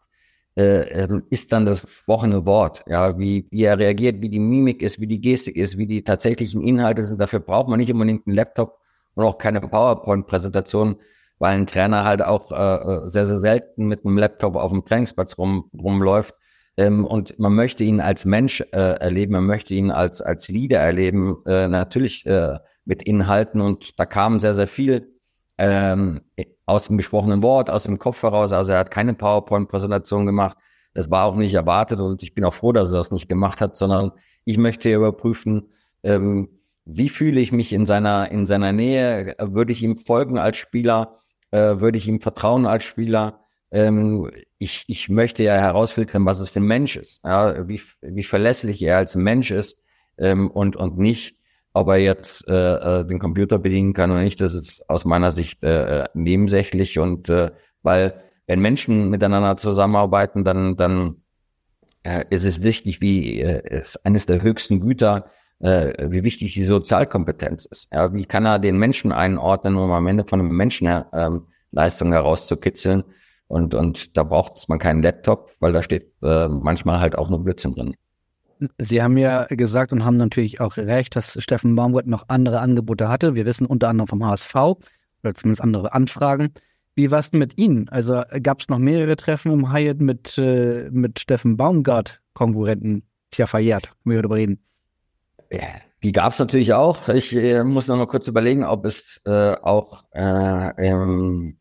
äh, 0.56 1.02
ähm, 1.04 1.24
ist 1.30 1.52
dann 1.52 1.66
das 1.66 1.82
gesprochene 1.82 2.46
Wort. 2.46 2.84
Ja, 2.86 3.18
wie, 3.18 3.46
wie 3.50 3.64
er 3.64 3.78
reagiert, 3.78 4.20
wie 4.20 4.28
die 4.28 4.40
Mimik 4.40 4.82
ist, 4.82 5.00
wie 5.00 5.06
die 5.06 5.20
Gestik 5.20 5.56
ist, 5.56 5.78
wie 5.78 5.86
die 5.86 6.04
tatsächlichen 6.04 6.62
Inhalte 6.62 7.02
sind. 7.04 7.20
Dafür 7.20 7.40
braucht 7.40 7.68
man 7.68 7.78
nicht 7.78 7.92
unbedingt 7.92 8.26
einen 8.26 8.36
Laptop 8.36 8.78
und 9.14 9.24
auch 9.24 9.38
keine 9.38 9.60
PowerPoint-Präsentation, 9.60 10.96
weil 11.38 11.58
ein 11.58 11.66
Trainer 11.66 12.04
halt 12.04 12.22
auch 12.22 12.52
äh, 12.52 12.56
äh 12.56 13.08
sehr, 13.08 13.26
sehr 13.26 13.38
selten 13.38 13.86
mit 13.86 14.04
einem 14.04 14.18
Laptop 14.18 14.56
auf 14.56 14.70
dem 14.70 14.84
Trainingsplatz 14.84 15.38
rum, 15.38 15.70
rumläuft. 15.76 16.34
Ähm, 16.76 17.04
und 17.04 17.38
man 17.38 17.54
möchte 17.54 17.84
ihn 17.84 18.00
als 18.00 18.24
Mensch 18.24 18.60
äh, 18.72 18.76
erleben, 18.76 19.32
man 19.32 19.46
möchte 19.46 19.74
ihn 19.74 19.90
als, 19.90 20.22
als 20.22 20.48
Leader 20.48 20.80
erleben, 20.80 21.36
äh, 21.46 21.68
natürlich 21.68 22.26
äh, 22.26 22.58
mit 22.84 23.02
Inhalten. 23.02 23.60
Und 23.60 23.98
da 23.98 24.06
kam 24.06 24.38
sehr, 24.38 24.54
sehr 24.54 24.68
viel 24.68 25.12
ähm, 25.58 26.20
aus 26.66 26.86
dem 26.86 26.96
gesprochenen 26.96 27.42
Wort, 27.42 27.70
aus 27.70 27.84
dem 27.84 27.98
Kopf 27.98 28.22
heraus. 28.22 28.52
Also 28.52 28.72
er 28.72 28.78
hat 28.78 28.90
keine 28.90 29.14
PowerPoint-Präsentation 29.14 30.26
gemacht. 30.26 30.58
Das 30.94 31.10
war 31.10 31.24
auch 31.24 31.36
nicht 31.36 31.54
erwartet 31.54 32.00
und 32.00 32.22
ich 32.22 32.34
bin 32.34 32.44
auch 32.44 32.54
froh, 32.54 32.72
dass 32.72 32.90
er 32.90 32.98
das 32.98 33.10
nicht 33.10 33.28
gemacht 33.28 33.60
hat, 33.60 33.76
sondern 33.76 34.12
ich 34.44 34.58
möchte 34.58 34.92
überprüfen, 34.92 35.72
ähm, 36.04 36.48
wie 36.84 37.08
fühle 37.08 37.40
ich 37.40 37.50
mich 37.50 37.72
in 37.72 37.86
seiner, 37.86 38.30
in 38.30 38.46
seiner 38.46 38.72
Nähe? 38.72 39.34
Würde 39.40 39.72
ich 39.72 39.82
ihm 39.82 39.96
folgen 39.96 40.38
als 40.38 40.56
Spieler? 40.56 41.18
Äh, 41.50 41.80
würde 41.80 41.98
ich 41.98 42.06
ihm 42.06 42.20
vertrauen 42.20 42.66
als 42.66 42.84
Spieler? 42.84 43.40
ähm, 43.74 44.30
ich, 44.58 44.84
ich 44.86 45.08
möchte 45.08 45.42
ja 45.42 45.56
herausfiltern, 45.56 46.24
was 46.24 46.38
es 46.38 46.48
für 46.48 46.60
ein 46.60 46.66
Mensch 46.66 46.96
ist, 46.96 47.20
ja, 47.24 47.68
wie, 47.68 47.82
wie 48.00 48.22
verlässlich 48.22 48.80
er 48.80 48.98
als 48.98 49.16
Mensch 49.16 49.50
ist 49.50 49.82
ähm, 50.16 50.48
und, 50.48 50.76
und 50.76 50.96
nicht, 50.96 51.36
ob 51.74 51.88
er 51.88 51.96
jetzt 51.96 52.48
äh, 52.48 53.00
äh, 53.00 53.04
den 53.04 53.18
Computer 53.18 53.58
bedienen 53.58 53.92
kann 53.92 54.10
oder 54.10 54.22
nicht, 54.22 54.40
das 54.40 54.54
ist 54.54 54.88
aus 54.88 55.04
meiner 55.04 55.30
Sicht 55.30 55.62
äh, 55.62 56.04
nebensächlich 56.14 56.98
und 56.98 57.28
äh, 57.28 57.50
weil 57.82 58.22
wenn 58.46 58.60
Menschen 58.60 59.10
miteinander 59.10 59.56
zusammenarbeiten, 59.56 60.44
dann, 60.44 60.76
dann 60.76 61.22
äh, 62.04 62.24
ist 62.30 62.44
es 62.44 62.62
wichtig, 62.62 63.00
wie 63.00 63.40
äh, 63.40 63.62
ist 63.78 64.04
eines 64.06 64.26
der 64.26 64.42
höchsten 64.42 64.80
Güter, 64.80 65.26
äh, 65.60 66.10
wie 66.10 66.24
wichtig 66.24 66.54
die 66.54 66.64
Sozialkompetenz 66.64 67.64
ist. 67.64 67.92
Ja, 67.92 68.12
wie 68.14 68.24
kann 68.24 68.46
er 68.46 68.58
den 68.58 68.78
Menschen 68.78 69.12
einordnen, 69.12 69.76
um 69.76 69.90
am 69.90 70.06
Ende 70.06 70.24
von 70.24 70.40
einem 70.40 70.56
Menschen 70.56 70.86
äh, 70.86 71.30
Leistung 71.72 72.12
herauszukitzeln? 72.12 73.04
Und, 73.46 73.74
und 73.74 74.16
da 74.16 74.22
braucht 74.22 74.68
man 74.68 74.78
keinen 74.78 75.02
Laptop, 75.02 75.50
weil 75.60 75.72
da 75.72 75.82
steht 75.82 76.12
äh, 76.22 76.48
manchmal 76.48 77.00
halt 77.00 77.16
auch 77.16 77.30
nur 77.30 77.42
Blödsinn 77.42 77.74
drin. 77.74 77.94
Sie 78.80 79.02
haben 79.02 79.16
ja 79.16 79.44
gesagt 79.44 79.92
und 79.92 80.04
haben 80.04 80.16
natürlich 80.16 80.60
auch 80.60 80.76
recht, 80.76 81.16
dass 81.16 81.42
Steffen 81.42 81.74
Baumgart 81.74 82.06
noch 82.06 82.28
andere 82.28 82.60
Angebote 82.60 83.08
hatte. 83.08 83.34
Wir 83.34 83.46
wissen 83.46 83.66
unter 83.66 83.88
anderem 83.88 84.08
vom 84.08 84.24
HSV 84.24 84.54
oder 84.54 85.34
zumindest 85.34 85.62
andere 85.62 85.92
Anfragen. 85.92 86.52
Wie 86.94 87.10
war 87.10 87.20
es 87.20 87.30
denn 87.30 87.40
mit 87.40 87.58
Ihnen? 87.58 87.88
Also 87.88 88.22
gab 88.42 88.60
es 88.60 88.68
noch 88.68 88.78
mehrere 88.78 89.16
Treffen 89.16 89.52
im 89.52 89.72
Hyatt 89.72 90.00
mit, 90.00 90.38
äh, 90.38 90.88
mit 90.90 91.18
Steffen 91.18 91.56
Baumgart, 91.56 92.20
Konkurrenten? 92.34 93.02
Tja, 93.30 93.46
verjährt, 93.46 93.90
wir 94.04 94.22
darüber 94.22 94.36
reden. 94.36 94.60
Ja, 95.50 95.62
die 96.04 96.12
gab 96.12 96.32
es 96.32 96.38
natürlich 96.38 96.72
auch. 96.72 97.08
Ich 97.08 97.34
äh, 97.34 97.64
muss 97.64 97.88
noch 97.88 97.96
mal 97.96 98.06
kurz 98.06 98.28
überlegen, 98.28 98.64
ob 98.64 98.84
es 98.84 99.20
äh, 99.24 99.54
auch, 99.54 100.04
äh, 100.12 100.88
ähm, 100.88 101.58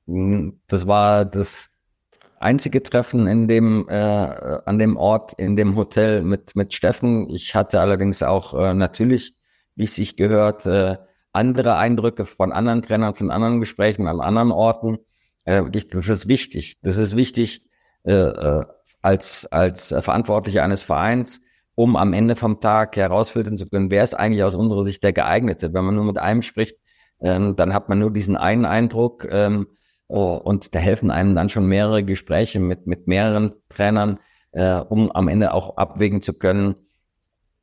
das 0.68 0.86
war 0.86 1.26
das 1.26 1.73
einzige 2.44 2.84
Treffen 2.84 3.28
in 3.28 3.48
dem, 3.48 3.88
äh, 3.90 3.94
an 3.94 4.78
dem 4.78 4.98
Ort, 4.98 5.34
in 5.34 5.56
dem 5.56 5.76
Hotel 5.76 6.24
mit, 6.24 6.56
mit 6.56 6.74
Steffen. 6.74 7.30
Ich 7.30 7.56
hatte 7.56 7.80
allerdings 7.80 8.22
auch 8.22 8.54
äh, 8.54 8.74
natürlich, 8.74 9.36
wie 9.76 9.86
es 9.86 9.96
sich 9.96 10.16
gehört, 10.16 10.66
äh, 10.66 10.98
andere 11.32 11.78
Eindrücke 11.78 12.26
von 12.26 12.52
anderen 12.52 12.82
Trainern, 12.82 13.16
von 13.16 13.32
anderen 13.32 13.60
Gesprächen 13.60 14.08
an 14.08 14.22
anderen 14.22 14.52
Orten. 14.52 14.98
Äh, 15.46 15.64
das 15.72 16.08
ist 16.08 16.28
wichtig. 16.28 16.78
Das 16.82 16.98
ist 16.98 17.18
wichtig 17.18 17.64
äh, 18.04 18.14
äh, 18.14 18.66
als, 19.02 19.46
als 19.48 19.90
Verantwortlicher 20.00 20.64
eines 20.64 20.84
Vereins, 20.84 21.42
um 21.76 21.96
am 21.96 22.14
Ende 22.14 22.36
vom 22.36 22.60
Tag 22.60 22.96
herausfiltern 22.96 23.58
zu 23.58 23.68
können, 23.68 23.92
wer 23.92 24.04
ist 24.04 24.14
eigentlich 24.14 24.44
aus 24.44 24.56
unserer 24.56 24.84
Sicht 24.84 25.04
der 25.04 25.14
geeignete. 25.14 25.74
Wenn 25.74 25.84
man 25.86 25.96
nur 25.96 26.06
mit 26.06 26.18
einem 26.18 26.42
spricht, 26.42 26.78
ähm, 27.22 27.56
dann 27.56 27.74
hat 27.74 27.90
man 27.90 28.00
nur 28.00 28.12
diesen 28.12 28.38
einen 28.38 28.66
Eindruck. 28.66 29.26
Ähm, 29.30 29.68
Oh, 30.16 30.36
und 30.36 30.76
da 30.76 30.80
helfen 30.80 31.10
einem 31.10 31.34
dann 31.34 31.50
schon 31.50 31.66
mehrere 31.66 32.04
Gespräche 32.04 32.60
mit, 32.60 32.86
mit 32.86 33.08
mehreren 33.08 33.56
Trainern, 33.68 34.20
äh, 34.52 34.76
um 34.76 35.12
am 35.12 35.28
Ende 35.28 35.56
auch 35.56 35.76
abwägen 35.76 36.22
zu 36.22 36.36
können, 36.36 36.76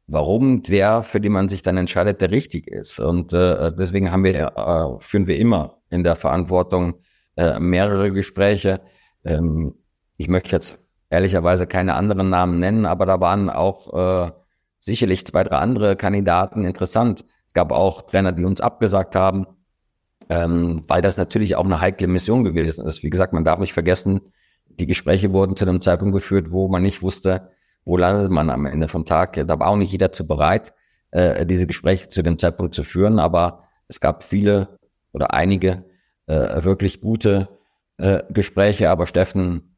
warum 0.08 0.64
der, 0.64 1.04
für 1.04 1.20
den 1.20 1.30
man 1.30 1.48
sich 1.48 1.62
dann 1.62 1.76
entscheidet, 1.76 2.20
der 2.20 2.32
richtig 2.32 2.66
ist. 2.66 2.98
Und 2.98 3.32
äh, 3.32 3.70
deswegen 3.72 4.10
haben 4.10 4.24
wir, 4.24 4.34
äh, 4.34 4.98
führen 4.98 5.28
wir 5.28 5.38
immer 5.38 5.76
in 5.90 6.02
der 6.02 6.16
Verantwortung 6.16 6.94
äh, 7.36 7.60
mehrere 7.60 8.10
Gespräche. 8.10 8.80
Ähm, 9.24 9.76
ich 10.16 10.26
möchte 10.26 10.50
jetzt 10.50 10.80
ehrlicherweise 11.08 11.68
keine 11.68 11.94
anderen 11.94 12.30
Namen 12.30 12.58
nennen, 12.58 12.84
aber 12.84 13.06
da 13.06 13.20
waren 13.20 13.48
auch 13.48 14.26
äh, 14.26 14.32
sicherlich 14.80 15.24
zwei, 15.24 15.44
drei 15.44 15.58
andere 15.58 15.94
Kandidaten 15.94 16.64
interessant. 16.64 17.24
Es 17.46 17.52
gab 17.52 17.70
auch 17.70 18.02
Trainer, 18.02 18.32
die 18.32 18.44
uns 18.44 18.60
abgesagt 18.60 19.14
haben 19.14 19.46
ähm, 20.30 20.84
weil 20.86 21.02
das 21.02 21.16
natürlich 21.16 21.56
auch 21.56 21.64
eine 21.64 21.80
heikle 21.80 22.06
Mission 22.06 22.44
gewesen 22.44 22.86
ist. 22.86 23.02
Wie 23.02 23.10
gesagt, 23.10 23.32
man 23.32 23.44
darf 23.44 23.58
nicht 23.58 23.72
vergessen, 23.72 24.20
die 24.66 24.86
Gespräche 24.86 25.32
wurden 25.32 25.56
zu 25.56 25.64
einem 25.66 25.82
Zeitpunkt 25.82 26.14
geführt, 26.14 26.52
wo 26.52 26.68
man 26.68 26.82
nicht 26.82 27.02
wusste, 27.02 27.50
wo 27.84 27.96
landet 27.96 28.30
man 28.30 28.48
am 28.48 28.64
Ende 28.64 28.86
vom 28.86 29.04
Tag. 29.04 29.34
Da 29.34 29.58
war 29.58 29.66
auch 29.66 29.76
nicht 29.76 29.90
jeder 29.90 30.12
zu 30.12 30.28
bereit, 30.28 30.72
äh, 31.10 31.44
diese 31.44 31.66
Gespräche 31.66 32.08
zu 32.08 32.22
dem 32.22 32.38
Zeitpunkt 32.38 32.76
zu 32.76 32.84
führen, 32.84 33.18
aber 33.18 33.64
es 33.88 33.98
gab 33.98 34.22
viele 34.22 34.78
oder 35.12 35.34
einige 35.34 35.84
äh, 36.26 36.62
wirklich 36.62 37.00
gute 37.00 37.48
äh, 37.98 38.22
Gespräche, 38.30 38.88
aber 38.88 39.08
Steffen 39.08 39.76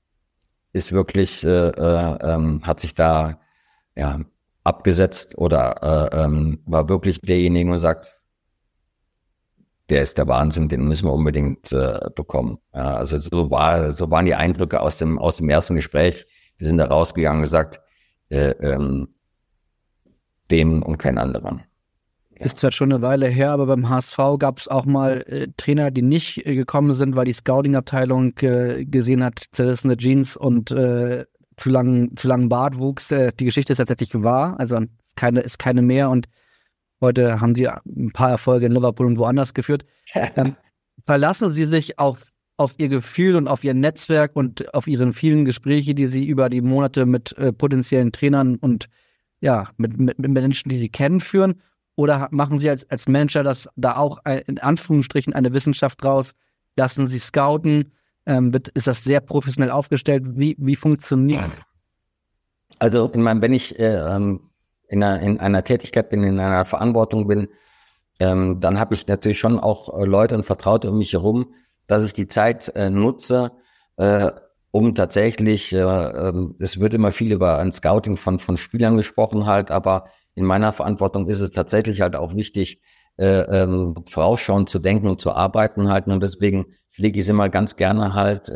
ist 0.75 0.93
wirklich, 0.93 1.45
äh, 1.45 1.69
äh, 1.69 2.19
ähm, 2.21 2.61
hat 2.65 2.81
sich 2.81 2.95
da 2.95 3.41
ja 3.97 4.21
abgesetzt 4.65 5.39
oder 5.39 6.11
äh, 6.13 6.25
ähm, 6.25 6.61
war 6.67 6.91
wirklich 6.91 7.23
derjenige 7.23 7.71
und 7.73 7.79
sagt, 7.79 8.22
der 9.89 10.03
ist 10.03 10.19
der 10.19 10.29
Wahnsinn, 10.29 10.69
den 10.69 10.87
müssen 10.87 11.07
wir 11.07 11.13
unbedingt 11.13 11.73
äh, 11.73 11.99
bekommen. 12.15 12.59
Ja, 12.75 12.97
also 12.97 13.19
so 13.19 13.51
war, 13.51 13.93
so 13.93 14.11
waren 14.11 14.27
die 14.27 14.35
Eindrücke 14.35 14.81
aus 14.81 14.99
dem 14.99 15.19
aus 15.19 15.37
dem 15.37 15.49
ersten 15.49 15.75
Gespräch. 15.75 16.27
Wir 16.57 16.67
sind 16.67 16.79
da 16.79 16.87
rausgegangen 16.87 17.39
und 17.39 17.45
gesagt, 17.45 17.81
äh, 18.29 18.51
ähm, 18.61 19.09
dem 20.51 20.83
und 20.83 20.99
kein 20.99 21.19
anderen. 21.19 21.65
Ja. 22.39 22.47
Ist 22.47 22.59
zwar 22.59 22.73
schon 22.73 22.93
eine 22.93 23.03
Weile 23.03 23.27
her, 23.27 23.51
aber 23.51 23.67
beim 23.67 23.89
HSV 23.89 24.19
gab 24.39 24.59
es 24.59 24.69
auch 24.69 24.85
mal 24.85 25.23
äh, 25.27 25.49
Trainer, 25.57 25.91
die 25.91 26.03
nicht 26.03 26.47
äh, 26.47 26.55
gekommen 26.55 26.95
sind, 26.95 27.17
weil 27.17 27.25
die 27.25 27.33
Scouting-Abteilung 27.33 28.39
äh, 28.39 28.85
gesehen 28.85 29.25
hat, 29.25 29.45
zerrissene 29.53 29.97
Jeans 29.97 30.37
und 30.37 30.71
äh, 30.71 31.27
zu 31.57 31.71
langen 31.71 32.17
zu 32.17 32.29
langen 32.29 32.49
Bartwuchs. 32.49 33.09
Die 33.09 33.45
Geschichte 33.45 33.73
ist 33.73 33.79
tatsächlich 33.79 34.15
wahr, 34.23 34.59
also 34.59 34.81
keine 35.17 35.41
ist 35.41 35.59
keine 35.59 35.83
mehr 35.83 36.09
und 36.09 36.27
Heute 37.03 37.41
haben 37.41 37.57
sie 37.57 37.69
ein 37.69 38.13
paar 38.13 38.31
Erfolge 38.31 38.67
in 38.67 38.73
Liverpool 38.73 39.07
und 39.07 39.19
woanders 39.19 39.53
geführt. 39.53 39.85
Ähm, 40.37 40.57
verlassen 41.05 41.53
Sie 41.53 41.65
sich 41.65 41.99
auf, 41.99 42.27
auf 42.57 42.75
Ihr 42.79 42.89
Gefühl 42.89 43.37
und 43.37 43.49
auf 43.49 43.65
Ihr 43.65 43.75
Netzwerk 43.75 44.37
und 44.37 44.73
auf 44.75 44.87
Ihren 44.87 45.13
vielen 45.13 45.45
Gespräche, 45.45 45.95
die 45.95 46.07
Sie 46.07 46.27
über 46.27 46.49
die 46.49 46.61
Monate 46.61 47.07
mit 47.07 47.37
äh, 47.39 47.53
potenziellen 47.53 48.13
Trainern 48.13 48.57
und 48.57 48.89
ja, 49.41 49.71
mit, 49.79 49.99
mit, 49.99 50.19
mit 50.19 50.31
Menschen, 50.31 50.69
die 50.69 50.77
Sie 50.77 50.89
kennen, 50.89 51.21
führen? 51.21 51.61
Oder 51.97 52.29
machen 52.31 52.61
Sie 52.61 52.71
als, 52.71 52.89
als 52.89 53.09
Manager 53.09 53.43
das 53.43 53.69
da 53.75 53.97
auch 53.97 54.19
in 54.47 54.59
Anführungsstrichen 54.59 55.33
eine 55.33 55.53
Wissenschaft 55.53 56.03
draus? 56.03 56.33
Lassen 56.77 57.09
Sie 57.09 57.19
scouten? 57.19 57.93
Ähm, 58.25 58.53
wird, 58.53 58.69
ist 58.69 58.87
das 58.87 59.03
sehr 59.03 59.21
professionell 59.21 59.71
aufgestellt? 59.71 60.23
Wie, 60.37 60.57
wie 60.59 60.77
funktioniert? 60.77 61.51
Also, 62.79 63.11
ich 63.13 63.21
meine, 63.21 63.43
wenn 63.43 63.53
ich 63.53 63.79
äh, 63.79 63.97
ähm, 63.97 64.52
in 64.93 65.03
einer, 65.03 65.23
in 65.23 65.41
einer 65.41 65.65
Tätigkeit 65.65 66.11
bin, 66.11 66.23
in 66.23 66.39
einer 66.39 66.67
Verantwortung 66.67 67.27
bin, 67.27 67.49
ähm, 68.21 68.61
dann 68.61 68.79
habe 68.79 68.95
ich 68.95 69.07
natürlich 69.09 69.39
schon 69.39 69.59
auch 69.59 69.99
äh, 69.99 70.05
Leute 70.05 70.35
und 70.35 70.45
Vertraute 70.45 70.91
um 70.91 70.99
mich 70.99 71.15
herum, 71.15 71.55
dass 71.87 72.05
ich 72.05 72.13
die 72.13 72.27
Zeit 72.27 72.69
äh, 72.77 72.91
nutze, 72.91 73.53
äh, 73.97 74.31
um 74.71 74.95
tatsächlich, 74.95 75.73
äh, 75.73 75.79
äh, 75.79 76.49
es 76.61 76.79
wird 76.79 76.93
immer 76.93 77.11
viel 77.11 77.33
über 77.33 77.59
ein 77.59 77.73
Scouting 77.73 78.19
von, 78.19 78.39
von 78.39 78.59
Spielern 78.59 78.97
gesprochen 78.97 79.47
halt, 79.47 79.71
aber 79.71 80.05
in 80.35 80.45
meiner 80.45 80.73
Verantwortung 80.73 81.27
ist 81.27 81.41
es 81.41 81.51
tatsächlich 81.51 82.03
halt 82.03 82.15
auch 82.15 82.35
wichtig, 82.35 82.83
äh, 83.17 83.41
ähm, 83.63 83.95
vorausschauend 84.11 84.69
zu 84.69 84.79
denken 84.79 85.09
und 85.09 85.23
zu 85.23 85.33
arbeiten 85.33 85.89
halt. 85.89 86.07
Und 86.07 86.23
deswegen 86.23 86.67
pflege 86.91 87.19
ich 87.19 87.25
es 87.25 87.31
immer 87.31 87.49
ganz 87.49 87.77
gerne 87.77 88.15
halt 88.15 88.51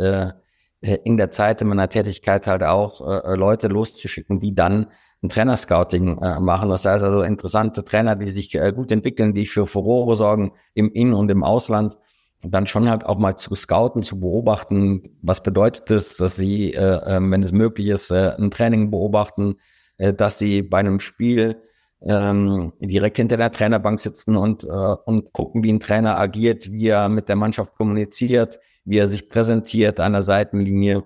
in 0.82 1.16
der 1.16 1.30
Zeit 1.30 1.62
in 1.62 1.68
meiner 1.68 1.88
Tätigkeit 1.88 2.46
halt 2.46 2.62
auch 2.62 3.00
Leute 3.34 3.68
loszuschicken, 3.68 4.38
die 4.38 4.54
dann 4.54 4.88
ein 5.22 5.28
Trainerscouting 5.28 6.18
äh, 6.18 6.40
machen. 6.40 6.68
Das 6.68 6.84
heißt 6.84 7.04
also 7.04 7.22
interessante 7.22 7.84
Trainer, 7.84 8.16
die 8.16 8.30
sich 8.30 8.54
äh, 8.54 8.72
gut 8.72 8.92
entwickeln, 8.92 9.34
die 9.34 9.46
für 9.46 9.66
Furore 9.66 10.16
sorgen 10.16 10.52
im 10.74 10.90
In- 10.92 11.14
und 11.14 11.30
im 11.30 11.42
Ausland. 11.42 11.96
Und 12.42 12.54
dann 12.54 12.66
schon 12.66 12.88
halt 12.88 13.04
auch 13.04 13.18
mal 13.18 13.36
zu 13.36 13.54
scouten, 13.54 14.02
zu 14.02 14.20
beobachten, 14.20 15.02
was 15.22 15.42
bedeutet 15.42 15.90
es, 15.90 16.16
dass 16.16 16.36
sie, 16.36 16.74
äh, 16.74 17.16
äh, 17.16 17.20
wenn 17.20 17.42
es 17.42 17.52
möglich 17.52 17.88
ist, 17.88 18.10
äh, 18.10 18.34
ein 18.36 18.50
Training 18.50 18.90
beobachten, 18.90 19.56
äh, 19.96 20.12
dass 20.12 20.38
sie 20.38 20.62
bei 20.62 20.78
einem 20.78 21.00
Spiel 21.00 21.62
ähm, 22.02 22.72
direkt 22.78 23.16
hinter 23.16 23.38
der 23.38 23.50
Trainerbank 23.50 24.00
sitzen 24.00 24.36
und, 24.36 24.64
äh, 24.64 24.68
und 24.68 25.32
gucken, 25.32 25.64
wie 25.64 25.72
ein 25.72 25.80
Trainer 25.80 26.18
agiert, 26.18 26.70
wie 26.70 26.88
er 26.88 27.08
mit 27.08 27.28
der 27.28 27.36
Mannschaft 27.36 27.74
kommuniziert, 27.74 28.60
wie 28.84 28.98
er 28.98 29.06
sich 29.06 29.28
präsentiert 29.28 29.98
an 29.98 30.12
der 30.12 30.22
Seitenlinie, 30.22 31.04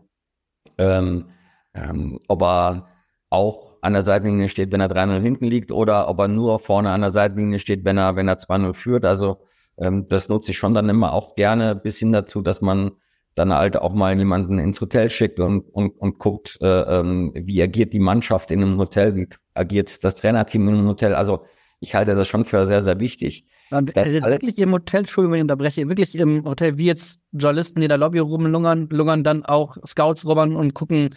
ähm, 0.79 1.27
ähm, 1.75 2.19
ob 2.27 2.43
er 2.43 2.89
auch 3.31 3.70
an 3.83 3.93
der 3.93 4.03
Seitenlinie 4.03 4.49
steht, 4.49 4.73
wenn 4.73 4.81
er 4.81 4.91
3-0 4.91 5.21
hinten 5.21 5.45
liegt 5.47 5.73
oder 5.73 6.09
ob 6.09 6.19
er 6.19 6.29
nur 6.29 6.59
vorne 6.59 6.91
an 6.91 7.01
der 7.01 7.13
Seitenlinie 7.13 7.59
steht, 7.59 7.85
wenn 7.85 7.99
er, 7.99 8.17
wenn 8.17 8.29
er 8.29 8.39
2-0 8.39 8.75
führt. 8.75 9.05
Also 9.05 9.41
ähm, 9.79 10.07
das 10.09 10.29
nutze 10.29 10.53
ich 10.53 10.59
schon 10.59 10.75
dann 10.75 10.89
immer 10.89 11.13
auch 11.13 11.35
gerne 11.35 11.75
bis 11.75 11.99
hin 11.99 12.13
dazu, 12.13 12.43
dass 12.43 12.61
man 12.61 12.93
dann 13.35 13.53
halt 13.53 13.77
auch 13.77 13.95
mal 13.95 14.17
jemanden 14.19 14.59
ins 14.59 14.81
Hotel 14.81 15.09
schickt 15.09 15.41
und, 15.41 15.61
und, 15.61 15.91
und 15.91 16.19
guckt, 16.19 16.59
äh, 16.61 16.67
ähm, 16.67 17.33
wie 17.35 17.63
agiert 17.63 17.93
die 17.93 18.01
Mannschaft 18.01 18.51
in 18.51 18.63
einem 18.63 18.79
Hotel, 18.79 19.17
wie 19.17 19.29
agiert 19.55 20.05
das 20.05 20.17
Trainerteam 20.17 20.69
in 20.69 20.75
einem 20.75 20.89
Hotel. 20.89 21.15
Also 21.15 21.45
ich 21.79 21.95
halte 21.95 22.15
das 22.15 22.29
schon 22.29 22.45
für 22.45 22.67
sehr, 22.67 22.83
sehr 22.83 23.01
wichtig. 23.01 23.47
Und 23.71 23.97
das 23.97 24.09
also 24.09 24.27
wirklich 24.27 24.59
im 24.59 24.73
Hotel, 24.73 25.01
Entschuldigung, 25.01 25.33
wenn 25.33 25.39
ich 25.39 25.43
unterbreche, 25.43 25.89
wirklich 25.89 26.17
im 26.17 26.45
Hotel, 26.45 26.77
wie 26.77 26.87
jetzt 26.87 27.21
Journalisten, 27.33 27.81
die 27.81 27.85
in 27.85 27.89
der 27.89 27.99
Lobby 27.99 28.19
rumlungern, 28.19 28.89
lungern 28.91 29.23
dann 29.23 29.45
auch 29.45 29.77
Scouts 29.87 30.27
rubbern 30.27 30.57
und 30.57 30.75
gucken, 30.75 31.15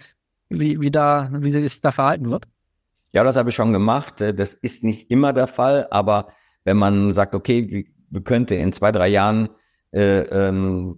wie, 0.50 0.80
wie 0.80 0.92
da, 0.92 1.30
wie 1.34 1.52
sich 1.52 1.82
da 1.82 1.92
verhalten 1.92 2.30
wird? 2.30 2.46
Ja, 3.14 3.24
das 3.24 3.38
habe 3.38 3.50
ich 3.50 3.56
schon 3.56 3.72
gemacht. 3.72 4.22
Äh, 4.22 4.34
das 4.34 4.54
ist 4.54 4.84
nicht 4.84 5.10
immer 5.12 5.34
der 5.34 5.48
Fall, 5.48 5.88
aber 5.92 6.28
wenn 6.66 6.78
man 6.78 7.14
sagt, 7.14 7.36
okay, 7.36 7.88
wir 8.10 8.24
könnte 8.24 8.56
in 8.56 8.74
zwei, 8.74 8.92
drei 8.92 9.08
Jahren 9.08 9.50
äh, 9.92 10.20
ähm, 10.22 10.98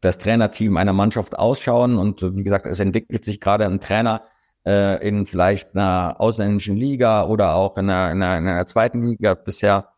das 0.00 0.18
Trainerteam 0.18 0.76
einer 0.76 0.92
Mannschaft 0.92 1.38
ausschauen 1.38 1.96
und 1.96 2.22
wie 2.36 2.42
gesagt, 2.44 2.66
es 2.66 2.80
entwickelt 2.80 3.24
sich 3.24 3.40
gerade 3.40 3.64
ein 3.64 3.80
Trainer 3.80 4.22
äh, 4.66 5.06
in 5.06 5.26
vielleicht 5.26 5.74
einer 5.74 6.16
ausländischen 6.18 6.76
Liga 6.76 7.24
oder 7.26 7.54
auch 7.54 7.78
in 7.78 7.88
einer, 7.88 8.12
in 8.12 8.22
einer, 8.22 8.38
in 8.38 8.48
einer 8.48 8.66
zweiten 8.66 9.02
Liga. 9.02 9.34
Bisher 9.34 9.88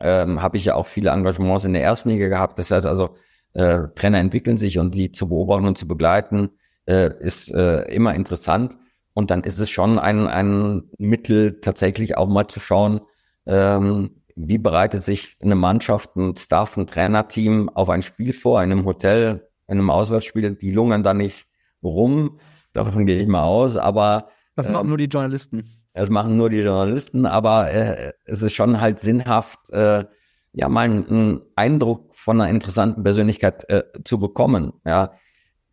ähm, 0.00 0.42
habe 0.42 0.56
ich 0.56 0.66
ja 0.66 0.74
auch 0.74 0.86
viele 0.86 1.10
Engagements 1.10 1.64
in 1.64 1.72
der 1.72 1.82
ersten 1.82 2.10
Liga 2.10 2.28
gehabt. 2.28 2.58
Das 2.58 2.70
heißt 2.70 2.86
also, 2.86 3.16
äh, 3.54 3.86
Trainer 3.94 4.18
entwickeln 4.18 4.58
sich 4.58 4.78
und 4.78 4.94
die 4.94 5.12
zu 5.12 5.28
beobachten 5.28 5.66
und 5.66 5.78
zu 5.78 5.86
begleiten 5.88 6.50
äh, 6.86 7.10
ist 7.20 7.50
äh, 7.54 7.82
immer 7.82 8.14
interessant. 8.14 8.76
Und 9.14 9.30
dann 9.30 9.44
ist 9.44 9.58
es 9.58 9.70
schon 9.70 9.98
ein, 9.98 10.26
ein 10.26 10.90
Mittel, 10.98 11.60
tatsächlich 11.60 12.16
auch 12.16 12.28
mal 12.28 12.48
zu 12.48 12.60
schauen, 12.60 13.00
ähm, 13.46 14.22
wie 14.36 14.58
bereitet 14.58 15.04
sich 15.04 15.36
eine 15.40 15.54
Mannschaft, 15.54 16.16
ein 16.16 16.36
Staff, 16.36 16.76
ein 16.76 16.88
Trainerteam 16.88 17.68
auf 17.68 17.88
ein 17.88 18.02
Spiel 18.02 18.32
vor, 18.32 18.62
in 18.62 18.72
einem 18.72 18.84
Hotel, 18.84 19.48
in 19.68 19.78
einem 19.78 19.90
Auswärtsspiel, 19.90 20.56
die 20.56 20.72
lungern 20.72 21.04
da 21.04 21.14
nicht 21.14 21.46
rum. 21.82 22.38
Davon 22.72 23.06
gehe 23.06 23.18
ich 23.18 23.28
mal 23.28 23.44
aus, 23.44 23.76
aber. 23.76 24.28
Das 24.56 24.66
machen 24.66 24.86
ähm, 24.86 24.88
nur 24.88 24.98
die 24.98 25.04
Journalisten. 25.04 25.70
Das 25.92 26.10
machen 26.10 26.36
nur 26.36 26.50
die 26.50 26.58
Journalisten, 26.60 27.24
aber 27.24 27.70
äh, 27.70 28.12
es 28.24 28.42
ist 28.42 28.54
schon 28.54 28.80
halt 28.80 28.98
sinnhaft, 28.98 29.70
äh, 29.70 30.04
ja, 30.52 30.68
mal 30.68 30.84
einen 30.84 31.42
Eindruck 31.54 32.14
von 32.16 32.40
einer 32.40 32.50
interessanten 32.50 33.04
Persönlichkeit 33.04 33.68
äh, 33.70 33.84
zu 34.04 34.18
bekommen. 34.18 34.72
Ja, 34.84 35.12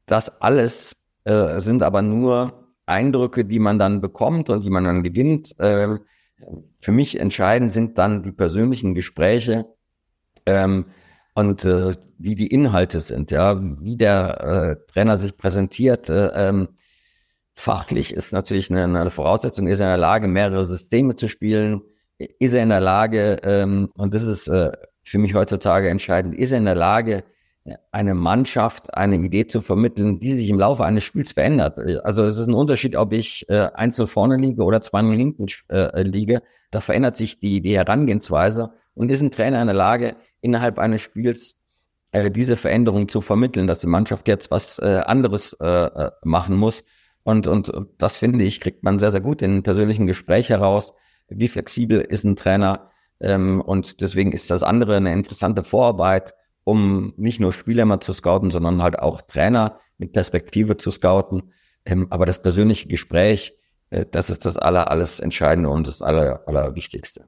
das 0.06 0.42
alles 0.42 0.96
äh, 1.24 1.60
sind 1.60 1.82
aber 1.82 2.04
nur 2.04 2.61
Eindrücke, 2.86 3.46
die 3.46 3.60
man 3.60 3.80
dann 3.80 4.02
bekommt 4.02 4.50
und 4.50 4.64
die 4.64 4.70
man 4.70 4.84
dann 4.84 5.04
gewinnt. 5.04 5.58
Äh, 5.60 5.98
für 6.80 6.92
mich 6.92 7.20
entscheidend 7.20 7.72
sind 7.72 7.98
dann 7.98 8.24
die 8.24 8.32
persönlichen 8.32 8.96
Gespräche 8.96 9.66
ähm, 10.46 10.86
und 11.34 11.66
äh, 11.66 11.94
wie 12.18 12.36
die 12.36 12.48
Inhalte 12.48 13.00
sind, 13.00 13.32
ja, 13.32 13.60
wie 13.80 13.96
der 13.98 14.78
äh, 14.82 14.92
Trainer 14.92 15.18
sich 15.18 15.38
präsentiert. 15.38 16.10
Äh, 16.10 16.32
ähm, 16.34 16.70
fachlich 17.54 18.14
ist 18.14 18.34
natürlich 18.34 18.72
eine, 18.72 19.10
Voraussetzung, 19.10 19.68
ist 19.68 19.80
er 19.80 19.88
in 19.88 19.92
der 19.92 19.98
Lage, 19.98 20.28
mehrere 20.28 20.66
Systeme 20.66 21.16
zu 21.16 21.28
spielen, 21.28 21.82
ist 22.18 22.54
er 22.54 22.64
in 22.64 22.70
der 22.70 22.82
Lage, 22.82 23.38
ähm, 23.44 23.90
und 23.96 24.14
das 24.14 24.24
ist 24.24 24.46
für 24.46 25.18
mich 25.18 25.34
heutzutage 25.34 25.90
entscheidend, 25.90 26.36
ist 26.36 26.52
er 26.52 26.60
in 26.60 26.66
der 26.66 26.76
Lage, 26.76 27.24
eine 27.92 28.16
Mannschaft 28.16 28.96
eine 28.96 29.18
Idee 29.18 29.46
zu 29.46 29.62
vermitteln, 29.62 30.20
die 30.20 30.34
sich 30.34 30.50
im 30.50 30.60
Laufe 30.60 30.84
eines 30.84 31.04
Spiels 31.04 31.34
verändert. 31.34 31.78
Also 32.04 32.26
es 32.26 32.38
ist 32.38 32.48
ein 32.48 32.56
Unterschied, 32.56 32.96
ob 32.96 33.14
ich 33.14 33.48
äh, 33.50 33.70
einzeln 33.74 34.08
vorne 34.08 34.38
liege 34.38 34.64
oder 34.64 34.82
zweimal 34.82 35.16
hinten 35.16 35.46
äh, 35.70 36.02
liege. 36.02 36.42
Da 36.72 36.82
verändert 36.82 37.18
sich 37.18 37.40
die, 37.40 37.62
die 37.62 37.78
Herangehensweise 37.78 38.72
und 38.96 39.12
ist 39.12 39.22
ein 39.22 39.32
Trainer 39.32 39.62
in 39.62 39.68
der 39.68 39.76
Lage, 39.76 40.16
innerhalb 40.42 40.80
eines 40.80 41.02
Spiels 41.02 41.58
äh, 42.12 42.32
diese 42.32 42.58
Veränderung 42.58 43.08
zu 43.08 43.22
vermitteln, 43.22 43.68
dass 43.68 43.80
die 43.80 43.88
Mannschaft 43.88 44.28
jetzt 44.28 44.50
was 44.50 44.80
äh, 44.80 45.04
anderes 45.06 45.54
äh, 45.62 45.68
äh 45.68 46.12
machen 46.24 46.58
muss. 46.58 46.84
Und, 47.24 47.46
und 47.46 47.72
das 48.00 48.18
finde 48.18 48.44
ich, 48.44 48.60
kriegt 48.60 48.84
man 48.84 48.98
sehr, 48.98 49.12
sehr 49.12 49.22
gut 49.22 49.44
in 49.44 49.62
persönlichen 49.62 50.08
Gespräch 50.08 50.50
heraus. 50.50 50.96
Wie 51.30 51.48
flexibel 51.48 52.02
ist 52.02 52.24
ein 52.24 52.36
Trainer? 52.36 52.90
Ähm, 53.20 53.62
und 53.62 54.02
deswegen 54.02 54.32
ist 54.32 54.50
das 54.50 54.64
andere 54.64 54.98
eine 54.98 55.14
interessante 55.14 55.64
Vorarbeit 55.64 56.34
um 56.64 57.14
nicht 57.18 57.40
nur 57.40 57.54
Spieler 57.54 57.86
mal 57.86 58.02
zu 58.02 58.14
scouten, 58.14 58.52
sondern 58.52 58.82
halt 58.82 59.00
auch 59.00 59.22
Trainer 59.22 59.80
mit 59.98 60.14
Perspektive 60.14 60.78
zu 60.78 60.92
scouten. 60.92 61.52
Ähm, 61.86 62.08
aber 62.10 62.26
das 62.26 62.42
persönliche 62.42 62.88
Gespräch, 62.88 63.54
äh, 63.90 64.06
das 64.10 64.30
ist 64.30 64.46
das 64.46 64.58
aller, 64.58 64.92
alles 64.92 65.20
Entscheidende 65.20 65.70
und 65.70 65.88
das 65.88 66.02
aller, 66.02 66.44
allerwichtigste. 66.48 67.26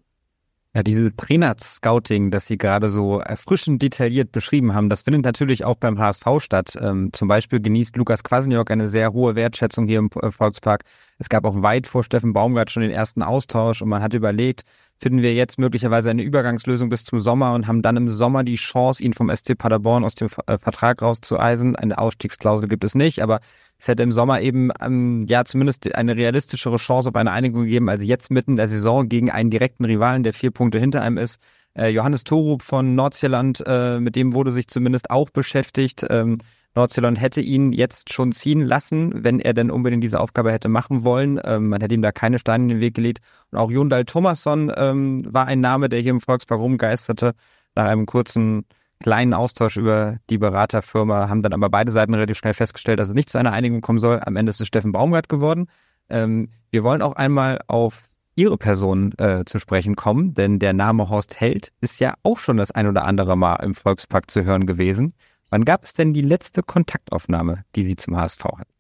Ja, 0.76 0.82
diese 0.82 1.16
Trainer-Scouting, 1.16 2.32
das 2.32 2.48
Sie 2.48 2.58
gerade 2.58 2.90
so 2.90 3.20
erfrischend 3.20 3.84
detailliert 3.84 4.32
beschrieben 4.32 4.74
haben, 4.74 4.90
das 4.90 5.02
findet 5.02 5.24
natürlich 5.24 5.66
auch 5.66 5.76
beim 5.76 6.00
HSV 6.00 6.26
statt. 6.40 6.76
Ähm, 6.82 7.12
zum 7.14 7.28
Beispiel 7.28 7.62
genießt 7.62 7.96
Lukas 7.96 8.24
Kwasniok 8.24 8.72
eine 8.72 8.88
sehr 8.88 9.14
hohe 9.14 9.36
Wertschätzung 9.36 9.86
hier 9.86 10.00
im 10.00 10.10
Volkspark. 10.10 10.84
Es 11.20 11.30
gab 11.30 11.46
auch 11.46 11.62
weit 11.62 11.86
vor 11.86 12.04
Steffen 12.04 12.34
Baumgart 12.34 12.72
schon 12.72 12.82
den 12.82 12.92
ersten 12.92 13.22
Austausch 13.22 13.84
und 13.84 13.90
man 13.90 14.02
hat 14.02 14.16
überlegt, 14.16 14.64
finden 15.04 15.22
wir 15.22 15.34
jetzt 15.34 15.60
möglicherweise 15.60 16.10
eine 16.10 16.24
Übergangslösung 16.24 16.88
bis 16.88 17.04
zum 17.04 17.20
Sommer 17.20 17.54
und 17.54 17.68
haben 17.68 17.82
dann 17.82 17.98
im 17.98 18.08
Sommer 18.08 18.46
die 18.46 18.56
Chance, 18.56 19.04
ihn 19.04 19.12
vom 19.12 19.30
SC 19.30 19.58
Paderborn 19.58 20.06
aus 20.06 20.16
dem 20.16 20.30
äh, 20.48 20.58
Vertrag 20.58 21.02
rauszueisen. 21.02 21.76
Eine 21.76 21.98
Ausstiegsklausel 21.98 22.70
gibt 22.70 22.86
es 22.86 22.96
nicht, 22.96 23.22
aber 23.22 23.42
es 23.78 23.90
hätte 23.90 24.02
im 24.02 24.14
Sommer 24.14 24.40
eben 24.40 24.72
ähm, 24.82 25.26
ja 25.28 25.44
zumindest 25.44 25.94
eine 25.94 26.16
realistischere 26.16 26.78
Chance 26.78 27.10
auf 27.10 27.16
eine 27.16 27.32
Einigung 27.32 27.64
gegeben, 27.64 27.90
als 27.90 28.02
jetzt 28.02 28.32
mitten 28.32 28.52
in 28.52 28.56
der 28.56 28.70
Saison 28.70 29.10
gegen 29.10 29.30
einen 29.30 29.50
direkten 29.50 29.84
Rivalen, 29.84 30.24
der 30.24 30.34
vier 30.34 30.52
Punkte 30.52 30.80
hinter 30.80 31.02
einem 31.02 31.18
ist. 31.18 31.42
Äh, 31.78 31.90
Johannes 31.90 32.24
Torup 32.24 32.62
von 32.62 32.96
Nordsjælland, 32.96 33.62
äh, 33.68 34.00
mit 34.00 34.16
dem 34.16 34.34
wurde 34.34 34.54
sich 34.54 34.70
zumindest 34.70 35.12
auch 35.12 35.30
beschäftigt. 35.32 36.06
Ähm, 36.10 36.38
Nordsjælland 36.76 37.20
hätte 37.20 37.42
ihn 37.42 37.72
jetzt 37.72 38.12
schon 38.12 38.32
ziehen 38.32 38.62
lassen, 38.62 39.24
wenn 39.24 39.40
er 39.40 39.54
denn 39.54 39.70
unbedingt 39.70 40.04
diese 40.04 40.20
Aufgabe 40.20 40.52
hätte 40.52 40.70
machen 40.70 41.04
wollen. 41.04 41.40
Ähm, 41.44 41.70
man 41.70 41.82
hätte 41.82 41.96
ihm 41.96 42.02
da 42.02 42.12
keine 42.12 42.40
Steine 42.40 42.64
in 42.64 42.70
den 42.70 42.80
Weg 42.80 42.96
gelegt. 42.96 43.20
Und 43.52 43.60
auch 43.60 43.72
Jundal 43.72 44.06
Thomasson 44.06 44.72
ähm, 44.76 45.24
war 45.28 45.46
ein 45.46 45.62
Name, 45.62 45.90
der 45.90 46.00
hier 46.00 46.12
im 46.12 46.22
Volkspark 46.22 46.60
rumgeisterte. 46.60 47.34
Nach 47.76 47.86
einem 47.86 48.06
kurzen 48.06 48.66
kleinen 49.04 49.34
Austausch 49.34 49.78
über 49.78 50.18
die 50.30 50.38
Beraterfirma 50.38 51.30
haben 51.30 51.44
dann 51.44 51.54
aber 51.54 51.70
beide 51.70 51.92
Seiten 51.92 52.14
relativ 52.14 52.38
schnell 52.38 52.54
festgestellt, 52.54 53.00
dass 53.00 53.10
es 53.10 53.16
nicht 53.16 53.30
zu 53.30 53.38
einer 53.38 53.52
Einigung 53.52 53.82
kommen 53.82 54.00
soll. 54.00 54.20
Am 54.24 54.36
Ende 54.36 54.50
ist 54.50 54.62
es 54.62 54.68
Steffen 54.68 54.92
Baumgart 54.92 55.30
geworden. 55.30 55.68
Ähm, 56.10 56.50
wir 56.72 56.84
wollen 56.84 57.02
auch 57.02 57.14
einmal 57.14 57.60
auf 57.68 58.10
Ihre 58.36 58.58
Person 58.58 59.14
äh, 59.20 59.46
zu 59.46 59.60
sprechen 59.60 59.96
kommen, 59.96 60.34
denn 60.34 60.58
der 60.58 60.74
Name 60.74 61.10
Horst 61.10 61.40
Held 61.40 61.72
ist 61.82 62.00
ja 62.00 62.16
auch 62.24 62.40
schon 62.40 62.58
das 62.58 62.72
ein 62.72 62.88
oder 62.88 63.06
andere 63.06 63.38
Mal 63.38 63.58
im 63.58 63.76
Volkspark 63.76 64.32
zu 64.32 64.44
hören 64.44 64.66
gewesen. 64.66 65.14
Wann 65.54 65.66
gab 65.66 65.84
es 65.84 65.94
denn 65.94 66.14
die 66.14 66.24
letzte 66.24 66.64
Kontaktaufnahme, 66.64 67.64
die 67.76 67.84
Sie 67.84 67.96
zum 67.96 68.18
HSV 68.18 68.44
hatten? 68.44 68.74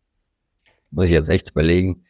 Muss 0.89 1.05
ich 1.05 1.11
jetzt 1.11 1.29
echt 1.29 1.51
überlegen. 1.51 2.03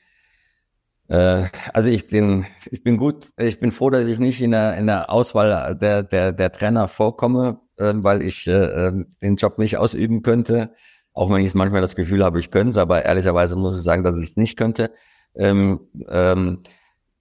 Äh, 1.09 1.47
also 1.73 1.89
ich 1.89 2.07
bin, 2.07 2.45
ich 2.71 2.81
bin 2.81 2.95
gut, 2.95 3.31
ich 3.35 3.59
bin 3.59 3.73
froh, 3.73 3.89
dass 3.89 4.07
ich 4.07 4.19
nicht 4.19 4.41
in 4.41 4.51
der, 4.51 4.77
in 4.77 4.87
der 4.87 5.09
Auswahl 5.09 5.75
der, 5.75 6.03
der, 6.03 6.31
der 6.31 6.51
Trainer 6.53 6.87
vorkomme, 6.87 7.59
äh, 7.75 7.91
weil 7.93 8.21
ich 8.21 8.47
äh, 8.47 9.03
den 9.21 9.35
Job 9.35 9.57
nicht 9.57 9.75
ausüben 9.75 10.21
könnte. 10.21 10.73
Auch 11.11 11.29
wenn 11.29 11.43
ich 11.43 11.53
manchmal 11.55 11.81
das 11.81 11.97
Gefühl 11.97 12.23
habe, 12.23 12.39
ich 12.39 12.49
könnte 12.49 12.69
es, 12.69 12.77
aber 12.77 13.03
ehrlicherweise 13.03 13.57
muss 13.57 13.75
ich 13.75 13.83
sagen, 13.83 14.05
dass 14.05 14.17
ich 14.17 14.29
es 14.29 14.37
nicht 14.37 14.55
könnte. 14.55 14.93
Ähm, 15.35 15.89
ähm, 16.07 16.63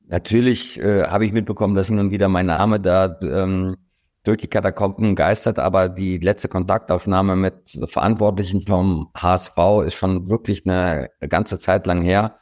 natürlich 0.07 0.79
äh, 0.79 1.09
habe 1.09 1.27
ich 1.27 1.33
mitbekommen, 1.33 1.75
dass 1.75 1.89
hin 1.89 1.99
und 1.99 2.13
wieder 2.13 2.29
mein 2.29 2.47
Name 2.47 2.79
da 2.79 3.19
ähm, 3.21 3.79
durch 4.25 4.39
die 4.39 4.49
Katakomben 4.49 5.17
geistert, 5.17 5.59
aber 5.59 5.89
die 5.89 6.19
letzte 6.19 6.49
Kontaktaufnahme 6.49 7.35
mit 7.35 7.79
Verantwortlichen 7.87 8.61
vom 8.61 9.11
HSV 9.17 9.57
ist 9.85 9.95
schon 9.95 10.29
wirklich 10.29 10.67
eine 10.67 11.11
ganze 11.29 11.59
Zeit 11.59 11.87
lang 11.87 12.03
her. 12.03 12.39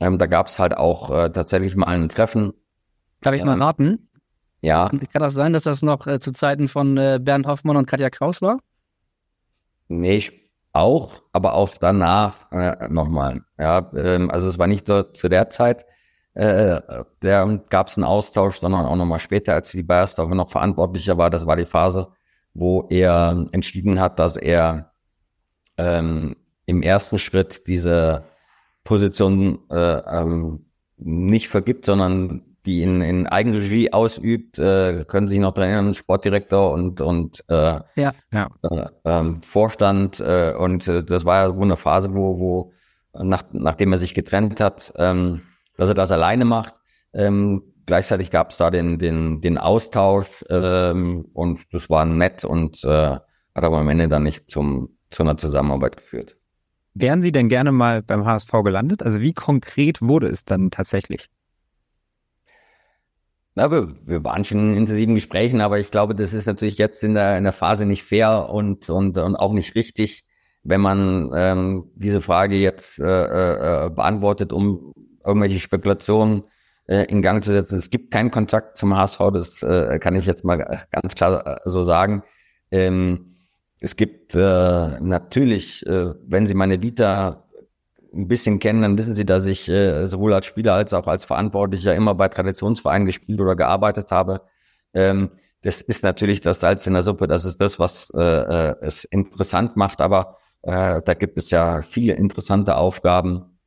Ähm, 0.00 0.18
da 0.18 0.26
gab 0.26 0.46
es 0.46 0.58
halt 0.58 0.76
auch 0.76 1.10
äh, 1.10 1.30
tatsächlich 1.30 1.74
mal 1.76 1.86
ein 1.86 2.08
Treffen. 2.08 2.52
Darf 3.20 3.34
ich 3.34 3.40
ähm, 3.40 3.46
mal 3.48 3.62
raten? 3.62 4.08
Ja. 4.60 4.88
Kann 4.88 5.22
das 5.22 5.34
sein, 5.34 5.52
dass 5.52 5.64
das 5.64 5.82
noch 5.82 6.06
äh, 6.06 6.20
zu 6.20 6.32
Zeiten 6.32 6.68
von 6.68 6.96
äh, 6.96 7.18
Bernd 7.20 7.46
Hoffmann 7.46 7.76
und 7.76 7.86
Katja 7.86 8.10
Kraus 8.10 8.40
war? 8.40 8.58
Nee, 9.88 10.16
ich 10.16 10.32
auch, 10.72 11.22
aber 11.32 11.54
auch 11.54 11.70
danach 11.78 12.50
äh, 12.50 12.88
nochmal. 12.88 13.42
Ja, 13.58 13.90
ähm, 13.94 14.30
also 14.30 14.48
es 14.48 14.58
war 14.58 14.66
nicht 14.66 14.88
dort 14.88 15.16
zu 15.16 15.28
der 15.28 15.50
Zeit 15.50 15.84
äh, 16.34 16.80
der 17.22 17.60
gab 17.70 17.88
es 17.88 17.96
einen 17.96 18.04
Austausch, 18.04 18.60
sondern 18.60 18.86
auch 18.86 18.96
nochmal 18.96 19.20
später, 19.20 19.54
als 19.54 19.70
die 19.70 19.82
Bayersdorf 19.82 20.30
noch 20.30 20.50
verantwortlicher 20.50 21.16
war. 21.16 21.30
Das 21.30 21.46
war 21.46 21.56
die 21.56 21.64
Phase, 21.64 22.08
wo 22.54 22.86
er 22.90 23.46
entschieden 23.52 24.00
hat, 24.00 24.18
dass 24.18 24.36
er 24.36 24.92
ähm, 25.78 26.36
im 26.66 26.82
ersten 26.82 27.18
Schritt 27.18 27.66
diese 27.66 28.24
Position 28.84 29.58
äh, 29.70 29.76
ähm, 29.76 30.66
nicht 30.96 31.48
vergibt, 31.48 31.86
sondern 31.86 32.42
die 32.66 32.82
in, 32.82 33.02
in 33.02 33.26
Eigenregie 33.26 33.92
ausübt, 33.92 34.58
äh, 34.58 35.04
können 35.06 35.28
sich 35.28 35.38
noch 35.38 35.52
daran 35.52 35.70
erinnern, 35.70 35.94
Sportdirektor 35.94 36.72
und, 36.72 37.00
und 37.00 37.44
äh, 37.48 37.80
ja. 37.96 38.12
Ja. 38.32 38.48
Äh, 38.62 38.86
ähm, 39.04 39.42
Vorstand. 39.42 40.20
Äh, 40.20 40.54
und 40.58 40.88
äh, 40.88 41.04
das 41.04 41.24
war 41.24 41.42
ja 41.42 41.48
so 41.54 41.60
eine 41.60 41.76
Phase, 41.76 42.14
wo, 42.14 42.38
wo 42.38 42.72
nach, 43.12 43.42
nachdem 43.52 43.92
er 43.92 43.98
sich 43.98 44.14
getrennt 44.14 44.60
hat, 44.60 44.92
ähm, 44.96 45.42
dass 45.76 45.88
er 45.88 45.94
das 45.94 46.10
alleine 46.10 46.44
macht. 46.44 46.74
Ähm, 47.12 47.62
gleichzeitig 47.86 48.30
gab 48.30 48.50
es 48.50 48.56
da 48.56 48.70
den, 48.70 48.98
den, 48.98 49.40
den 49.40 49.58
Austausch 49.58 50.44
ähm, 50.50 51.26
und 51.32 51.60
das 51.72 51.90
war 51.90 52.04
nett 52.04 52.44
und 52.44 52.82
äh, 52.84 52.88
hat 52.88 53.64
aber 53.64 53.78
am 53.78 53.88
Ende 53.88 54.08
dann 54.08 54.24
nicht 54.24 54.50
zum, 54.50 54.96
zu 55.10 55.22
einer 55.22 55.36
Zusammenarbeit 55.36 55.96
geführt. 55.96 56.36
Wären 56.94 57.22
Sie 57.22 57.32
denn 57.32 57.48
gerne 57.48 57.72
mal 57.72 58.02
beim 58.02 58.24
HSV 58.24 58.52
gelandet? 58.64 59.02
Also 59.02 59.20
wie 59.20 59.32
konkret 59.32 60.00
wurde 60.00 60.28
es 60.28 60.44
dann 60.44 60.70
tatsächlich? 60.70 61.28
Na, 63.56 63.70
wir, 63.70 63.94
wir 64.04 64.24
waren 64.24 64.44
schon 64.44 64.58
in 64.58 64.76
intensiven 64.76 65.14
Gesprächen, 65.14 65.60
aber 65.60 65.78
ich 65.78 65.90
glaube, 65.90 66.14
das 66.14 66.32
ist 66.32 66.46
natürlich 66.46 66.78
jetzt 66.78 67.04
in 67.04 67.14
der, 67.14 67.38
in 67.38 67.44
der 67.44 67.52
Phase 67.52 67.86
nicht 67.86 68.02
fair 68.02 68.48
und, 68.48 68.90
und, 68.90 69.16
und 69.16 69.36
auch 69.36 69.52
nicht 69.52 69.76
richtig, 69.76 70.24
wenn 70.64 70.80
man 70.80 71.30
ähm, 71.34 71.90
diese 71.94 72.20
Frage 72.20 72.56
jetzt 72.56 72.98
äh, 72.98 73.04
äh, 73.04 73.90
beantwortet, 73.90 74.52
um 74.52 74.92
irgendwelche 75.24 75.60
Spekulationen 75.60 76.44
äh, 76.86 77.04
in 77.04 77.22
Gang 77.22 77.42
zu 77.44 77.52
setzen. 77.52 77.78
Es 77.78 77.90
gibt 77.90 78.10
keinen 78.10 78.30
Kontakt 78.30 78.76
zum 78.76 78.96
HSV, 78.96 79.18
das 79.32 79.62
äh, 79.62 79.98
kann 79.98 80.16
ich 80.16 80.26
jetzt 80.26 80.44
mal 80.44 80.86
ganz 80.90 81.14
klar 81.14 81.46
äh, 81.46 81.60
so 81.64 81.82
sagen. 81.82 82.22
Ähm, 82.70 83.34
es 83.80 83.96
gibt 83.96 84.34
äh, 84.34 85.00
natürlich, 85.00 85.86
äh, 85.86 86.14
wenn 86.26 86.46
Sie 86.46 86.54
meine 86.54 86.82
Vita 86.82 87.44
ein 88.14 88.28
bisschen 88.28 88.58
kennen, 88.58 88.82
dann 88.82 88.96
wissen 88.96 89.14
Sie, 89.14 89.26
dass 89.26 89.46
ich 89.46 89.68
äh, 89.68 90.06
sowohl 90.06 90.32
als 90.34 90.46
Spieler 90.46 90.74
als 90.74 90.94
auch 90.94 91.06
als 91.06 91.24
Verantwortlicher 91.24 91.94
immer 91.94 92.14
bei 92.14 92.28
Traditionsvereinen 92.28 93.06
gespielt 93.06 93.40
oder 93.40 93.56
gearbeitet 93.56 94.10
habe. 94.10 94.42
Ähm, 94.94 95.30
das 95.62 95.80
ist 95.80 96.02
natürlich 96.02 96.40
das 96.40 96.60
Salz 96.60 96.86
in 96.86 96.92
der 96.92 97.02
Suppe. 97.02 97.26
Das 97.26 97.44
ist 97.44 97.60
das, 97.60 97.78
was 97.78 98.10
äh, 98.14 98.20
äh 98.20 98.74
es 98.82 99.04
interessant 99.04 99.76
macht. 99.76 100.00
Aber 100.00 100.36
äh, 100.62 101.00
da 101.02 101.14
gibt 101.14 101.38
es 101.38 101.50
ja 101.50 101.82
viele 101.82 102.14
interessante 102.14 102.76
Aufgaben. 102.76 103.58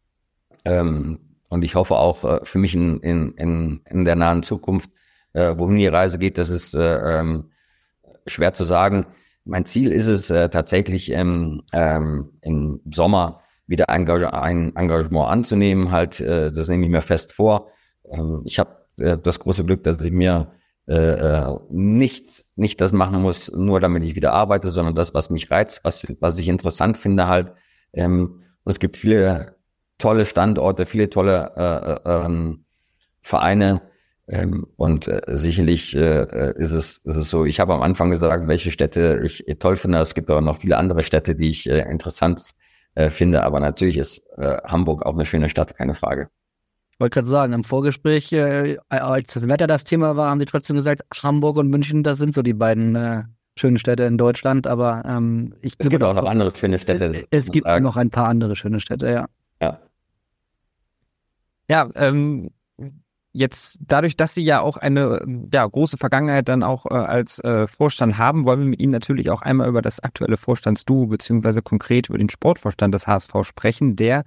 Ähm, 0.64 1.27
und 1.50 1.64
ich 1.64 1.76
hoffe 1.76 1.96
auch 1.96 2.24
äh, 2.24 2.40
für 2.44 2.60
mich 2.60 2.76
in, 2.76 3.00
in, 3.00 3.34
in, 3.34 3.82
in 3.90 4.06
der 4.06 4.16
nahen 4.16 4.44
Zukunft, 4.44 4.90
äh, 5.34 5.54
wohin 5.58 5.78
die 5.78 5.88
Reise 5.88 6.20
geht, 6.20 6.38
das 6.38 6.50
ist 6.50 6.74
äh, 6.74 7.20
ähm, 7.20 7.52
schwer 8.26 8.54
zu 8.54 8.64
sagen. 8.64 9.06
Mein 9.46 9.66
Ziel 9.66 9.92
ist 9.92 10.08
es 10.08 10.30
äh, 10.30 10.50
tatsächlich 10.50 11.12
ähm, 11.12 11.64
ähm, 11.74 12.32
im 12.42 12.82
Sommer 12.92 13.42
wieder 13.66 13.90
ein, 13.90 14.08
Engagement 14.76 15.30
anzunehmen. 15.30 15.92
Halt, 15.92 16.20
äh, 16.20 16.52
das 16.52 16.68
nehme 16.68 16.86
ich 16.86 16.92
mir 16.92 17.02
fest 17.02 17.34
vor. 17.34 17.70
Ähm, 18.10 18.42
ich 18.46 18.60
habe 18.60 18.76
das 18.98 19.40
große 19.40 19.64
Glück, 19.64 19.84
dass 19.84 20.02
ich 20.02 20.12
mir 20.12 20.54
äh, 20.88 21.46
nicht 21.70 22.46
nicht 22.56 22.82
das 22.82 22.94
machen 22.94 23.22
muss, 23.22 23.52
nur 23.52 23.80
damit 23.80 24.04
ich 24.04 24.16
wieder 24.16 24.34
arbeite, 24.34 24.70
sondern 24.70 24.96
das, 24.96 25.14
was 25.14 25.30
mich 25.30 25.52
reizt, 25.52 25.82
was 25.84 26.08
was 26.20 26.40
ich 26.40 26.48
interessant 26.48 26.98
finde 26.98 27.28
halt. 27.28 27.54
Ähm, 27.94 28.42
und 28.64 28.72
es 28.72 28.80
gibt 28.80 28.98
viele 28.98 29.57
tolle 29.98 30.26
Standorte, 30.26 30.86
viele 30.86 31.10
tolle 31.10 31.52
äh, 31.56 32.10
äh, 32.10 32.26
ähm, 32.26 32.66
Vereine. 33.22 33.82
Ähm, 34.30 34.68
und 34.76 35.08
äh, 35.08 35.22
sicherlich 35.28 35.96
äh, 35.96 36.00
äh, 36.24 36.54
ist, 36.58 36.74
es, 36.74 36.98
ist 36.98 37.16
es 37.16 37.30
so, 37.30 37.46
ich 37.46 37.62
habe 37.62 37.74
am 37.74 37.82
Anfang 37.82 38.10
gesagt, 38.10 38.48
welche 38.48 38.72
Städte 38.72 39.22
ich 39.24 39.46
toll 39.60 39.78
finde. 39.78 40.00
Es 40.00 40.16
gibt 40.16 40.30
aber 40.30 40.42
noch 40.42 40.58
viele 40.58 40.78
andere 40.78 41.02
Städte, 41.02 41.34
die 41.34 41.52
ich 41.52 41.70
äh, 41.70 41.90
interessant 41.90 42.42
äh, 42.96 43.10
finde. 43.10 43.44
Aber 43.44 43.62
natürlich 43.62 43.98
ist 43.98 44.28
äh, 44.38 44.58
Hamburg 44.66 45.06
auch 45.06 45.14
eine 45.14 45.26
schöne 45.26 45.48
Stadt, 45.48 45.78
keine 45.78 45.94
Frage. 45.94 46.28
Ich 46.92 47.00
wollte 47.00 47.14
gerade 47.14 47.30
sagen, 47.30 47.54
im 47.54 47.64
Vorgespräch, 47.64 48.34
äh, 48.34 48.78
als 48.90 49.36
das 49.36 49.48
Wetter 49.48 49.68
das 49.68 49.86
Thema 49.86 50.18
war, 50.18 50.30
haben 50.30 50.40
die 50.40 50.46
trotzdem 50.46 50.76
gesagt, 50.76 51.04
Hamburg 51.24 51.58
und 51.58 51.70
München, 51.70 52.04
das 52.04 52.18
sind 52.18 52.34
so 52.34 52.42
die 52.42 52.56
beiden 52.56 52.96
äh, 52.96 53.24
schönen 53.56 53.78
Städte 53.78 54.04
in 54.04 54.18
Deutschland. 54.18 54.68
Aber 54.68 55.04
ähm, 55.06 55.54
ich 55.62 55.76
es 55.78 55.88
gibt 55.88 56.04
auch 56.04 56.16
noch 56.16 56.26
andere 56.26 56.54
schöne 56.54 56.80
Städte. 56.80 57.16
Es, 57.16 57.28
es 57.30 57.52
gibt 57.52 57.68
sagen. 57.68 57.86
noch 57.86 57.96
ein 57.96 58.10
paar 58.10 58.28
andere 58.28 58.56
schöne 58.56 58.80
Städte, 58.82 59.10
ja. 59.10 59.28
Ja. 61.70 61.90
Ähm, 61.96 62.52
jetzt 63.34 63.78
dadurch, 63.82 64.18
dass 64.18 64.34
Sie 64.34 64.44
ja 64.44 64.62
auch 64.62 64.78
eine 64.78 65.22
ja, 65.54 65.66
große 65.66 65.98
Vergangenheit 65.98 66.50
dann 66.50 66.64
auch 66.64 66.86
äh, 66.88 66.96
als 66.96 67.40
äh, 67.40 67.68
Vorstand 67.68 68.18
haben, 68.18 68.46
wollen 68.46 68.60
wir 68.60 68.68
mit 68.68 68.82
Ihnen 68.82 68.92
natürlich 68.92 69.30
auch 69.30 69.42
einmal 69.42 69.70
über 69.70 69.82
das 69.82 70.00
aktuelle 70.00 70.38
Vorstandsduo 70.38 71.06
beziehungsweise 71.06 71.62
konkret 71.62 72.10
über 72.10 72.18
den 72.18 72.30
Sportvorstand 72.30 72.94
des 72.96 73.06
HSV 73.06 73.32
sprechen, 73.44 73.96
der 73.96 74.24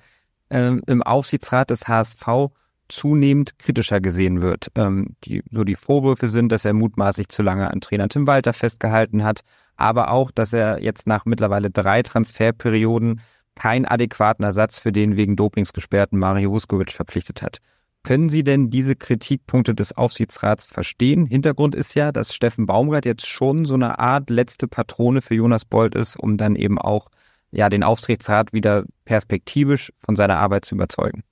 ähm, 0.50 0.82
im 0.86 1.02
Aufsichtsrat 1.02 1.70
des 1.70 1.88
HSV 1.88 2.52
zunehmend 2.88 3.58
kritischer 3.58 4.00
gesehen 4.00 4.42
wird. 4.42 4.70
Ähm, 4.74 5.16
die, 5.24 5.42
so 5.50 5.64
die 5.64 5.76
Vorwürfe 5.76 6.28
sind, 6.28 6.50
dass 6.52 6.64
er 6.64 6.72
mutmaßlich 6.72 7.28
zu 7.28 7.42
lange 7.42 7.70
an 7.70 7.80
Trainer 7.80 8.08
Tim 8.08 8.26
Walter 8.26 8.52
festgehalten 8.52 9.24
hat, 9.24 9.42
aber 9.76 10.10
auch, 10.10 10.30
dass 10.30 10.52
er 10.52 10.82
jetzt 10.82 11.06
nach 11.06 11.24
mittlerweile 11.24 11.70
drei 11.70 12.02
Transferperioden 12.02 13.20
keinen 13.54 13.84
adäquaten 13.84 14.44
Ersatz 14.44 14.78
für 14.78 14.92
den 14.92 15.16
wegen 15.16 15.36
Dopings 15.36 15.72
gesperrten 15.72 16.18
Mario 16.18 16.50
Vuskovic 16.50 16.92
verpflichtet 16.92 17.42
hat. 17.42 17.58
Können 18.02 18.30
Sie 18.30 18.42
denn 18.44 18.70
diese 18.70 18.96
Kritikpunkte 18.96 19.74
des 19.74 19.94
Aufsichtsrats 19.94 20.64
verstehen? 20.64 21.26
Hintergrund 21.26 21.74
ist 21.74 21.94
ja, 21.94 22.12
dass 22.12 22.34
Steffen 22.34 22.64
Baumgart 22.66 23.04
jetzt 23.04 23.26
schon 23.26 23.66
so 23.66 23.74
eine 23.74 23.98
Art 23.98 24.30
letzte 24.30 24.68
Patrone 24.68 25.20
für 25.20 25.34
Jonas 25.34 25.66
Bold 25.66 25.94
ist, 25.94 26.16
um 26.16 26.38
dann 26.38 26.56
eben 26.56 26.78
auch 26.78 27.08
ja, 27.50 27.68
den 27.68 27.82
Aufsichtsrat 27.82 28.52
wieder 28.52 28.84
perspektivisch 29.04 29.92
von 29.98 30.16
seiner 30.16 30.38
Arbeit 30.38 30.64
zu 30.64 30.74
überzeugen. 30.76 31.24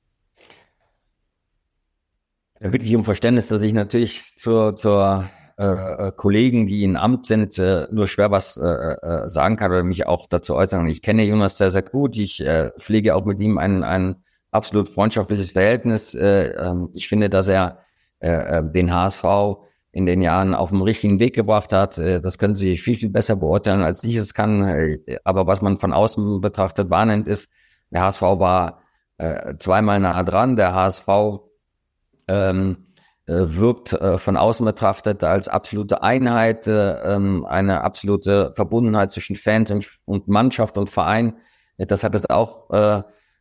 Da 2.61 2.69
bitte 2.69 2.85
ich 2.85 2.97
um 2.97 3.05
Verständnis, 3.05 3.47
dass 3.47 3.63
ich 3.63 3.73
natürlich 3.73 4.35
zur, 4.37 4.77
zur 4.77 5.31
äh, 5.59 5.65
äh, 6.09 6.13
Kollegen, 6.13 6.69
die 6.69 6.85
in 6.85 6.97
Amt 6.97 7.27
sind, 7.27 7.59
äh, 7.59 7.89
nur 7.91 8.07
schwer 8.07 8.31
was 8.31 8.57
äh, 8.57 8.65
äh, 8.65 9.29
sagen 9.29 9.57
kann 9.57 9.73
oder 9.73 9.83
mich 9.83 10.07
auch 10.07 10.27
dazu 10.29 10.55
äußern. 10.55 10.87
Ich 10.87 11.03
kenne 11.03 11.25
Jonas 11.25 11.59
sehr, 11.59 11.73
sehr 11.73 11.83
gut. 11.83 12.17
Ich 12.17 12.41
äh, 12.41 12.71
pflege 12.79 13.17
auch 13.17 13.25
mit 13.25 13.41
ihm 13.41 13.59
ein, 13.59 13.83
ein 13.83 14.23
absolut 14.53 14.89
freundschaftliches 14.89 15.51
Verhältnis. 15.51 16.15
Äh, 16.15 16.51
äh, 16.51 16.75
ich 16.95 17.09
finde, 17.09 17.29
dass 17.29 17.49
er 17.49 17.81
äh, 18.21 18.59
äh 18.59 18.71
den 18.71 18.95
HSV 18.95 19.25
in 19.91 20.07
den 20.07 20.23
Jahren 20.23 20.55
auf 20.55 20.71
dem 20.71 20.83
richtigen 20.83 21.19
Weg 21.19 21.35
gebracht 21.35 21.73
hat. 21.73 21.99
Das 21.99 22.39
können 22.39 22.55
Sie 22.55 22.77
viel, 22.77 22.95
viel 22.95 23.09
besser 23.09 23.35
beurteilen, 23.35 23.83
als 23.83 24.05
ich 24.05 24.15
es 24.15 24.35
kann. 24.35 24.99
Aber 25.25 25.47
was 25.47 25.63
man 25.63 25.79
von 25.79 25.93
außen 25.93 26.41
betrachtet 26.41 26.91
wahrnimmt, 26.91 27.27
ist, 27.27 27.49
der 27.91 28.03
HSV 28.03 28.21
war 28.21 28.83
äh, 29.17 29.57
zweimal 29.59 29.99
nah 29.99 30.23
dran. 30.23 30.57
Der 30.57 30.75
HSV 30.75 31.09
ähm, 32.29 32.88
wirkt 33.29 33.91
von 34.17 34.37
außen 34.37 34.65
betrachtet 34.65 35.23
als 35.23 35.49
absolute 35.49 36.03
Einheit, 36.03 36.67
ähm, 36.67 37.45
eine 37.45 37.85
absolute 37.85 38.53
Verbundenheit 38.57 39.13
zwischen 39.13 39.37
Fans 39.37 39.71
und 40.07 40.29
Mannschaft 40.29 40.79
und 40.79 40.89
Verein. 40.89 41.37
Das 41.77 42.03
hat 42.03 42.15
es 42.15 42.29
auch 42.31 42.71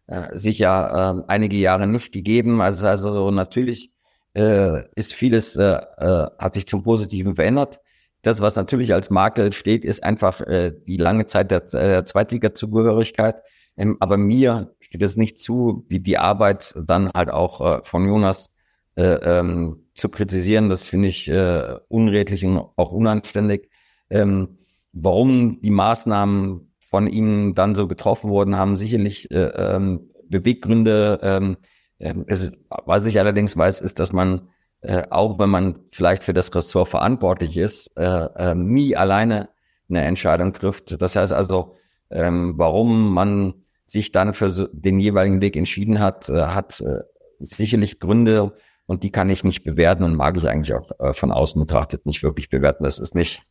äh, 0.07 0.29
sicher 0.31 1.17
äh, 1.17 1.23
einige 1.27 1.57
Jahre 1.57 1.87
nicht 1.87 2.11
gegeben. 2.11 2.61
Also, 2.61 2.87
also 2.87 3.31
natürlich 3.31 3.91
äh, 4.35 4.83
ist 4.95 5.13
vieles, 5.13 5.55
äh, 5.55 5.79
äh, 5.97 6.27
hat 6.37 6.53
sich 6.53 6.67
zum 6.67 6.83
Positiven 6.83 7.33
verändert. 7.33 7.81
Das, 8.21 8.41
was 8.41 8.55
natürlich 8.55 8.93
als 8.93 9.09
Makel 9.09 9.53
steht, 9.53 9.85
ist 9.85 10.03
einfach 10.03 10.41
äh, 10.41 10.71
die 10.85 10.97
lange 10.97 11.27
Zeit 11.27 11.51
der, 11.51 11.73
äh, 11.73 12.05
Zweitliga-Zugehörigkeit. 12.05 13.41
Ähm, 13.77 13.97
aber 13.99 14.17
mir 14.17 14.75
steht 14.79 15.03
es 15.03 15.17
nicht 15.17 15.39
zu, 15.39 15.85
die, 15.91 16.01
die 16.01 16.17
Arbeit 16.17 16.73
dann 16.77 17.11
halt 17.13 17.29
auch 17.29 17.61
äh, 17.61 17.83
von 17.83 18.05
Jonas 18.05 18.51
äh, 18.97 19.39
ähm, 19.39 19.85
zu 19.95 20.09
kritisieren. 20.09 20.69
Das 20.69 20.89
finde 20.89 21.07
ich 21.07 21.29
äh, 21.29 21.77
unredlich 21.87 22.43
und 22.45 22.57
auch 22.57 22.91
unanständig. 22.91 23.69
Ähm, 24.09 24.57
warum 24.91 25.61
die 25.61 25.69
Maßnahmen 25.69 26.73
von 26.79 27.07
ihm 27.07 27.53
dann 27.53 27.75
so 27.75 27.87
getroffen 27.87 28.29
wurden, 28.29 28.57
haben 28.57 28.75
sicherlich 28.75 29.29
äh, 29.31 29.51
ähm, 29.55 30.09
Beweggründe. 30.29 31.19
Ähm, 31.21 31.57
ähm, 31.99 32.25
es, 32.27 32.57
was 32.69 33.05
ich 33.05 33.19
allerdings 33.19 33.55
weiß, 33.55 33.81
ist, 33.81 33.99
dass 33.99 34.13
man, 34.13 34.49
äh, 34.81 35.03
auch 35.09 35.39
wenn 35.39 35.49
man 35.49 35.79
vielleicht 35.91 36.23
für 36.23 36.33
das 36.33 36.53
Ressort 36.53 36.87
verantwortlich 36.87 37.57
ist, 37.57 37.91
äh, 37.97 38.03
äh, 38.03 38.55
nie 38.55 38.95
alleine 38.95 39.49
eine 39.89 40.03
Entscheidung 40.03 40.53
trifft. 40.53 41.01
Das 41.01 41.15
heißt 41.15 41.33
also, 41.33 41.75
ähm, 42.09 42.53
warum 42.57 43.13
man 43.13 43.53
sich 43.85 44.11
dann 44.11 44.33
für 44.33 44.69
den 44.73 44.99
jeweiligen 44.99 45.41
Weg 45.41 45.55
entschieden 45.55 45.99
hat, 45.99 46.29
äh, 46.29 46.41
hat 46.47 46.81
äh, 46.81 47.01
sicherlich 47.39 47.99
Gründe 47.99 48.53
und 48.87 49.03
die 49.03 49.11
kann 49.11 49.29
ich 49.29 49.43
nicht 49.43 49.63
bewerten 49.63 50.03
und 50.03 50.15
mag 50.15 50.37
ich 50.37 50.47
eigentlich 50.47 50.73
auch 50.73 50.89
äh, 50.99 51.13
von 51.13 51.31
außen 51.31 51.61
betrachtet 51.61 52.05
nicht 52.05 52.23
wirklich 52.23 52.49
bewerten. 52.49 52.83
Das 52.83 52.97
ist 52.97 53.13
nicht 53.13 53.43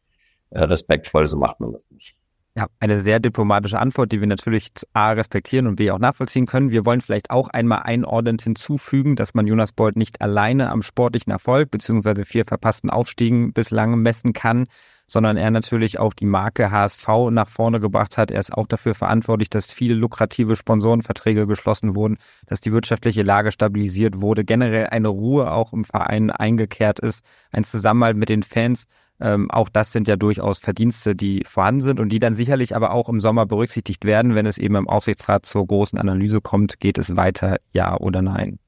äh, 0.51 0.65
respektvoll, 0.65 1.27
so 1.27 1.37
macht 1.37 1.61
man 1.61 1.73
das 1.73 1.91
nicht. 1.91 2.17
Ja, 2.59 2.69
eine 2.81 3.03
sehr 3.03 3.21
diplomatische 3.21 3.79
Antwort, 3.79 4.13
die 4.13 4.21
wir 4.21 4.27
natürlich 4.27 4.71
A 4.95 5.11
respektieren 5.11 5.67
und 5.67 5.77
B 5.77 5.91
auch 5.91 5.99
nachvollziehen 5.99 6.47
können. 6.47 6.71
Wir 6.71 6.87
wollen 6.87 7.03
vielleicht 7.03 7.31
auch 7.31 7.49
einmal 7.49 7.81
einordnend 7.81 8.41
hinzufügen, 8.41 9.15
dass 9.15 9.35
man 9.35 9.47
Jonas 9.47 9.73
Bolt 9.73 9.97
nicht 9.97 10.23
alleine 10.23 10.71
am 10.71 10.81
sportlichen 10.81 11.31
Erfolg 11.31 11.71
beziehungsweise 11.71 12.25
vier 12.25 12.47
verpassten 12.47 12.89
Aufstiegen 12.89 13.53
bislang 13.53 14.01
messen 14.01 14.33
kann, 14.33 14.69
sondern 15.07 15.37
er 15.37 15.51
natürlich 15.51 15.99
auch 15.99 16.15
die 16.15 16.25
Marke 16.25 16.71
HSV 16.71 17.07
nach 17.31 17.47
vorne 17.47 17.79
gebracht 17.79 18.17
hat. 18.17 18.31
Er 18.31 18.41
ist 18.41 18.55
auch 18.55 18.67
dafür 18.67 18.95
verantwortlich, 18.95 19.51
dass 19.51 19.67
viele 19.67 19.95
lukrative 19.95 20.57
Sponsorenverträge 20.57 21.47
geschlossen 21.47 21.95
wurden, 21.95 22.17
dass 22.47 22.63
die 22.63 22.73
wirtschaftliche 22.73 23.23
Lage 23.23 23.53
stabilisiert 23.53 24.23
wurde, 24.23 24.47
generell 24.47 24.87
eine 24.87 25.09
Ruhe 25.09 25.53
auch 25.53 25.75
im 25.75 25.85
Verein 25.85 26.31
eingekehrt 26.31 27.01
ist, 27.01 27.23
ein 27.53 27.65
Zusammenhalt 27.65 28.17
mit 28.17 28.31
den 28.31 28.43
Fans 28.43 28.87
ähm, 29.21 29.51
auch 29.51 29.69
das 29.69 29.93
sind 29.93 30.09
ja 30.09 30.17
durchaus 30.17 30.59
Verdienste, 30.59 31.17
die 31.17 31.43
vorhanden 31.47 31.81
sind 31.81 32.01
und 32.01 32.11
die 32.11 32.19
dann 32.19 32.35
sicherlich 32.35 32.77
aber 32.77 32.93
auch 32.93 33.09
im 33.09 33.21
Sommer 33.21 33.47
berücksichtigt 33.47 34.05
werden, 34.05 34.35
wenn 34.35 34.47
es 34.47 34.59
eben 34.59 34.75
im 34.75 34.89
Aufsichtsrat 34.89 35.47
zur 35.47 35.67
großen 35.67 35.99
Analyse 35.99 36.41
kommt, 36.41 36.81
geht 36.81 36.99
es 36.99 37.17
weiter, 37.17 37.57
ja 37.73 37.97
oder 37.99 38.23
nein. 38.23 38.59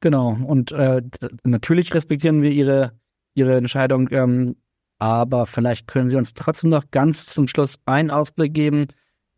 Genau, 0.00 0.36
und 0.46 0.72
äh, 0.72 1.02
natürlich 1.44 1.94
respektieren 1.94 2.42
wir 2.42 2.50
Ihre, 2.50 2.92
Ihre 3.34 3.56
Entscheidung, 3.56 4.08
ähm, 4.10 4.56
aber 4.98 5.46
vielleicht 5.46 5.86
können 5.86 6.08
Sie 6.08 6.16
uns 6.16 6.34
trotzdem 6.34 6.70
noch 6.70 6.90
ganz 6.90 7.26
zum 7.26 7.46
Schluss 7.46 7.78
einen 7.84 8.10
Ausblick 8.10 8.54
geben, 8.54 8.86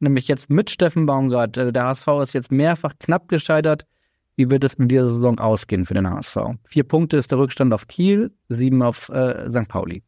nämlich 0.00 0.28
jetzt 0.28 0.48
mit 0.48 0.70
Steffen 0.70 1.06
Baumgart. 1.06 1.58
Also 1.58 1.70
der 1.70 1.84
HSV 1.84 2.08
ist 2.22 2.32
jetzt 2.32 2.50
mehrfach 2.50 2.94
knapp 2.98 3.28
gescheitert. 3.28 3.84
Wie 4.36 4.50
wird 4.50 4.64
es 4.64 4.78
mit 4.78 4.90
dieser 4.90 5.08
Saison 5.08 5.38
ausgehen 5.38 5.84
für 5.84 5.92
den 5.92 6.08
HSV? 6.08 6.36
Vier 6.64 6.84
Punkte 6.84 7.18
ist 7.18 7.30
der 7.30 7.38
Rückstand 7.38 7.74
auf 7.74 7.88
Kiel, 7.88 8.32
sieben 8.48 8.82
auf 8.82 9.10
äh, 9.10 9.50
St. 9.50 9.68
Pauli. 9.68 10.02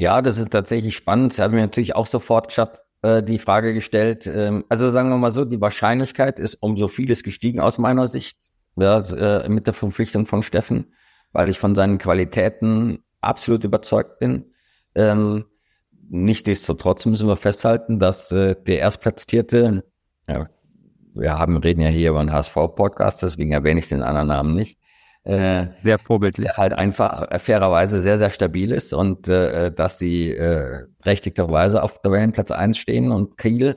Ja, 0.00 0.22
das 0.22 0.38
ist 0.38 0.50
tatsächlich 0.50 0.96
spannend. 0.96 1.34
Sie 1.34 1.42
haben 1.42 1.54
mir 1.54 1.60
natürlich 1.60 1.94
auch 1.94 2.06
sofort 2.06 2.56
äh, 3.02 3.22
die 3.22 3.38
Frage 3.38 3.74
gestellt. 3.74 4.26
Ähm, 4.26 4.64
also 4.70 4.90
sagen 4.90 5.10
wir 5.10 5.18
mal 5.18 5.34
so, 5.34 5.44
die 5.44 5.60
Wahrscheinlichkeit 5.60 6.40
ist 6.40 6.54
um 6.54 6.78
so 6.78 6.88
vieles 6.88 7.22
gestiegen 7.22 7.60
aus 7.60 7.76
meiner 7.76 8.06
Sicht 8.06 8.38
ja, 8.76 9.00
äh, 9.00 9.46
mit 9.50 9.66
der 9.66 9.74
Verpflichtung 9.74 10.24
von 10.24 10.42
Steffen, 10.42 10.94
weil 11.32 11.50
ich 11.50 11.58
von 11.58 11.74
seinen 11.74 11.98
Qualitäten 11.98 13.00
absolut 13.20 13.62
überzeugt 13.64 14.18
bin. 14.20 14.54
Ähm, 14.94 15.44
Nichtsdestotrotz 16.08 17.04
müssen 17.04 17.28
wir 17.28 17.36
festhalten, 17.36 17.98
dass 17.98 18.32
äh, 18.32 18.56
der 18.56 18.78
Erstplatzierte, 18.78 19.84
ja, 20.26 20.48
wir 21.12 21.38
haben 21.38 21.58
reden 21.58 21.82
ja 21.82 21.88
hier 21.88 22.08
über 22.10 22.20
einen 22.20 22.32
HSV-Podcast, 22.32 23.22
deswegen 23.22 23.52
erwähne 23.52 23.80
ich 23.80 23.90
den 23.90 24.02
anderen 24.02 24.28
Namen 24.28 24.54
nicht, 24.54 24.80
äh, 25.24 25.66
sehr 25.82 25.98
vorbildlich. 25.98 26.56
halt 26.56 26.72
einfach 26.72 27.28
fairerweise 27.40 28.00
sehr, 28.00 28.18
sehr 28.18 28.30
stabil 28.30 28.70
ist 28.70 28.92
und 28.92 29.28
äh, 29.28 29.70
dass 29.70 29.98
sie 29.98 30.30
äh, 30.30 30.86
berechtigterweise 30.98 31.82
auf 31.82 31.94
der 31.94 32.02
Tabellenplatz 32.02 32.50
1 32.50 32.78
stehen 32.78 33.12
und 33.12 33.36
Kiel 33.36 33.76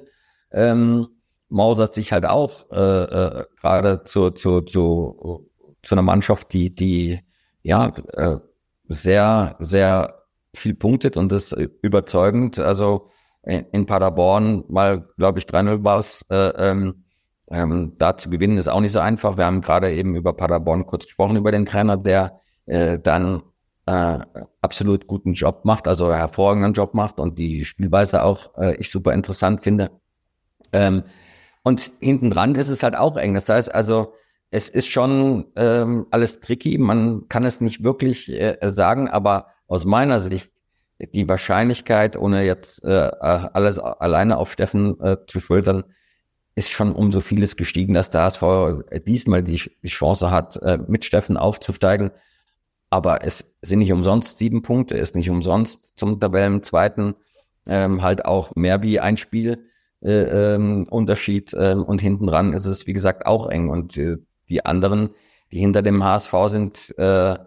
ähm, 0.51 1.07
mausert 1.49 1.93
sich 1.93 2.11
halt 2.11 2.25
auch 2.25 2.71
äh, 2.71 2.77
äh, 2.77 3.45
gerade 3.59 4.03
zu, 4.03 4.31
zu, 4.31 4.61
zu, 4.61 5.49
zu 5.83 5.95
einer 5.95 6.01
Mannschaft, 6.01 6.53
die, 6.53 6.73
die 6.73 7.19
ja 7.61 7.93
äh, 8.13 8.37
sehr, 8.87 9.55
sehr 9.59 10.23
viel 10.55 10.75
punktet 10.75 11.17
und 11.17 11.31
das 11.31 11.51
überzeugend. 11.81 12.59
Also 12.59 13.09
in, 13.43 13.65
in 13.71 13.85
Paderborn 13.85 14.63
mal, 14.67 15.07
glaube 15.17 15.39
ich, 15.39 15.45
3-0 15.45 15.83
war 15.83 15.99
es, 15.99 16.25
äh, 16.29 16.35
ähm, 16.35 17.02
Ähm, 17.53 17.93
da 17.99 18.17
zu 18.17 18.31
gewinnen 18.31 18.57
ist 18.57 18.67
auch 18.67 18.81
nicht 18.81 18.93
so 18.93 18.99
einfach. 18.99 19.37
Wir 19.37 19.45
haben 19.45 19.61
gerade 19.61 19.93
eben 19.93 20.15
über 20.15 20.33
Paderborn 20.33 20.87
kurz 20.87 21.05
gesprochen, 21.05 21.37
über 21.37 21.51
den 21.51 21.67
Trainer, 21.67 21.97
der 21.97 22.39
äh, 22.65 22.97
dann 22.97 23.43
äh, 23.85 24.19
absolut 24.61 25.05
guten 25.05 25.33
Job 25.33 25.63
macht, 25.63 25.87
also 25.87 26.11
hervorragenden 26.11 26.73
Job 26.73 26.95
macht 26.95 27.19
und 27.19 27.37
die 27.37 27.63
Spielweise 27.63 28.23
auch 28.23 28.57
äh, 28.57 28.75
ich 28.77 28.89
super 28.89 29.13
interessant 29.13 29.61
finde. 29.61 29.91
Ähm, 30.71 31.03
und 31.63 31.93
hinten 31.99 32.31
dran 32.31 32.55
ist 32.55 32.69
es 32.69 32.81
halt 32.81 32.97
auch 32.97 33.17
eng. 33.17 33.35
Das 33.35 33.47
heißt 33.49 33.73
also, 33.73 34.13
es 34.49 34.69
ist 34.69 34.89
schon 34.89 35.45
ähm, 35.55 36.07
alles 36.09 36.39
tricky. 36.39 36.79
Man 36.79 37.27
kann 37.29 37.45
es 37.45 37.61
nicht 37.61 37.83
wirklich 37.83 38.31
äh, 38.31 38.57
sagen, 38.63 39.09
aber 39.09 39.47
aus 39.67 39.85
meiner 39.85 40.19
Sicht 40.19 40.51
die 41.13 41.29
Wahrscheinlichkeit, 41.29 42.17
ohne 42.17 42.45
jetzt 42.45 42.83
äh, 42.83 42.89
alles 42.89 43.77
alleine 43.77 44.37
auf 44.37 44.51
Steffen 44.51 44.99
äh, 45.01 45.17
zu 45.27 45.39
schultern, 45.39 45.83
ist 46.55 46.71
schon 46.71 46.93
um 46.93 47.11
so 47.11 47.21
vieles 47.21 47.55
gestiegen, 47.55 47.93
dass 47.93 48.09
der 48.09 48.21
HSV 48.21 48.43
diesmal 49.05 49.43
die, 49.43 49.61
die 49.81 49.87
Chance 49.87 50.31
hat, 50.31 50.57
äh, 50.57 50.77
mit 50.87 51.05
Steffen 51.05 51.37
aufzusteigen. 51.37 52.11
Aber 52.89 53.23
es 53.25 53.55
sind 53.61 53.79
nicht 53.79 53.91
umsonst 53.91 54.37
sieben 54.37 54.61
Punkte, 54.61 54.95
ist 54.95 55.15
nicht 55.15 55.29
umsonst 55.29 55.97
zum 55.97 56.19
Tabellenzweiten 56.19 57.15
ähm, 57.67 58.01
halt 58.01 58.25
auch 58.25 58.55
mehr 58.55 58.83
wie 58.83 58.99
ein 58.99 59.17
Spiel 59.17 59.69
äh, 60.01 60.55
ähm, 60.55 60.85
Unterschied 60.89 61.53
äh, 61.53 61.73
und 61.73 62.01
hinten 62.01 62.27
dran 62.27 62.53
ist 62.53 62.65
es 62.65 62.87
wie 62.87 62.93
gesagt 62.93 63.25
auch 63.25 63.47
eng 63.47 63.69
und 63.69 63.97
äh, 63.97 64.17
die 64.49 64.65
anderen, 64.65 65.11
die 65.51 65.59
hinter 65.59 65.81
dem 65.81 66.03
HSV 66.03 66.33
sind, 66.47 66.97
äh, 66.97 67.37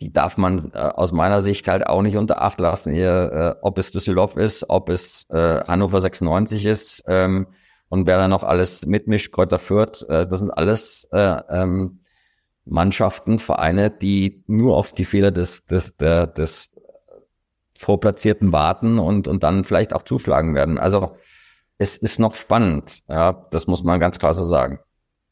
die 0.00 0.12
darf 0.12 0.38
man 0.38 0.72
äh, 0.72 0.78
aus 0.78 1.12
meiner 1.12 1.42
Sicht 1.42 1.68
halt 1.68 1.86
auch 1.86 2.00
nicht 2.00 2.16
unter 2.16 2.40
Acht 2.40 2.58
lassen, 2.58 2.94
ihr, 2.94 3.56
äh, 3.60 3.64
ob 3.64 3.78
es 3.78 3.90
Düsseldorf 3.90 4.36
ist, 4.36 4.70
ob 4.70 4.88
es 4.88 5.28
äh, 5.30 5.62
Hannover 5.66 6.00
96 6.00 6.64
ist 6.64 7.04
ähm, 7.06 7.46
und 7.90 8.06
wer 8.06 8.16
da 8.16 8.28
noch 8.28 8.44
alles 8.44 8.86
mitmischt, 8.86 9.32
Kräuter 9.32 9.58
Fürth, 9.58 10.04
äh, 10.08 10.26
das 10.26 10.40
sind 10.40 10.52
alles 10.52 11.08
äh, 11.12 11.42
ähm, 11.50 12.00
Mannschaften, 12.64 13.40
Vereine, 13.40 13.90
die 13.90 14.44
nur 14.46 14.76
auf 14.76 14.92
die 14.92 15.04
Fehler 15.04 15.32
des, 15.32 15.66
des, 15.66 15.96
der, 15.96 16.28
des 16.28 16.80
Vorplatzierten 17.76 18.52
warten 18.52 18.98
und, 19.00 19.26
und 19.26 19.42
dann 19.42 19.64
vielleicht 19.64 19.92
auch 19.92 20.02
zuschlagen 20.02 20.54
werden. 20.54 20.78
Also 20.78 21.16
es 21.78 21.96
ist 21.96 22.20
noch 22.20 22.36
spannend, 22.36 23.02
ja, 23.08 23.32
das 23.50 23.66
muss 23.66 23.82
man 23.82 23.98
ganz 23.98 24.18
klar 24.20 24.34
so 24.34 24.44
sagen. 24.44 24.78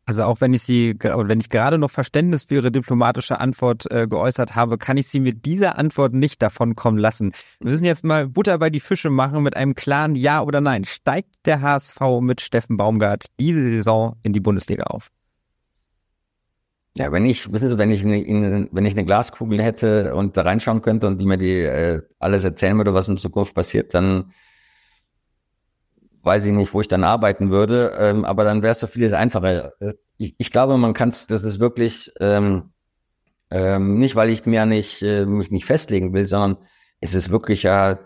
Also 0.09 0.23
auch 0.23 0.41
wenn 0.41 0.55
ich 0.55 0.63
sie, 0.63 0.95
wenn 0.99 1.39
ich 1.39 1.51
gerade 1.51 1.77
noch 1.77 1.91
Verständnis 1.91 2.45
für 2.45 2.55
Ihre 2.55 2.73
diplomatische 2.73 3.41
Antwort 3.41 3.85
äh, 3.93 4.07
geäußert 4.09 4.55
habe, 4.55 4.79
kann 4.79 4.97
ich 4.97 5.09
Sie 5.09 5.21
mit 5.21 5.45
dieser 5.45 5.77
Antwort 5.77 6.15
nicht 6.15 6.41
davon 6.41 6.77
kommen 6.77 6.97
lassen. 6.97 7.33
Wir 7.61 7.73
müssen 7.73 7.85
jetzt 7.85 8.07
mal 8.07 8.27
Butter 8.27 8.57
bei 8.57 8.71
die 8.71 8.81
Fische 8.81 9.11
machen 9.11 9.43
mit 9.43 9.55
einem 9.55 9.75
klaren 9.75 10.17
Ja 10.17 10.41
oder 10.41 10.63
Nein. 10.63 10.85
Steigt 10.85 11.29
der 11.45 11.61
HSV 11.61 12.01
mit 12.23 12.41
Steffen 12.41 12.79
Baumgart 12.79 13.27
diese 13.39 13.63
Saison 13.63 14.17
in 14.23 14.33
die 14.33 14.41
Bundesliga 14.41 14.85
auf? 14.85 15.11
Ja, 16.97 17.13
wenn 17.13 17.27
ich, 17.27 17.53
wissen 17.53 17.69
Sie, 17.69 17.77
wenn 17.77 17.91
ich 17.91 18.03
eine, 18.03 18.67
wenn 18.73 18.87
ich 18.87 18.95
eine 18.95 19.05
Glaskugel 19.05 19.63
hätte 19.63 20.15
und 20.15 20.39
da 20.39 20.41
reinschauen 20.41 20.81
könnte 20.81 21.07
und 21.07 21.21
die 21.21 21.27
mir 21.27 21.37
die 21.37 21.61
äh, 21.61 22.01
alles 22.19 22.45
erzählen 22.45 22.79
würde, 22.79 22.95
was 22.95 23.09
in 23.09 23.19
Zukunft 23.19 23.55
passiert, 23.55 23.93
dann 23.93 24.33
weiß 26.23 26.45
ich 26.45 26.53
nicht, 26.53 26.75
wo 26.75 26.81
ich 26.81 26.89
dann 26.89 27.05
arbeiten 27.05 27.51
würde, 27.51 27.97
ähm, 27.99 28.25
aber 28.25 28.45
dann 28.45 28.63
wäre 28.63 28.73
es 28.73 28.81
so 28.81 28.87
vieles 28.87 29.13
einfacher. 29.13 29.73
Äh, 29.81 29.95
ich, 30.17 30.35
ich 30.39 30.51
glaube, 30.51 30.77
man 30.77 30.95
kann 30.95 31.11
es, 31.11 31.27
das 31.27 31.43
ist 31.43 31.61
wirklich 31.61 32.13
ähm, 32.21 32.73
ähm, 33.51 33.99
nicht, 33.99 34.17
weil 34.17 34.31
ich 34.31 34.45
mir 34.47 34.67
nicht 34.67 35.03
äh, 35.03 35.25
mich 35.25 35.51
nicht 35.51 35.65
festlegen 35.65 36.13
will, 36.13 36.27
sondern 36.27 36.59
es 37.01 37.15
ist 37.15 37.31
wirklich 37.31 37.63
ja, 37.63 37.99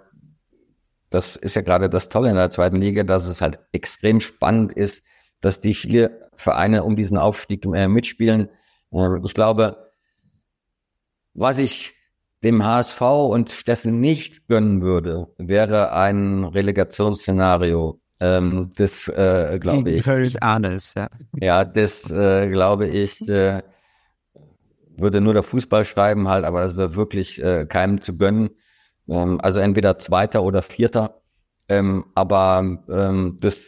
das 1.10 1.36
ist 1.36 1.56
ja 1.56 1.62
gerade 1.62 1.90
das 1.90 2.08
Tolle 2.08 2.30
in 2.30 2.36
der 2.36 2.50
zweiten 2.50 2.76
Liga, 2.76 3.02
dass 3.02 3.26
es 3.26 3.40
halt 3.40 3.58
extrem 3.72 4.20
spannend 4.20 4.72
ist, 4.72 5.02
dass 5.40 5.60
die 5.60 5.74
viele 5.74 6.30
Vereine 6.34 6.84
um 6.84 6.96
diesen 6.96 7.18
Aufstieg 7.18 7.64
äh, 7.66 7.88
mitspielen. 7.88 8.48
Äh, 8.92 9.18
ich 9.24 9.34
glaube, 9.34 9.90
was 11.34 11.58
ich 11.58 11.94
dem 12.44 12.64
HSV 12.64 13.00
und 13.00 13.50
Steffen 13.50 14.00
nicht 14.00 14.48
gönnen 14.48 14.82
würde, 14.82 15.28
wäre 15.38 15.92
ein 15.92 16.44
Relegationsszenario 16.44 18.01
ähm, 18.22 18.70
das 18.76 19.08
äh, 19.08 19.58
glaube 19.60 19.90
ich. 19.90 20.04
Völlig 20.04 20.40
ahnes, 20.42 20.94
ja. 20.94 21.08
Ja, 21.34 21.64
das 21.64 22.08
äh, 22.08 22.48
glaube 22.48 22.86
ich, 22.86 23.28
äh, 23.28 23.62
würde 24.96 25.20
nur 25.20 25.34
der 25.34 25.42
Fußball 25.42 25.84
schreiben 25.84 26.28
halt, 26.28 26.44
aber 26.44 26.60
das 26.60 26.76
wäre 26.76 26.94
wirklich 26.94 27.42
äh, 27.42 27.66
keinem 27.66 28.00
zu 28.00 28.16
gönnen. 28.16 28.50
Ähm, 29.08 29.40
also 29.40 29.58
entweder 29.58 29.98
Zweiter 29.98 30.44
oder 30.44 30.62
Vierter. 30.62 31.20
Ähm, 31.68 32.04
aber 32.14 32.78
ähm, 32.88 33.38
das, 33.40 33.58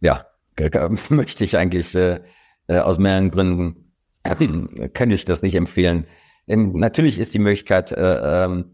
ja, 0.00 0.24
möchte 1.08 1.42
ich 1.42 1.56
eigentlich 1.56 1.96
äh, 1.96 2.20
äh, 2.68 2.78
aus 2.78 2.98
mehreren 2.98 3.32
Gründen, 3.32 3.92
kann 4.94 5.10
ich 5.10 5.24
das 5.24 5.42
nicht 5.42 5.56
empfehlen. 5.56 6.06
Ähm, 6.46 6.74
natürlich 6.74 7.18
ist 7.18 7.34
die 7.34 7.40
Möglichkeit, 7.40 7.90
äh, 7.90 8.44
äh, 8.44 8.64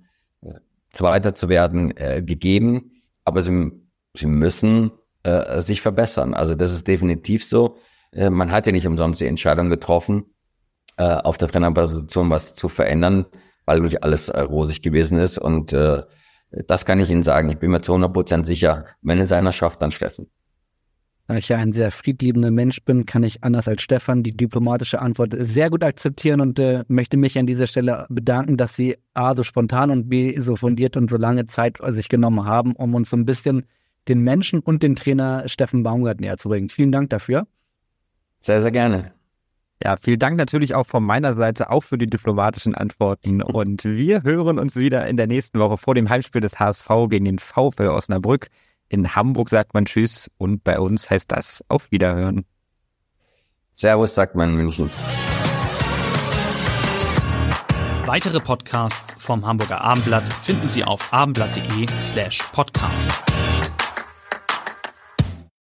Zweiter 0.90 1.34
zu 1.34 1.48
werden, 1.48 1.96
äh, 1.96 2.22
gegeben 2.22 3.01
aber 3.24 3.42
sie, 3.42 3.70
sie 4.14 4.26
müssen 4.26 4.92
äh, 5.22 5.60
sich 5.60 5.80
verbessern. 5.80 6.34
Also 6.34 6.54
das 6.54 6.72
ist 6.72 6.86
definitiv 6.88 7.44
so. 7.44 7.76
Äh, 8.12 8.30
man 8.30 8.50
hat 8.52 8.66
ja 8.66 8.72
nicht 8.72 8.86
umsonst 8.86 9.20
die 9.20 9.26
Entscheidung 9.26 9.70
getroffen, 9.70 10.34
äh, 10.96 11.04
auf 11.04 11.38
der 11.38 11.48
Trainerposition 11.48 12.30
was 12.30 12.54
zu 12.54 12.68
verändern, 12.68 13.26
weil 13.64 13.80
nicht 13.80 14.02
alles 14.02 14.28
äh, 14.28 14.40
rosig 14.40 14.82
gewesen 14.82 15.18
ist. 15.18 15.38
Und 15.38 15.72
äh, 15.72 16.02
das 16.66 16.84
kann 16.84 17.00
ich 17.00 17.10
Ihnen 17.10 17.22
sagen. 17.22 17.48
Ich 17.48 17.58
bin 17.58 17.70
mir 17.70 17.82
zu 17.82 17.92
100 17.92 18.12
Prozent 18.12 18.46
sicher, 18.46 18.84
wenn 19.00 19.18
es 19.18 19.32
einer 19.32 19.52
schafft, 19.52 19.80
dann 19.80 19.90
Steffen. 19.90 20.30
Da 21.28 21.36
ich 21.36 21.48
ja 21.48 21.58
ein 21.58 21.72
sehr 21.72 21.90
friedliebender 21.90 22.50
Mensch 22.50 22.82
bin, 22.84 23.06
kann 23.06 23.22
ich 23.22 23.44
anders 23.44 23.68
als 23.68 23.82
Stefan 23.82 24.22
die 24.22 24.36
diplomatische 24.36 25.00
Antwort 25.00 25.34
sehr 25.38 25.70
gut 25.70 25.84
akzeptieren 25.84 26.40
und 26.40 26.58
äh, 26.58 26.84
möchte 26.88 27.16
mich 27.16 27.38
an 27.38 27.46
dieser 27.46 27.66
Stelle 27.66 28.06
bedanken, 28.08 28.56
dass 28.56 28.74
Sie 28.74 28.96
A 29.14 29.34
so 29.34 29.42
spontan 29.42 29.90
und 29.90 30.08
B 30.08 30.38
so 30.40 30.56
fundiert 30.56 30.96
und 30.96 31.10
so 31.10 31.16
lange 31.16 31.46
Zeit 31.46 31.78
sich 31.88 32.08
genommen 32.08 32.44
haben, 32.44 32.74
um 32.74 32.94
uns 32.94 33.10
so 33.10 33.16
ein 33.16 33.24
bisschen 33.24 33.64
den 34.08 34.22
Menschen 34.22 34.60
und 34.60 34.82
den 34.82 34.96
Trainer 34.96 35.48
Steffen 35.48 35.82
Baumgart 35.84 36.20
näher 36.20 36.38
zu 36.38 36.48
bringen. 36.48 36.68
Vielen 36.68 36.90
Dank 36.90 37.10
dafür. 37.10 37.46
Sehr, 38.40 38.60
sehr 38.60 38.72
gerne. 38.72 39.12
Ja, 39.84 39.96
vielen 39.96 40.18
Dank 40.18 40.36
natürlich 40.36 40.74
auch 40.74 40.86
von 40.86 41.02
meiner 41.02 41.34
Seite, 41.34 41.70
auch 41.70 41.82
für 41.82 41.98
die 41.98 42.08
diplomatischen 42.08 42.74
Antworten. 42.74 43.42
Und 43.42 43.84
wir 43.84 44.22
hören 44.22 44.58
uns 44.58 44.76
wieder 44.76 45.06
in 45.08 45.16
der 45.16 45.26
nächsten 45.26 45.58
Woche 45.58 45.76
vor 45.76 45.94
dem 45.94 46.08
Heimspiel 46.08 46.40
des 46.40 46.58
HSV 46.58 46.88
gegen 47.08 47.24
den 47.24 47.38
VfL 47.38 47.88
Osnabrück. 47.88 48.48
In 48.93 49.14
Hamburg 49.16 49.49
sagt 49.49 49.72
man 49.72 49.86
Tschüss 49.86 50.30
und 50.36 50.64
bei 50.64 50.78
uns 50.78 51.09
heißt 51.09 51.32
das 51.32 51.64
Auf 51.68 51.90
Wiederhören. 51.90 52.45
Servus 53.72 54.14
sagt 54.14 54.34
man 54.34 54.51
in 54.51 54.57
München. 54.57 54.90
Weitere 58.05 58.38
Podcasts 58.38 59.14
vom 59.16 59.47
Hamburger 59.47 59.80
Abendblatt 59.80 60.30
finden 60.30 60.68
Sie 60.68 60.84
auf 60.84 61.11
abendblatt.de 61.11 61.86
slash 62.03 62.43
podcast. 62.53 63.31